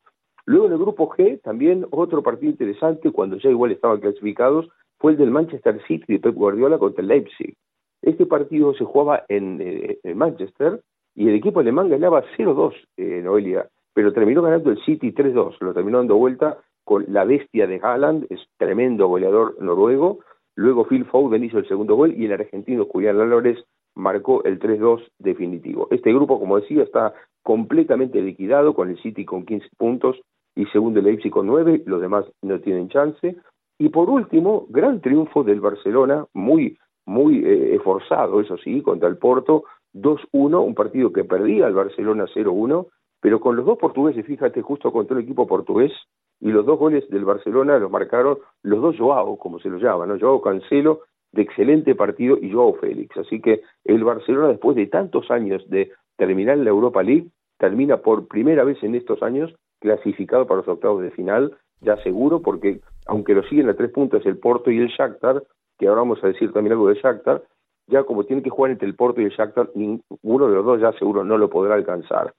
Luego 0.47 0.67
en 0.67 0.73
el 0.73 0.79
grupo 0.79 1.09
G, 1.11 1.41
también 1.43 1.87
otro 1.91 2.23
partido 2.23 2.51
interesante, 2.51 3.11
cuando 3.13 3.37
ya 3.37 3.51
igual 3.51 3.73
estaban 3.73 4.01
clasificados, 4.01 4.69
fue 4.99 5.13
el 5.13 5.19
del 5.19 5.31
Manchester 5.31 5.81
City 5.87 6.15
de 6.15 6.19
Pep 6.19 6.35
Guardiola 6.35 6.79
contra 6.79 7.03
el 7.03 7.09
Leipzig. 7.09 7.55
Este 8.03 8.27
partido 8.27 8.75
se 8.75 8.85
jugaba 8.85 9.25
en, 9.29 9.59
eh, 9.61 9.99
Manchester 10.15 10.81
y 11.15 11.29
el 11.29 11.35
equipo 11.37 11.61
alemán 11.61 11.89
ganaba 11.89 12.25
0-2 12.37 12.75
en 12.97 13.25
Noelia, 13.25 13.69
pero 13.95 14.13
terminó 14.13 14.43
ganando 14.43 14.71
el 14.71 14.83
City 14.85 15.13
3-2, 15.13 15.57
lo 15.61 15.73
terminó 15.73 15.99
dando 15.99 16.17
vuelta 16.17 16.59
con 16.85 17.07
la 17.09 17.25
bestia 17.25 17.67
de 17.67 17.81
Haaland, 17.83 18.27
es 18.29 18.41
tremendo 18.59 19.09
goleador 19.09 19.57
noruego. 19.61 20.19
Luego 20.57 20.87
Phil 20.87 21.05
Foden 21.05 21.45
hizo 21.45 21.59
el 21.59 21.69
segundo 21.69 21.97
gol 21.97 22.15
y 22.17 22.27
el 22.27 22.33
argentino 22.33 22.87
Julián 22.87 23.21
Álvarez 23.21 23.59
marcó 23.95 24.45
el 24.45 24.59
3-2 24.59 25.03
definitivo. 25.19 25.89
Este 25.91 26.13
grupo, 26.13 26.39
como 26.39 26.61
decía, 26.61 26.83
está 26.83 27.15
completamente 27.43 28.21
liquidado 28.21 28.75
con 28.75 28.91
el 28.91 29.01
City 29.03 29.25
con 29.25 29.45
15 29.45 29.69
puntos 29.77 30.21
y 30.57 30.67
segundo 30.67 31.01
el 31.01 31.07
Leipzig 31.07 31.31
con 31.31 31.47
9, 31.47 31.83
los 31.87 32.01
demás 32.01 32.25
no 32.43 32.61
tienen 32.61 32.89
chance. 32.89 33.37
Y 33.79 33.89
por 33.89 34.09
último, 34.09 34.67
gran 34.69 35.01
triunfo 35.01 35.43
del 35.43 35.61
Barcelona, 35.61 36.27
muy, 36.33 36.79
muy 37.07 37.45
eh, 37.45 37.75
esforzado, 37.75 38.41
eso 38.41 38.57
sí, 38.59 38.83
contra 38.83 39.09
el 39.09 39.19
Porto, 39.19 39.65
2-1, 39.95 40.65
un 40.65 40.75
partido 40.75 41.13
que 41.13 41.25
perdía 41.25 41.67
el 41.67 41.75
Barcelona 41.75 42.27
0-1, 42.35 42.87
pero 43.21 43.41
con 43.41 43.57
los 43.57 43.67
dos 43.67 43.79
portugueses, 43.79 44.27
fíjate, 44.27 44.63
justo 44.63 44.93
contra 44.93 45.17
el 45.17 45.25
equipo 45.25 45.47
portugués, 45.47 45.93
y 46.41 46.51
los 46.51 46.67
dos 46.67 46.79
goles 46.79 47.09
del 47.09 47.25
Barcelona 47.25 47.79
los 47.79 47.91
marcaron 47.91 48.39
los 48.63 48.83
dos 48.83 48.97
Joao, 48.99 49.39
como 49.39 49.59
se 49.59 49.69
los 49.69 49.83
llama, 49.83 50.07
¿no? 50.07 50.19
Joao 50.19 50.43
Cancelo, 50.43 51.01
de 51.33 51.43
excelente 51.43 51.95
partido, 51.95 52.39
y 52.41 52.53
Joao 52.53 52.75
Félix. 52.75 53.17
Así 53.17 53.41
que 53.41 53.63
el 53.85 54.05
Barcelona, 54.05 54.49
después 54.49 54.77
de 54.77 54.87
tantos 54.87 55.31
años 55.31 55.69
de 55.69 55.93
terminar 56.17 56.59
la 56.59 56.71
Europa 56.71 57.03
League, 57.03 57.29
termina 57.59 57.99
por 57.99 58.29
primera 58.29 58.65
vez 58.65 58.83
en 58.83 58.95
estos 58.95 59.23
años 59.23 59.55
clasificado 59.81 60.47
para 60.47 60.59
los 60.59 60.69
octavos 60.69 61.03
de 61.03 61.11
final, 61.11 61.57
ya 61.81 61.97
seguro, 62.03 62.41
porque 62.41 62.81
aunque 63.07 63.35
lo 63.35 63.43
siguen 63.45 63.69
a 63.69 63.75
tres 63.75 63.91
puntos 63.91 64.25
el 64.25 64.39
Porto 64.39 64.71
y 64.71 64.79
el 64.79 64.89
Shakhtar, 64.89 65.43
que 65.79 65.89
ahora 65.89 66.03
vamos 66.03 66.23
a 66.23 66.29
decir 66.29 66.53
también 66.53 66.73
algo 66.73 66.89
de 66.89 66.95
Shakhtar, 66.95 67.43
ya 67.87 68.05
como 68.05 68.25
tienen 68.25 68.43
que 68.43 68.51
jugar 68.51 68.71
entre 68.71 68.89
el 68.89 68.95
Porto 68.95 69.21
y 69.21 69.25
el 69.25 69.31
Shakhtar, 69.31 69.71
ninguno 69.75 70.49
de 70.49 70.55
los 70.55 70.65
dos 70.65 70.81
ya 70.81 70.93
seguro 70.93 71.25
no 71.25 71.37
lo 71.37 71.51
podrá 71.51 71.75
alcanzar. 71.75 72.35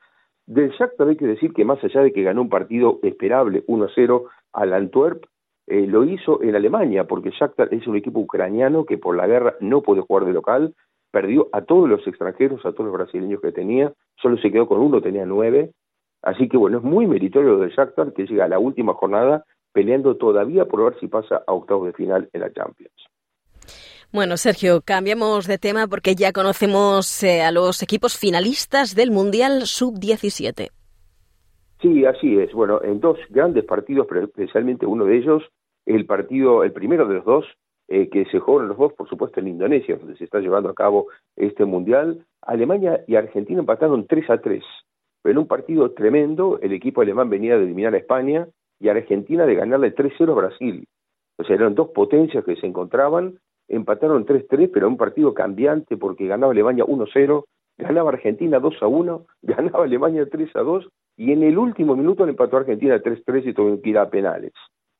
Del 0.48 0.72
Shakhtar 0.72 1.08
hay 1.08 1.16
que 1.16 1.26
decir 1.26 1.54
que 1.54 1.66
más 1.66 1.84
allá 1.84 2.02
de 2.02 2.14
que 2.14 2.24
ganó 2.24 2.44
un 2.44 2.50
partido 2.50 3.00
esperable 3.02 3.66
1-0 3.66 4.24
al 4.54 4.74
Antwerp, 4.74 5.26
eh, 5.68 5.88
lo 5.88 6.04
hizo 6.04 6.44
en 6.44 6.56
Alemania, 6.56 7.06
porque 7.06 7.32
Shakhtar 7.32 7.74
es 7.74 7.88
un 7.88 7.96
equipo 7.96 8.20
ucraniano 8.20 8.86
que 8.86 9.00
por 9.00 9.16
la 9.16 9.26
guerra 9.26 9.56
no 9.60 9.82
puede 9.82 10.02
jugar 10.02 10.26
de 10.26 10.34
local, 10.34 10.76
perdió 11.12 11.48
a 11.52 11.62
todos 11.62 11.90
los 11.90 12.06
extranjeros, 12.06 12.64
a 12.66 12.74
todos 12.74 12.86
los 12.86 12.94
brasileños 12.94 13.42
que 13.42 13.52
tenía, 13.52 13.92
solo 14.22 14.38
se 14.38 14.52
quedó 14.52 14.68
con 14.68 14.82
uno, 14.82 15.02
tenía 15.02 15.26
nueve, 15.26 15.72
así 16.22 16.48
que 16.48 16.58
bueno, 16.58 16.78
es 16.78 16.84
muy 16.84 17.08
meritorio 17.08 17.58
del 17.58 17.72
Shakhtar 17.72 18.14
que 18.14 18.28
llega 18.28 18.46
a 18.46 18.50
la 18.50 18.60
última 18.60 18.94
jornada 18.94 19.46
peleando 19.74 20.16
todavía 20.16 20.66
por 20.66 20.84
ver 20.84 21.00
si 21.00 21.08
pasa 21.08 21.44
a 21.48 21.54
octavos 21.54 21.88
de 21.88 21.94
final 21.94 22.30
en 22.34 22.42
la 22.42 22.54
Champions. 22.54 22.94
Bueno, 24.16 24.38
Sergio, 24.38 24.80
cambiamos 24.80 25.46
de 25.46 25.58
tema 25.58 25.88
porque 25.88 26.16
ya 26.16 26.32
conocemos 26.32 27.22
eh, 27.22 27.42
a 27.42 27.52
los 27.52 27.84
equipos 27.84 28.18
finalistas 28.18 28.96
del 28.96 29.12
Mundial 29.12 29.64
Sub-17. 29.66 30.70
Sí, 31.82 32.06
así 32.06 32.40
es. 32.40 32.54
Bueno, 32.54 32.82
en 32.82 33.02
dos 33.02 33.18
grandes 33.30 33.66
partidos, 33.66 34.08
pero 34.08 34.24
especialmente 34.24 34.86
uno 34.86 35.04
de 35.04 35.18
ellos, 35.18 35.44
el 35.86 36.06
partido, 36.06 36.64
el 36.64 36.72
primero 36.72 37.06
de 37.10 37.16
los 37.16 37.26
dos, 37.26 37.46
eh, 37.90 38.08
que 38.10 38.24
se 38.32 38.40
jugaron 38.40 38.70
los 38.70 38.78
dos, 38.78 38.94
por 38.94 39.10
supuesto, 39.10 39.42
en 39.42 39.50
Indonesia, 39.50 39.98
donde 39.98 40.16
se 40.16 40.24
está 40.24 40.40
llevando 40.40 40.70
a 40.70 40.76
cabo 40.76 41.08
este 41.36 41.66
mundial. 41.66 42.26
Alemania 42.42 43.04
y 43.08 43.18
Argentina 43.18 43.60
empataron 43.60 44.08
3 44.08 44.30
a 44.30 44.38
3. 44.38 44.64
Pero 45.24 45.34
en 45.34 45.40
un 45.40 45.48
partido 45.48 45.92
tremendo, 45.92 46.58
el 46.62 46.72
equipo 46.72 47.02
alemán 47.02 47.30
venía 47.30 47.58
de 47.58 47.66
eliminar 47.66 47.94
a 47.94 47.98
España 47.98 48.48
y 48.80 48.88
Argentina 48.88 49.46
de 49.46 49.56
ganarle 49.56 49.94
3-0 49.94 50.32
a 50.32 50.36
Brasil. 50.36 50.88
O 51.38 51.44
sea, 51.44 51.58
eran 51.58 51.76
dos 51.76 51.90
potencias 51.90 52.46
que 52.46 52.56
se 52.56 52.66
encontraban 52.66 53.40
empataron 53.68 54.26
3-3, 54.26 54.70
pero 54.74 54.88
un 54.88 54.98
partido 54.98 55.34
cambiante 55.34 55.98
porque 55.98 56.28
ganaba 56.28 56.52
Alemania 56.52 56.86
1-0, 56.86 57.44
ganaba 57.78 58.10
Argentina 58.12 58.60
2-1, 58.60 59.26
ganaba 59.42 59.84
Alemania 59.84 60.26
3-2 60.26 60.90
y 61.18 61.32
en 61.32 61.44
el 61.44 61.58
último 61.58 61.96
minuto 61.96 62.26
le 62.26 62.32
empató 62.32 62.58
a 62.58 62.62
Argentina 62.62 63.02
3-3 63.02 63.48
y 63.48 63.54
tuvo 63.54 63.82
que 63.82 63.90
ir 63.90 63.98
a 63.98 64.10
penales. 64.10 64.54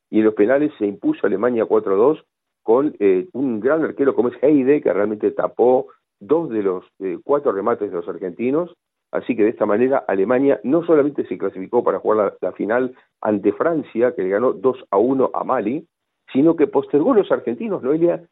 Y 0.10 0.20
en 0.20 0.26
los 0.26 0.34
penales 0.34 0.72
se 0.78 0.86
impuso 0.86 1.26
Alemania 1.28 1.66
4-2 1.66 2.24
con 2.64 2.96
eh, 3.00 3.28
un 3.34 3.60
gran 3.60 3.84
arquero 3.84 4.16
como 4.16 4.30
es 4.30 4.42
Heide, 4.42 4.82
que 4.82 4.92
realmente 4.92 5.32
tapó 5.32 5.88
dos 6.20 6.50
de 6.50 6.64
los 6.64 6.86
eh, 7.00 7.20
cuatro 7.24 7.52
remates 7.52 7.92
de 7.92 7.96
los 7.96 8.08
argentinos. 8.08 8.74
Así 9.12 9.36
que 9.36 9.44
de 9.44 9.50
esta 9.50 9.66
manera 9.66 10.04
Alemania 10.08 10.60
no 10.64 10.84
solamente 10.84 11.26
se 11.28 11.38
clasificó 11.38 11.84
para 11.84 12.00
jugar 12.00 12.38
la, 12.42 12.52
final 12.54 12.96
ante 13.22 13.54
Francia, 13.54 14.14
que 14.16 14.24
le 14.24 14.30
ganó 14.30 14.54
2 14.54 14.86
1 14.92 15.32
a 15.34 15.44
Mali, 15.44 15.88
sino 16.34 16.56
que 16.56 16.68
postergó 16.68 17.14
a 17.14 17.18
los 17.18 17.32
argentinos, 17.32 17.84
Noelia, 17.84 18.24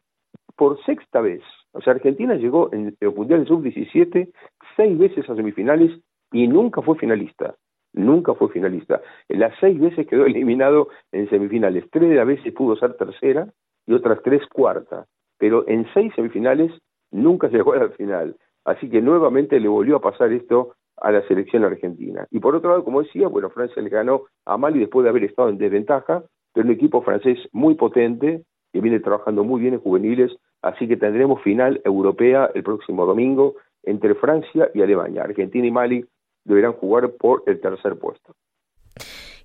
por 0.56 0.82
sexta 0.84 1.20
vez. 1.20 1.42
O 1.72 1.80
sea, 1.80 1.92
Argentina 1.92 2.34
llegó 2.34 2.72
en 2.72 2.96
el 3.00 3.14
Mundial 3.14 3.40
de 3.40 3.46
Sub-17 3.46 4.32
seis 4.76 4.98
veces 4.98 5.28
a 5.28 5.34
semifinales 5.34 5.90
y 6.32 6.46
nunca 6.48 6.82
fue 6.82 6.96
finalista. 6.96 7.54
Nunca 7.92 8.34
fue 8.34 8.48
finalista. 8.48 9.00
Las 9.28 9.54
seis 9.60 9.78
veces 9.78 10.06
quedó 10.06 10.26
eliminado 10.26 10.88
en 11.12 11.28
semifinales. 11.30 11.84
Tres 11.90 12.10
de 12.10 12.16
las 12.16 12.26
veces 12.26 12.52
pudo 12.52 12.76
ser 12.76 12.94
tercera 12.96 13.48
y 13.86 13.92
otras 13.92 14.20
tres 14.22 14.42
cuarta. 14.52 15.06
Pero 15.38 15.66
en 15.68 15.86
seis 15.94 16.12
semifinales 16.14 16.72
nunca 17.10 17.48
llegó 17.52 17.72
a 17.72 17.78
la 17.78 17.88
final. 17.90 18.36
Así 18.64 18.88
que 18.88 19.02
nuevamente 19.02 19.60
le 19.60 19.68
volvió 19.68 19.96
a 19.96 20.00
pasar 20.00 20.32
esto 20.32 20.74
a 20.96 21.10
la 21.10 21.26
selección 21.26 21.64
argentina. 21.64 22.26
Y 22.30 22.38
por 22.38 22.54
otro 22.54 22.70
lado, 22.70 22.84
como 22.84 23.02
decía, 23.02 23.28
bueno, 23.28 23.50
Francia 23.50 23.82
le 23.82 23.90
ganó 23.90 24.22
a 24.46 24.56
Mali 24.56 24.78
después 24.78 25.04
de 25.04 25.10
haber 25.10 25.24
estado 25.24 25.48
en 25.48 25.58
desventaja, 25.58 26.22
pero 26.52 26.66
un 26.66 26.72
equipo 26.72 27.02
francés 27.02 27.38
muy 27.52 27.74
potente, 27.74 28.44
que 28.74 28.80
viene 28.80 28.98
trabajando 28.98 29.44
muy 29.44 29.60
bien 29.60 29.74
en 29.74 29.80
juveniles, 29.80 30.32
así 30.60 30.88
que 30.88 30.96
tendremos 30.96 31.40
final 31.42 31.80
europea 31.84 32.50
el 32.56 32.64
próximo 32.64 33.06
domingo 33.06 33.54
entre 33.84 34.16
Francia 34.16 34.68
y 34.74 34.82
Alemania. 34.82 35.22
Argentina 35.22 35.64
y 35.64 35.70
Mali 35.70 36.04
deberán 36.42 36.72
jugar 36.72 37.12
por 37.12 37.44
el 37.46 37.60
tercer 37.60 37.96
puesto. 37.96 38.34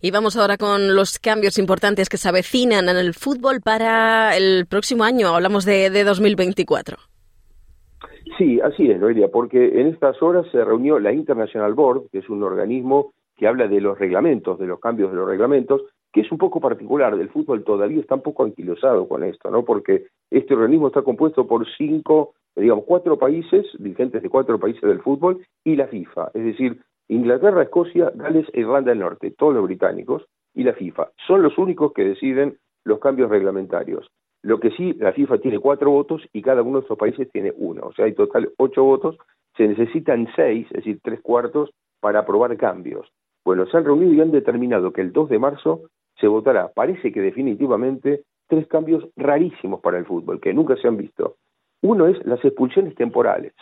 Y 0.01 0.09
vamos 0.09 0.35
ahora 0.35 0.57
con 0.57 0.95
los 0.95 1.19
cambios 1.19 1.59
importantes 1.59 2.09
que 2.09 2.17
se 2.17 2.27
avecinan 2.27 2.89
en 2.89 2.97
el 2.97 3.13
fútbol 3.13 3.61
para 3.61 4.35
el 4.35 4.65
próximo 4.65 5.03
año. 5.03 5.27
Hablamos 5.27 5.63
de, 5.63 5.91
de 5.91 6.03
2024. 6.03 6.97
Sí, 8.39 8.59
así 8.61 8.89
es, 8.89 8.99
Noelia, 8.99 9.27
porque 9.27 9.79
en 9.79 9.89
estas 9.89 10.19
horas 10.23 10.47
se 10.51 10.65
reunió 10.65 10.97
la 10.97 11.13
International 11.13 11.75
Board, 11.75 12.09
que 12.11 12.17
es 12.17 12.29
un 12.29 12.41
organismo 12.41 13.13
que 13.37 13.47
habla 13.47 13.67
de 13.67 13.79
los 13.79 13.99
reglamentos, 13.99 14.57
de 14.57 14.65
los 14.65 14.79
cambios 14.79 15.11
de 15.11 15.17
los 15.17 15.27
reglamentos, 15.27 15.83
que 16.11 16.21
es 16.21 16.31
un 16.31 16.37
poco 16.37 16.59
particular 16.59 17.15
del 17.17 17.29
fútbol, 17.29 17.63
todavía 17.63 17.99
está 17.99 18.15
un 18.15 18.21
poco 18.21 18.43
anquilosado 18.43 19.07
con 19.07 19.23
esto, 19.23 19.51
¿no? 19.51 19.63
Porque 19.63 20.07
este 20.31 20.53
organismo 20.53 20.87
está 20.87 21.01
compuesto 21.01 21.47
por 21.47 21.67
cinco, 21.77 22.33
digamos, 22.55 22.85
cuatro 22.85 23.17
países, 23.17 23.65
dirigentes 23.77 24.21
de 24.21 24.29
cuatro 24.29 24.59
países 24.59 24.81
del 24.81 25.01
fútbol, 25.01 25.45
y 25.63 25.75
la 25.75 25.87
FIFA, 25.87 26.31
es 26.33 26.43
decir, 26.43 26.81
Inglaterra, 27.07 27.63
Escocia, 27.63 28.11
Gales 28.13 28.47
e 28.53 28.61
Irlanda 28.61 28.91
del 28.91 28.99
Norte, 28.99 29.31
todos 29.31 29.53
los 29.53 29.63
británicos, 29.63 30.25
y 30.53 30.63
la 30.63 30.73
FIFA. 30.73 31.09
Son 31.27 31.41
los 31.41 31.57
únicos 31.57 31.93
que 31.93 32.03
deciden 32.03 32.57
los 32.83 32.99
cambios 32.99 33.29
reglamentarios. 33.29 34.09
Lo 34.41 34.59
que 34.59 34.71
sí, 34.71 34.93
la 34.93 35.11
FIFA 35.11 35.39
tiene 35.39 35.59
cuatro 35.59 35.91
votos 35.91 36.21
y 36.31 36.41
cada 36.41 36.61
uno 36.61 36.79
de 36.79 36.83
estos 36.83 36.97
países 36.97 37.29
tiene 37.31 37.53
uno. 37.57 37.87
O 37.87 37.93
sea, 37.93 38.05
hay 38.05 38.13
total 38.13 38.51
ocho 38.57 38.83
votos. 38.83 39.17
Se 39.57 39.67
necesitan 39.67 40.27
seis, 40.35 40.67
es 40.67 40.77
decir, 40.77 40.99
tres 41.03 41.19
cuartos, 41.21 41.71
para 41.99 42.19
aprobar 42.19 42.55
cambios. 42.57 43.11
Bueno, 43.43 43.65
se 43.65 43.77
han 43.77 43.85
reunido 43.85 44.13
y 44.13 44.21
han 44.21 44.31
determinado 44.31 44.93
que 44.93 45.01
el 45.01 45.11
2 45.11 45.29
de 45.29 45.39
marzo 45.39 45.89
se 46.19 46.27
votará, 46.27 46.71
parece 46.73 47.11
que 47.11 47.21
definitivamente, 47.21 48.23
tres 48.47 48.67
cambios 48.67 49.07
rarísimos 49.15 49.79
para 49.81 49.97
el 49.97 50.05
fútbol, 50.05 50.39
que 50.39 50.53
nunca 50.53 50.75
se 50.75 50.87
han 50.87 50.97
visto. 50.97 51.35
Uno 51.81 52.07
es 52.07 52.23
las 52.25 52.43
expulsiones 52.43 52.95
temporales. 52.95 53.53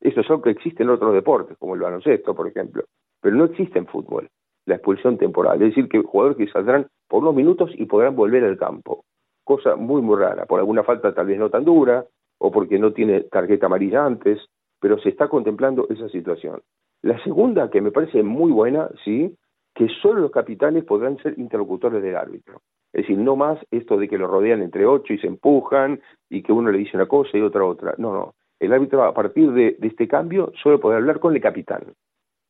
Eso 0.00 0.20
es 0.20 0.30
algo 0.30 0.42
que 0.42 0.50
existe 0.50 0.82
en 0.82 0.90
otros 0.90 1.14
deportes, 1.14 1.56
como 1.58 1.74
el 1.74 1.80
baloncesto, 1.80 2.34
por 2.34 2.46
ejemplo, 2.46 2.84
pero 3.20 3.36
no 3.36 3.46
existe 3.46 3.78
en 3.78 3.86
fútbol 3.86 4.28
la 4.66 4.76
expulsión 4.76 5.18
temporal. 5.18 5.60
Es 5.62 5.70
decir, 5.70 5.88
que 5.88 6.02
jugadores 6.02 6.38
que 6.38 6.52
saldrán 6.52 6.86
por 7.08 7.22
unos 7.22 7.34
minutos 7.34 7.70
y 7.74 7.86
podrán 7.86 8.16
volver 8.16 8.44
al 8.44 8.56
campo. 8.56 9.04
Cosa 9.44 9.76
muy, 9.76 10.00
muy 10.00 10.18
rara, 10.18 10.46
por 10.46 10.58
alguna 10.58 10.84
falta 10.84 11.14
tal 11.14 11.26
vez 11.26 11.38
no 11.38 11.50
tan 11.50 11.64
dura, 11.64 12.04
o 12.38 12.50
porque 12.50 12.78
no 12.78 12.92
tiene 12.92 13.22
tarjeta 13.22 13.66
amarilla 13.66 14.04
antes, 14.04 14.38
pero 14.80 14.98
se 14.98 15.10
está 15.10 15.28
contemplando 15.28 15.86
esa 15.90 16.08
situación. 16.08 16.60
La 17.02 17.22
segunda, 17.22 17.70
que 17.70 17.80
me 17.80 17.90
parece 17.90 18.22
muy 18.22 18.50
buena, 18.50 18.88
sí, 19.04 19.34
que 19.74 19.88
solo 20.00 20.20
los 20.22 20.30
capitanes 20.30 20.84
podrán 20.84 21.18
ser 21.18 21.38
interlocutores 21.38 22.02
del 22.02 22.16
árbitro. 22.16 22.60
Es 22.92 23.02
decir, 23.02 23.18
no 23.18 23.34
más 23.34 23.58
esto 23.72 23.96
de 23.96 24.08
que 24.08 24.16
lo 24.16 24.28
rodean 24.28 24.62
entre 24.62 24.86
ocho 24.86 25.12
y 25.12 25.18
se 25.18 25.26
empujan 25.26 26.00
y 26.30 26.42
que 26.42 26.52
uno 26.52 26.70
le 26.70 26.78
dice 26.78 26.96
una 26.96 27.06
cosa 27.06 27.36
y 27.36 27.40
otra 27.40 27.64
otra. 27.64 27.94
No, 27.98 28.12
no. 28.12 28.34
El 28.60 28.72
árbitro 28.72 29.02
a 29.02 29.12
partir 29.12 29.50
de, 29.50 29.76
este 29.82 30.06
cambio 30.06 30.52
solo 30.62 30.78
podrá 30.78 30.98
hablar 30.98 31.18
con 31.18 31.34
el 31.34 31.42
capitán. 31.42 31.82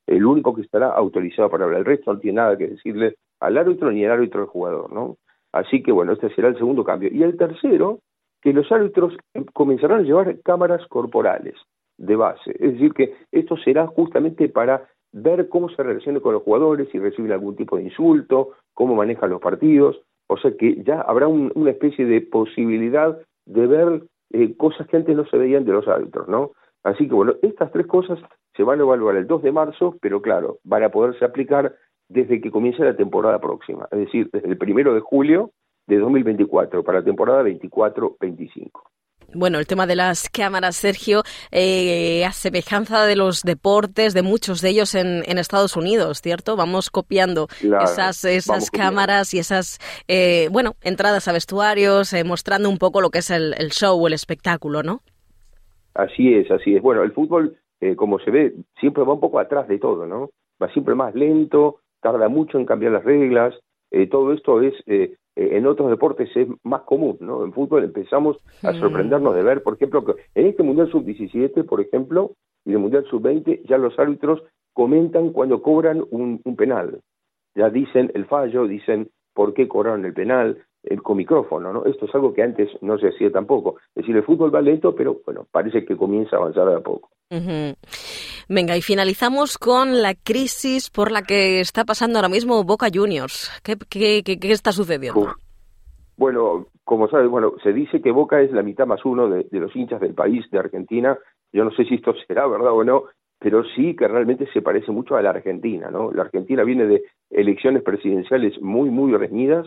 El 0.06 0.26
único 0.26 0.54
que 0.54 0.60
estará 0.60 0.88
autorizado 0.88 1.48
para 1.48 1.64
hablar. 1.64 1.80
El 1.80 1.86
resto 1.86 2.12
no 2.12 2.20
tiene 2.20 2.36
nada 2.36 2.58
que 2.58 2.68
decirle 2.68 3.16
al 3.40 3.56
árbitro 3.56 3.90
ni 3.90 4.04
al 4.04 4.12
árbitro 4.12 4.42
al 4.42 4.48
jugador, 4.48 4.92
¿no? 4.92 5.16
Así 5.50 5.82
que 5.82 5.92
bueno, 5.92 6.12
este 6.12 6.28
será 6.34 6.48
el 6.48 6.58
segundo 6.58 6.84
cambio. 6.84 7.08
Y 7.10 7.22
el 7.22 7.38
tercero, 7.38 8.00
que 8.42 8.52
los 8.52 8.70
árbitros 8.70 9.16
comenzarán 9.54 10.00
a 10.00 10.02
llevar 10.02 10.38
cámaras 10.42 10.86
corporales 10.88 11.54
de 11.96 12.16
base. 12.16 12.50
Es 12.58 12.74
decir, 12.74 12.92
que 12.92 13.14
esto 13.32 13.56
será 13.56 13.86
justamente 13.86 14.50
para 14.50 14.86
ver 15.14 15.48
cómo 15.48 15.68
se 15.68 15.82
relaciona 15.82 16.18
con 16.20 16.34
los 16.34 16.42
jugadores, 16.42 16.88
si 16.90 16.98
reciben 16.98 17.32
algún 17.32 17.54
tipo 17.54 17.76
de 17.76 17.84
insulto, 17.84 18.50
cómo 18.74 18.96
manejan 18.96 19.30
los 19.30 19.40
partidos, 19.40 20.02
o 20.26 20.36
sea 20.36 20.56
que 20.56 20.82
ya 20.82 21.00
habrá 21.02 21.28
una 21.28 21.70
especie 21.70 22.04
de 22.04 22.20
posibilidad 22.20 23.16
de 23.46 23.66
ver 23.66 24.02
eh, 24.32 24.56
cosas 24.56 24.88
que 24.88 24.96
antes 24.96 25.16
no 25.16 25.24
se 25.26 25.38
veían 25.38 25.64
de 25.64 25.72
los 25.72 25.86
árbitros, 25.86 26.28
¿no? 26.28 26.50
Así 26.82 27.06
que 27.06 27.14
bueno, 27.14 27.34
estas 27.42 27.70
tres 27.70 27.86
cosas 27.86 28.18
se 28.56 28.64
van 28.64 28.80
a 28.80 28.82
evaluar 28.82 29.16
el 29.16 29.28
2 29.28 29.42
de 29.42 29.52
marzo, 29.52 29.96
pero 30.00 30.20
claro, 30.20 30.58
van 30.64 30.82
a 30.82 30.88
poderse 30.88 31.24
aplicar 31.24 31.76
desde 32.08 32.40
que 32.40 32.50
comience 32.50 32.82
la 32.84 32.96
temporada 32.96 33.40
próxima, 33.40 33.86
es 33.92 33.98
decir, 34.00 34.28
desde 34.32 34.48
el 34.48 34.58
primero 34.58 34.94
de 34.94 35.00
julio 35.00 35.52
de 35.86 35.98
2024 35.98 36.82
para 36.82 36.98
la 36.98 37.04
temporada 37.04 37.44
24-25. 37.44 38.70
Bueno, 39.32 39.58
el 39.58 39.66
tema 39.66 39.86
de 39.86 39.96
las 39.96 40.28
cámaras, 40.28 40.76
Sergio, 40.76 41.22
eh, 41.50 42.24
a 42.24 42.32
semejanza 42.32 43.06
de 43.06 43.16
los 43.16 43.42
deportes, 43.42 44.14
de 44.14 44.22
muchos 44.22 44.60
de 44.60 44.70
ellos 44.70 44.94
en, 44.94 45.22
Estados 45.38 45.76
Unidos, 45.76 46.20
¿cierto? 46.22 46.56
Vamos 46.56 46.90
copiando 46.90 47.48
esas, 47.82 48.24
esas 48.24 48.70
cámaras 48.70 49.34
y 49.34 49.38
esas, 49.38 49.78
eh, 50.08 50.48
bueno, 50.50 50.74
entradas 50.82 51.28
a 51.28 51.32
vestuarios, 51.32 52.12
eh, 52.12 52.24
mostrando 52.24 52.70
un 52.70 52.78
poco 52.78 53.00
lo 53.00 53.10
que 53.10 53.18
es 53.18 53.30
el, 53.30 53.54
el 53.58 53.70
show, 53.70 54.06
el 54.06 54.12
espectáculo, 54.12 54.82
¿no? 54.82 55.00
Así 55.94 56.34
es, 56.34 56.50
así 56.50 56.76
es. 56.76 56.82
Bueno, 56.82 57.02
el 57.02 57.12
fútbol, 57.12 57.56
eh, 57.80 57.96
como 57.96 58.18
se 58.20 58.30
ve, 58.30 58.54
siempre 58.80 59.04
va 59.04 59.14
un 59.14 59.20
poco 59.20 59.38
atrás 59.38 59.68
de 59.68 59.78
todo, 59.78 60.06
¿no? 60.06 60.30
Va 60.62 60.72
siempre 60.72 60.94
más 60.94 61.14
lento, 61.14 61.80
tarda 62.00 62.28
mucho 62.28 62.58
en 62.58 62.66
cambiar 62.66 62.92
las 62.92 63.04
reglas, 63.04 63.54
todo 64.10 64.32
esto 64.32 64.60
es 64.60 64.74
eh, 64.86 65.14
en 65.36 65.66
otros 65.66 65.90
deportes 65.90 66.30
es 66.36 66.48
más 66.62 66.82
común, 66.82 67.16
¿no? 67.20 67.44
En 67.44 67.52
fútbol 67.52 67.84
empezamos 67.84 68.36
a 68.62 68.72
sorprendernos 68.74 69.34
de 69.34 69.42
ver, 69.42 69.62
por 69.62 69.74
ejemplo, 69.74 70.04
que 70.04 70.14
en 70.34 70.46
este 70.46 70.62
Mundial 70.62 70.90
Sub-17, 70.90 71.66
por 71.66 71.80
ejemplo, 71.80 72.32
y 72.64 72.70
en 72.70 72.76
el 72.76 72.80
Mundial 72.80 73.04
Sub-20, 73.10 73.62
ya 73.68 73.78
los 73.78 73.98
árbitros 73.98 74.42
comentan 74.72 75.30
cuando 75.30 75.62
cobran 75.62 76.04
un, 76.10 76.40
penal. 76.56 77.00
Ya 77.54 77.70
dicen 77.70 78.10
el 78.14 78.26
fallo, 78.26 78.66
dicen 78.66 79.10
por 79.32 79.54
qué 79.54 79.66
cobraron 79.68 80.04
el 80.04 80.12
penal, 80.12 80.64
el, 80.82 81.02
con 81.02 81.16
micrófono, 81.16 81.72
¿no? 81.72 81.84
Esto 81.86 82.06
es 82.06 82.14
algo 82.14 82.32
que 82.32 82.42
antes 82.42 82.68
no 82.80 82.98
se 82.98 83.08
hacía 83.08 83.30
tampoco. 83.32 83.76
Es 83.94 84.02
decir, 84.02 84.16
el 84.16 84.24
fútbol 84.24 84.54
va 84.54 84.60
lento, 84.60 84.94
pero 84.94 85.20
bueno, 85.24 85.46
parece 85.50 85.84
que 85.84 85.96
comienza 85.96 86.36
a 86.36 86.40
avanzar 86.40 86.68
de 86.68 86.76
a 86.76 86.80
poco. 86.80 87.10
Venga, 88.48 88.76
y 88.76 88.82
finalizamos 88.82 89.56
con 89.56 90.02
la 90.02 90.14
crisis 90.14 90.90
por 90.90 91.10
la 91.10 91.22
que 91.22 91.60
está 91.60 91.84
pasando 91.84 92.18
ahora 92.18 92.28
mismo 92.28 92.62
Boca 92.64 92.88
Juniors. 92.92 93.50
¿Qué, 93.62 93.76
qué, 93.88 94.22
qué, 94.22 94.52
está 94.52 94.72
sucediendo? 94.72 95.34
Bueno, 96.16 96.66
como 96.84 97.08
sabes, 97.08 97.28
bueno, 97.28 97.54
se 97.62 97.72
dice 97.72 98.02
que 98.02 98.10
Boca 98.10 98.40
es 98.40 98.52
la 98.52 98.62
mitad 98.62 98.86
más 98.86 99.04
uno 99.04 99.28
de, 99.28 99.46
los 99.50 99.74
hinchas 99.74 100.00
del 100.00 100.14
país, 100.14 100.44
de 100.50 100.58
Argentina. 100.58 101.18
Yo 101.52 101.64
no 101.64 101.70
sé 101.70 101.84
si 101.84 101.94
esto 101.94 102.14
será 102.26 102.46
verdad 102.46 102.72
o 102.72 102.84
no, 102.84 103.04
pero 103.38 103.64
sí 103.74 103.96
que 103.96 104.08
realmente 104.08 104.46
se 104.52 104.60
parece 104.60 104.92
mucho 104.92 105.16
a 105.16 105.22
la 105.22 105.30
Argentina, 105.30 105.90
¿no? 105.90 106.12
La 106.12 106.22
Argentina 106.22 106.64
viene 106.64 106.86
de 106.86 107.02
elecciones 107.30 107.82
presidenciales 107.82 108.60
muy, 108.60 108.90
muy 108.90 109.12
reñidas 109.16 109.66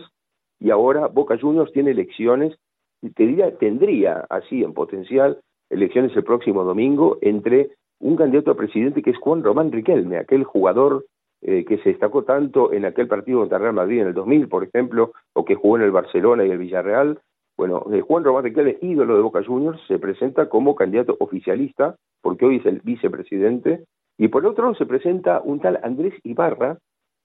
y 0.60 0.70
ahora 0.70 1.08
Boca 1.08 1.36
Juniors 1.38 1.72
tiene 1.72 1.90
elecciones, 1.90 2.56
te 3.00 3.26
diría, 3.26 3.56
tendría 3.58 4.24
así 4.30 4.62
en 4.62 4.72
potencial 4.72 5.38
elecciones 5.70 6.16
el 6.16 6.24
próximo 6.24 6.64
domingo 6.64 7.18
entre 7.20 7.70
un 8.00 8.16
candidato 8.16 8.50
a 8.50 8.56
presidente 8.56 9.02
que 9.02 9.10
es 9.10 9.18
Juan 9.18 9.42
Román 9.42 9.72
Riquelme, 9.72 10.18
aquel 10.18 10.44
jugador 10.44 11.04
eh, 11.40 11.64
que 11.64 11.78
se 11.78 11.90
destacó 11.90 12.24
tanto 12.24 12.72
en 12.72 12.84
aquel 12.84 13.06
partido 13.06 13.40
contra 13.40 13.58
Real 13.58 13.74
Madrid 13.74 14.00
en 14.00 14.08
el 14.08 14.14
2000, 14.14 14.48
por 14.48 14.64
ejemplo, 14.64 15.12
o 15.34 15.44
que 15.44 15.54
jugó 15.54 15.76
en 15.76 15.84
el 15.84 15.92
Barcelona 15.92 16.44
y 16.44 16.50
el 16.50 16.58
Villarreal. 16.58 17.20
Bueno, 17.56 17.84
eh, 17.92 18.00
Juan 18.00 18.24
Román 18.24 18.44
Riquelme, 18.44 18.78
ídolo 18.82 19.16
de 19.16 19.22
Boca 19.22 19.44
Juniors, 19.44 19.80
se 19.86 19.98
presenta 19.98 20.48
como 20.48 20.74
candidato 20.74 21.16
oficialista, 21.20 21.96
porque 22.22 22.44
hoy 22.44 22.56
es 22.56 22.66
el 22.66 22.80
vicepresidente, 22.80 23.84
y 24.16 24.28
por 24.28 24.44
otro 24.46 24.74
se 24.74 24.86
presenta 24.86 25.40
un 25.40 25.60
tal 25.60 25.78
Andrés 25.82 26.14
Ibarra, 26.24 26.78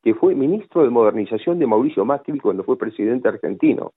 que 0.03 0.13
fue 0.13 0.35
ministro 0.35 0.83
de 0.83 0.89
modernización 0.89 1.57
de 1.57 1.65
Mauricio 1.65 2.05
Macri 2.05 2.39
cuando 2.39 2.63
fue 2.63 2.77
presidente 2.77 3.29
argentino. 3.29 3.93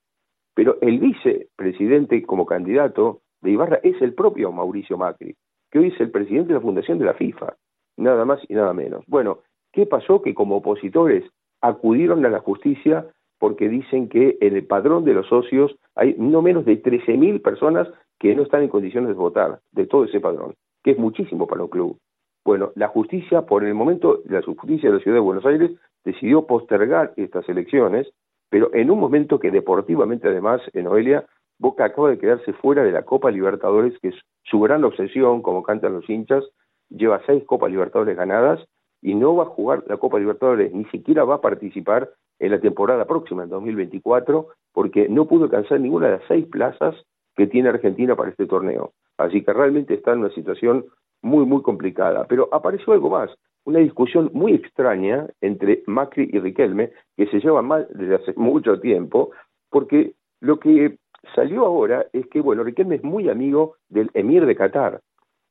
Pero 0.55 0.79
el 0.81 0.99
vicepresidente 0.99 2.22
como 2.22 2.47
candidato 2.47 3.20
de 3.43 3.51
Ibarra 3.51 3.81
es 3.83 4.01
el 4.01 4.14
propio 4.14 4.51
Mauricio 4.53 4.97
Macri, 4.97 5.35
que 5.77 5.81
hoy 5.81 5.89
es 5.89 6.01
el 6.01 6.11
presidente 6.11 6.49
de 6.49 6.55
la 6.55 6.62
fundación 6.62 6.99
de 6.99 7.05
la 7.05 7.12
FIFA, 7.12 7.55
nada 7.99 8.24
más 8.24 8.41
y 8.49 8.55
nada 8.55 8.72
menos. 8.72 9.05
Bueno, 9.09 9.41
¿qué 9.72 9.85
pasó? 9.85 10.22
Que 10.22 10.33
como 10.33 10.57
opositores 10.57 11.22
acudieron 11.61 12.24
a 12.24 12.31
la 12.31 12.39
justicia 12.39 13.05
porque 13.39 13.68
dicen 13.68 14.09
que 14.09 14.39
en 14.41 14.57
el 14.57 14.64
padrón 14.64 15.05
de 15.05 15.12
los 15.12 15.27
socios 15.27 15.77
hay 15.95 16.14
no 16.16 16.41
menos 16.41 16.64
de 16.64 16.83
13.000 16.83 17.43
personas 17.43 17.89
que 18.18 18.35
no 18.35 18.45
están 18.45 18.62
en 18.62 18.70
condiciones 18.70 19.09
de 19.09 19.14
votar 19.16 19.61
de 19.72 19.87
todo 19.87 20.05
ese 20.05 20.18
padrón, 20.18 20.55
que 20.83 20.93
es 20.93 20.99
muchísimo 20.99 21.47
para 21.47 21.64
un 21.64 21.68
club. 21.68 21.99
Bueno, 22.43 22.72
la 22.74 22.89
justicia, 22.89 23.43
por 23.43 23.62
el 23.62 23.74
momento, 23.74 24.22
la 24.24 24.41
justicia 24.41 24.89
de 24.89 24.97
la 24.97 25.03
Ciudad 25.03 25.18
de 25.18 25.20
Buenos 25.20 25.45
Aires 25.45 25.72
decidió 26.07 26.47
postergar 26.47 27.12
estas 27.16 27.47
elecciones, 27.51 28.09
pero 28.49 28.72
en 28.72 28.91
un 28.91 28.99
momento 28.99 29.39
que 29.39 29.51
deportivamente 29.51 30.27
además, 30.27 30.62
en 30.72 30.85
Noelia, 30.85 31.27
Boca 31.59 31.86
acaba 31.86 32.11
de 32.11 32.18
quedarse 32.18 32.52
fuera 32.54 32.82
de 32.82 32.92
la 32.92 33.02
Copa 33.02 33.30
Libertadores, 33.30 33.98
que 34.00 34.09
es 34.09 34.14
su 34.44 34.61
gran 34.61 34.84
obsesión, 34.84 35.42
como 35.42 35.62
cantan 35.62 35.94
los 35.94 36.09
hinchas, 36.09 36.44
lleva 36.88 37.22
seis 37.26 37.44
Copas 37.44 37.70
Libertadores 37.70 38.16
ganadas 38.16 38.64
y 39.02 39.14
no 39.14 39.34
va 39.34 39.44
a 39.44 39.46
jugar 39.46 39.84
la 39.86 39.96
Copa 39.96 40.18
Libertadores, 40.18 40.72
ni 40.72 40.84
siquiera 40.86 41.24
va 41.24 41.36
a 41.36 41.40
participar 41.40 42.11
en 42.38 42.50
la 42.50 42.61
temporada 42.61 43.07
próxima, 43.07 43.44
en 43.44 43.50
2024, 43.50 44.48
porque 44.72 45.09
no 45.09 45.26
pudo 45.26 45.44
alcanzar 45.44 45.80
ninguna 45.80 46.07
de 46.07 46.18
las 46.18 46.28
seis 46.28 46.46
plazas 46.46 46.94
que 47.34 47.46
tiene 47.46 47.68
Argentina 47.68 48.14
para 48.16 48.30
este 48.30 48.46
torneo. 48.46 48.92
Así 49.18 49.42
que 49.42 49.52
realmente 49.52 49.94
está 49.94 50.12
en 50.12 50.20
una 50.20 50.30
situación 50.30 50.84
muy, 51.22 51.46
muy 51.46 51.62
complicada. 51.62 52.26
Pero 52.28 52.48
apareció 52.52 52.92
algo 52.92 53.11
más, 53.11 53.30
una 53.64 53.80
discusión 53.80 54.30
muy 54.32 54.54
extraña 54.54 55.26
entre 55.40 55.82
Macri 55.86 56.28
y 56.32 56.38
Riquelme, 56.38 56.92
que 57.16 57.26
se 57.26 57.40
lleva 57.40 57.62
mal 57.62 57.88
desde 57.92 58.16
hace 58.16 58.32
mucho 58.36 58.80
tiempo, 58.80 59.30
porque 59.70 60.14
lo 60.40 60.59
que 60.61 60.96
salió 61.35 61.64
ahora 61.64 62.07
es 62.12 62.27
que, 62.29 62.41
bueno, 62.41 62.64
Riquelme 62.64 62.97
es 62.97 63.05
muy 63.05 63.29
amigo 63.29 63.77
del 63.89 64.11
emir 64.14 64.47
de 64.47 64.57
Qatar, 64.57 65.01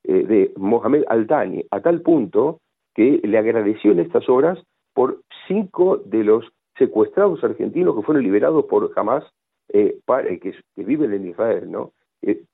eh, 0.03 0.23
de 0.23 0.53
Mohamed 0.57 1.03
Al-Thani, 1.07 1.65
a 1.71 1.81
tal 1.81 2.01
punto 2.01 2.59
que 2.93 3.19
le 3.23 3.37
agradeció 3.37 3.91
en 3.91 3.99
estas 3.99 4.29
horas 4.29 4.59
por 4.93 5.21
cinco 5.47 5.97
de 5.97 6.23
los 6.23 6.45
secuestrados 6.77 7.43
argentinos 7.43 7.95
que 7.95 8.01
fueron 8.01 8.23
liberados 8.23 8.65
por 8.65 8.91
Hamas, 8.95 9.23
eh, 9.69 9.99
eh 10.07 10.39
que, 10.39 10.53
viven 10.83 11.13
en 11.13 11.27
Israel, 11.27 11.71
¿no? 11.71 11.91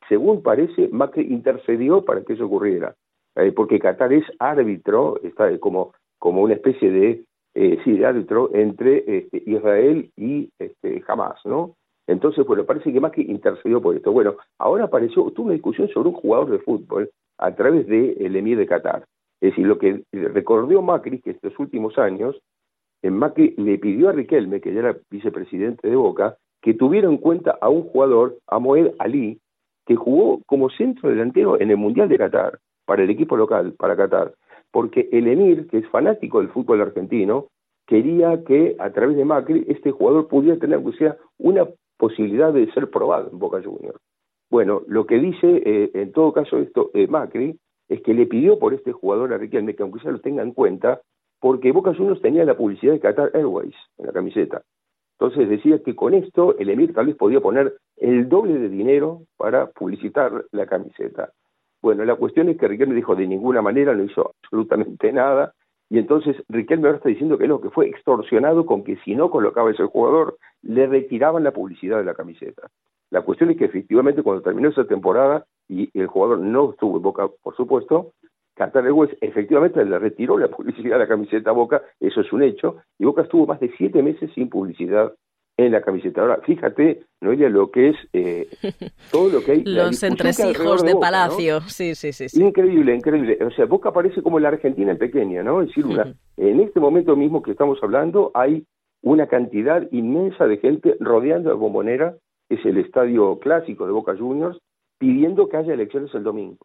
Según 0.10 0.44
parece, 0.44 0.90
Macri 0.92 1.24
intercedió 1.24 2.04
para 2.04 2.24
que 2.24 2.34
eso 2.34 2.46
ocurriera, 2.46 2.94
porque 3.56 3.80
Qatar 3.80 4.12
es 4.12 4.26
árbitro, 4.40 5.18
está 5.24 5.58
como, 5.60 5.94
como 6.20 6.42
una 6.42 6.56
especie 6.56 6.92
de, 6.92 7.24
sí, 7.84 7.94
de 7.94 8.06
árbitro 8.06 8.50
entre 8.54 9.04
este, 9.18 9.44
Israel 9.46 10.12
y 10.18 10.50
este, 10.60 11.02
Hamas, 11.08 11.40
¿no? 11.46 11.76
Entonces, 12.08 12.46
bueno, 12.46 12.66
parece 12.66 12.92
que 12.92 13.00
Macri 13.00 13.24
intercedió 13.24 13.82
por 13.82 13.96
esto. 13.96 14.12
Bueno, 14.12 14.36
ahora 14.58 14.86
apareció, 14.86 15.30
tuvo 15.32 15.46
una 15.46 15.54
discusión 15.54 15.88
sobre 15.90 16.10
un 16.10 16.16
jugador 16.16 16.52
de 16.52 16.60
fútbol 16.60 17.10
a 17.38 17.56
través 17.56 17.88
del 17.88 18.16
el 18.20 18.36
emir 18.36 18.58
de 18.58 18.66
Qatar. 18.66 19.06
Es 19.40 19.52
decir, 19.52 19.66
lo 19.66 19.78
que 19.78 20.04
recordó 20.12 20.82
Macri, 20.82 21.20
que 21.20 21.32
estos 21.32 21.58
últimos 21.58 21.98
años, 21.98 22.40
en 23.02 23.18
Macri 23.18 23.56
le 23.58 23.80
pidió 23.80 24.10
a 24.10 24.12
Riquelme, 24.12 24.62
que 24.62 24.74
ya 24.74 24.80
era 24.80 24.98
vicepresidente 25.10 25.90
de 25.90 25.96
Boca, 25.96 26.38
que 26.62 26.76
tuviera 26.76 27.08
en 27.08 27.18
cuenta 27.18 27.58
a 27.60 27.70
un 27.70 27.84
jugador, 27.84 28.38
a 28.48 28.60
Moed 28.60 28.94
Ali, 29.00 29.40
que 29.88 29.96
jugó 29.96 30.42
como 30.46 30.70
centro 30.70 31.10
delantero 31.10 31.60
en 31.60 31.72
el 31.72 31.78
Mundial 31.78 32.08
de 32.08 32.18
Qatar, 32.18 32.60
para 32.86 33.04
el 33.04 33.10
equipo 33.10 33.36
local, 33.36 33.74
para 33.78 33.96
Qatar. 33.96 34.34
Porque 34.72 35.10
el 35.12 35.28
emir, 35.28 35.68
que 35.68 35.80
es 35.80 35.90
fanático 35.90 36.40
del 36.40 36.50
fútbol 36.50 36.82
argentino, 36.82 37.48
quería 37.88 38.44
que 38.44 38.76
a 38.80 38.92
través 38.92 39.18
de 39.18 39.26
Macri 39.26 39.66
este 39.68 39.92
jugador 39.92 40.28
pudiera 40.28 40.60
tener, 40.60 40.80
o 40.86 40.94
sea, 40.94 41.18
una 41.40 41.68
posibilidad 42.02 42.52
de 42.52 42.70
ser 42.72 42.90
probado 42.90 43.30
en 43.32 43.38
Boca 43.38 43.62
Juniors. 43.64 44.00
Bueno, 44.50 44.82
lo 44.88 45.06
que 45.06 45.20
dice 45.20 45.62
eh, 45.64 45.92
en 45.94 46.12
todo 46.12 46.34
caso 46.34 46.58
esto 46.58 46.90
eh, 46.96 47.06
Macri 47.06 47.60
es 47.88 48.02
que 48.02 48.16
le 48.16 48.26
pidió 48.26 48.58
por 48.58 48.74
este 48.74 48.92
jugador 48.92 49.32
a 49.32 49.38
Riquelme 49.38 49.76
que 49.76 49.84
aunque 49.84 50.00
sea 50.00 50.12
lo 50.12 50.20
tenga 50.20 50.42
en 50.42 50.52
cuenta, 50.52 51.02
porque 51.40 51.72
Boca 51.72 51.94
Juniors 51.94 52.20
tenía 52.20 52.44
la 52.44 52.58
publicidad 52.58 52.94
de 52.94 53.00
Qatar 53.00 53.30
Airways 53.36 53.76
en 54.00 54.08
la 54.08 54.14
camiseta. 54.14 54.64
Entonces 55.20 55.48
decía 55.48 55.84
que 55.84 55.96
con 55.96 56.16
esto 56.16 56.58
el 56.58 56.72
Emir 56.72 56.92
tal 56.92 57.06
vez 57.06 57.16
podía 57.16 57.40
poner 57.40 57.76
el 57.98 58.28
doble 58.28 58.58
de 58.58 58.70
dinero 58.70 59.22
para 59.38 59.68
publicitar 59.68 60.46
la 60.52 60.66
camiseta. 60.66 61.30
Bueno, 61.84 62.04
la 62.04 62.16
cuestión 62.16 62.50
es 62.50 62.58
que 62.58 62.68
Riquelme 62.68 62.96
dijo 62.96 63.16
de 63.16 63.28
ninguna 63.28 63.62
manera, 63.62 63.94
no 63.94 64.04
hizo 64.04 64.34
absolutamente 64.42 65.12
nada, 65.14 65.54
y 65.92 66.00
entonces 66.00 66.38
Riquelme 66.48 66.88
ahora 66.88 67.00
está 67.00 67.10
diciendo 67.10 67.38
que 67.38 67.50
no, 67.50 67.60
que 67.60 67.70
fue 67.70 67.88
extorsionado 67.90 68.66
con 68.66 68.86
que 68.86 68.96
si 69.04 69.14
no 69.14 69.30
colocaba 69.30 69.72
ese 69.72 69.84
jugador, 69.84 70.38
le 70.62 70.88
retiraban 70.88 71.44
la 71.44 71.52
publicidad 71.52 71.98
de 71.98 72.06
la 72.06 72.14
camiseta. 72.14 72.70
La 73.10 73.24
cuestión 73.24 73.52
es 73.52 73.58
que 73.58 73.66
efectivamente 73.66 74.24
cuando 74.24 74.42
terminó 74.42 74.70
esa 74.70 74.86
temporada 74.86 75.46
y 75.68 75.90
el 75.94 76.08
jugador 76.08 76.40
no 76.40 76.72
estuvo 76.72 76.96
en 76.96 77.04
Boca, 77.04 77.28
por 77.44 77.58
supuesto, 77.58 78.14
Qatar 78.56 78.86
Airways 78.86 79.12
efectivamente 79.20 79.84
le 79.84 80.00
retiró 80.00 80.38
la 80.38 80.48
publicidad 80.48 80.96
de 80.96 81.00
la 81.00 81.10
camiseta 81.10 81.50
a 81.50 81.54
Boca, 81.54 81.82
eso 82.00 82.22
es 82.22 82.32
un 82.32 82.44
hecho, 82.44 82.78
y 82.98 83.04
Boca 83.04 83.24
estuvo 83.24 83.46
más 83.46 83.60
de 83.60 83.74
siete 83.78 84.02
meses 84.02 84.32
sin 84.34 84.50
publicidad 84.50 85.14
en 85.66 85.74
la 85.74 85.82
camiseta. 85.82 86.22
Ahora, 86.22 86.40
fíjate, 86.46 87.04
Noelia, 87.22 87.50
lo 87.50 87.72
que 87.72 87.90
es 87.90 87.96
eh, 88.14 88.48
todo 89.12 89.30
lo 89.30 89.42
que 89.42 89.52
hay. 89.52 89.64
Los 89.64 90.02
entresijos 90.04 90.84
de, 90.84 90.96
Palacio, 90.96 91.62
sí, 91.62 91.96
sí, 91.96 92.12
sí, 92.14 92.42
Increíble, 92.42 92.96
increíble. 92.96 93.38
O 93.46 93.52
sea, 93.52 93.66
Boca 93.66 93.92
parece 93.92 94.22
como 94.22 94.40
la 94.40 94.50
Argentina 94.50 94.92
en 94.92 94.98
pequeña, 94.98 95.44
¿no? 95.44 95.62
Es 95.62 95.70
decir, 95.70 95.86
una, 95.86 96.14
en 96.38 96.60
este 96.60 96.80
momento 96.80 97.16
mismo 97.16 97.42
que 97.42 97.52
estamos 97.52 97.80
hablando, 97.82 98.32
hay 98.34 98.66
una 99.02 99.28
cantidad 99.28 99.88
inmensa 99.92 100.48
de 100.48 100.58
gente 100.58 100.96
rodeando 101.00 101.52
a 101.52 101.56
Bombonera, 101.56 102.16
que 102.48 102.56
es 102.56 102.66
el 102.66 102.78
estadio 102.78 103.40
clásico 103.40 103.86
de 103.86 103.92
Boca 103.92 104.16
Juniors, 104.16 104.60
pidiendo 105.00 105.50
que 105.50 105.58
haya 105.58 105.74
elecciones 105.74 106.14
el 106.14 106.24
domingo. 106.24 106.58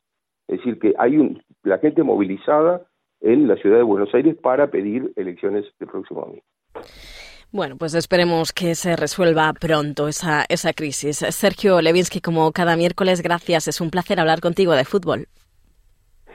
Es 0.49 0.59
decir, 0.59 0.79
que 0.79 0.95
hay 0.99 1.17
un, 1.17 1.43
la 1.63 1.79
gente 1.79 2.03
movilizada 2.03 2.87
en 3.21 3.49
la 3.49 3.57
ciudad 3.57 3.79
de 3.79 3.83
Buenos 3.83 4.15
Aires 4.15 4.37
para 4.37 4.71
pedir 4.71 5.13
elecciones 5.17 5.65
el 5.81 5.87
próximo 5.87 6.21
domingo. 6.21 6.45
Bueno, 7.57 7.79
pues 7.79 7.95
esperemos 7.95 8.53
que 8.53 8.75
se 8.75 8.97
resuelva 8.97 9.51
pronto 9.55 10.09
esa, 10.09 10.45
esa 10.51 10.75
crisis. 10.75 11.25
Sergio 11.31 11.81
Levinsky, 11.81 12.21
como 12.21 12.53
cada 12.53 12.77
miércoles, 12.77 13.23
gracias. 13.23 13.67
Es 13.67 13.81
un 13.81 13.89
placer 13.91 14.21
hablar 14.21 14.43
contigo 14.43 14.75
de 14.75 14.85
fútbol. 14.85 15.27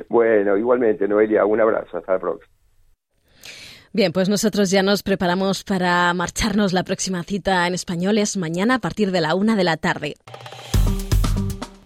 Bueno, 0.10 0.58
igualmente, 0.58 1.08
Noelia, 1.08 1.46
un 1.46 1.62
abrazo. 1.62 2.00
Hasta 2.00 2.14
la 2.14 2.20
próxima. 2.20 2.52
Bien, 3.94 4.12
pues 4.12 4.30
nosotros 4.30 4.72
ya 4.72 4.82
nos 4.82 5.04
preparamos 5.04 5.64
para 5.64 6.12
marcharnos. 6.16 6.74
La 6.74 6.82
próxima 6.82 7.22
cita 7.22 7.68
en 7.68 7.76
español 7.76 8.18
es 8.18 8.36
mañana 8.36 8.76
a 8.76 8.80
partir 8.80 9.12
de 9.12 9.22
la 9.22 9.36
una 9.36 9.56
de 9.56 9.64
la 9.64 9.78
tarde. 9.78 10.16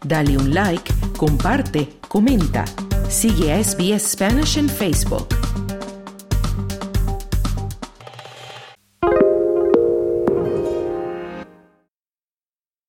Dale 0.06 0.38
un 0.38 0.54
like, 0.54 0.94
comparte, 1.18 1.90
comenta. 2.08 2.64
Sigue 3.10 3.52
a 3.52 3.62
SBS 3.62 4.14
Spanish 4.14 4.58
en 4.58 4.70
Facebook. 4.70 5.28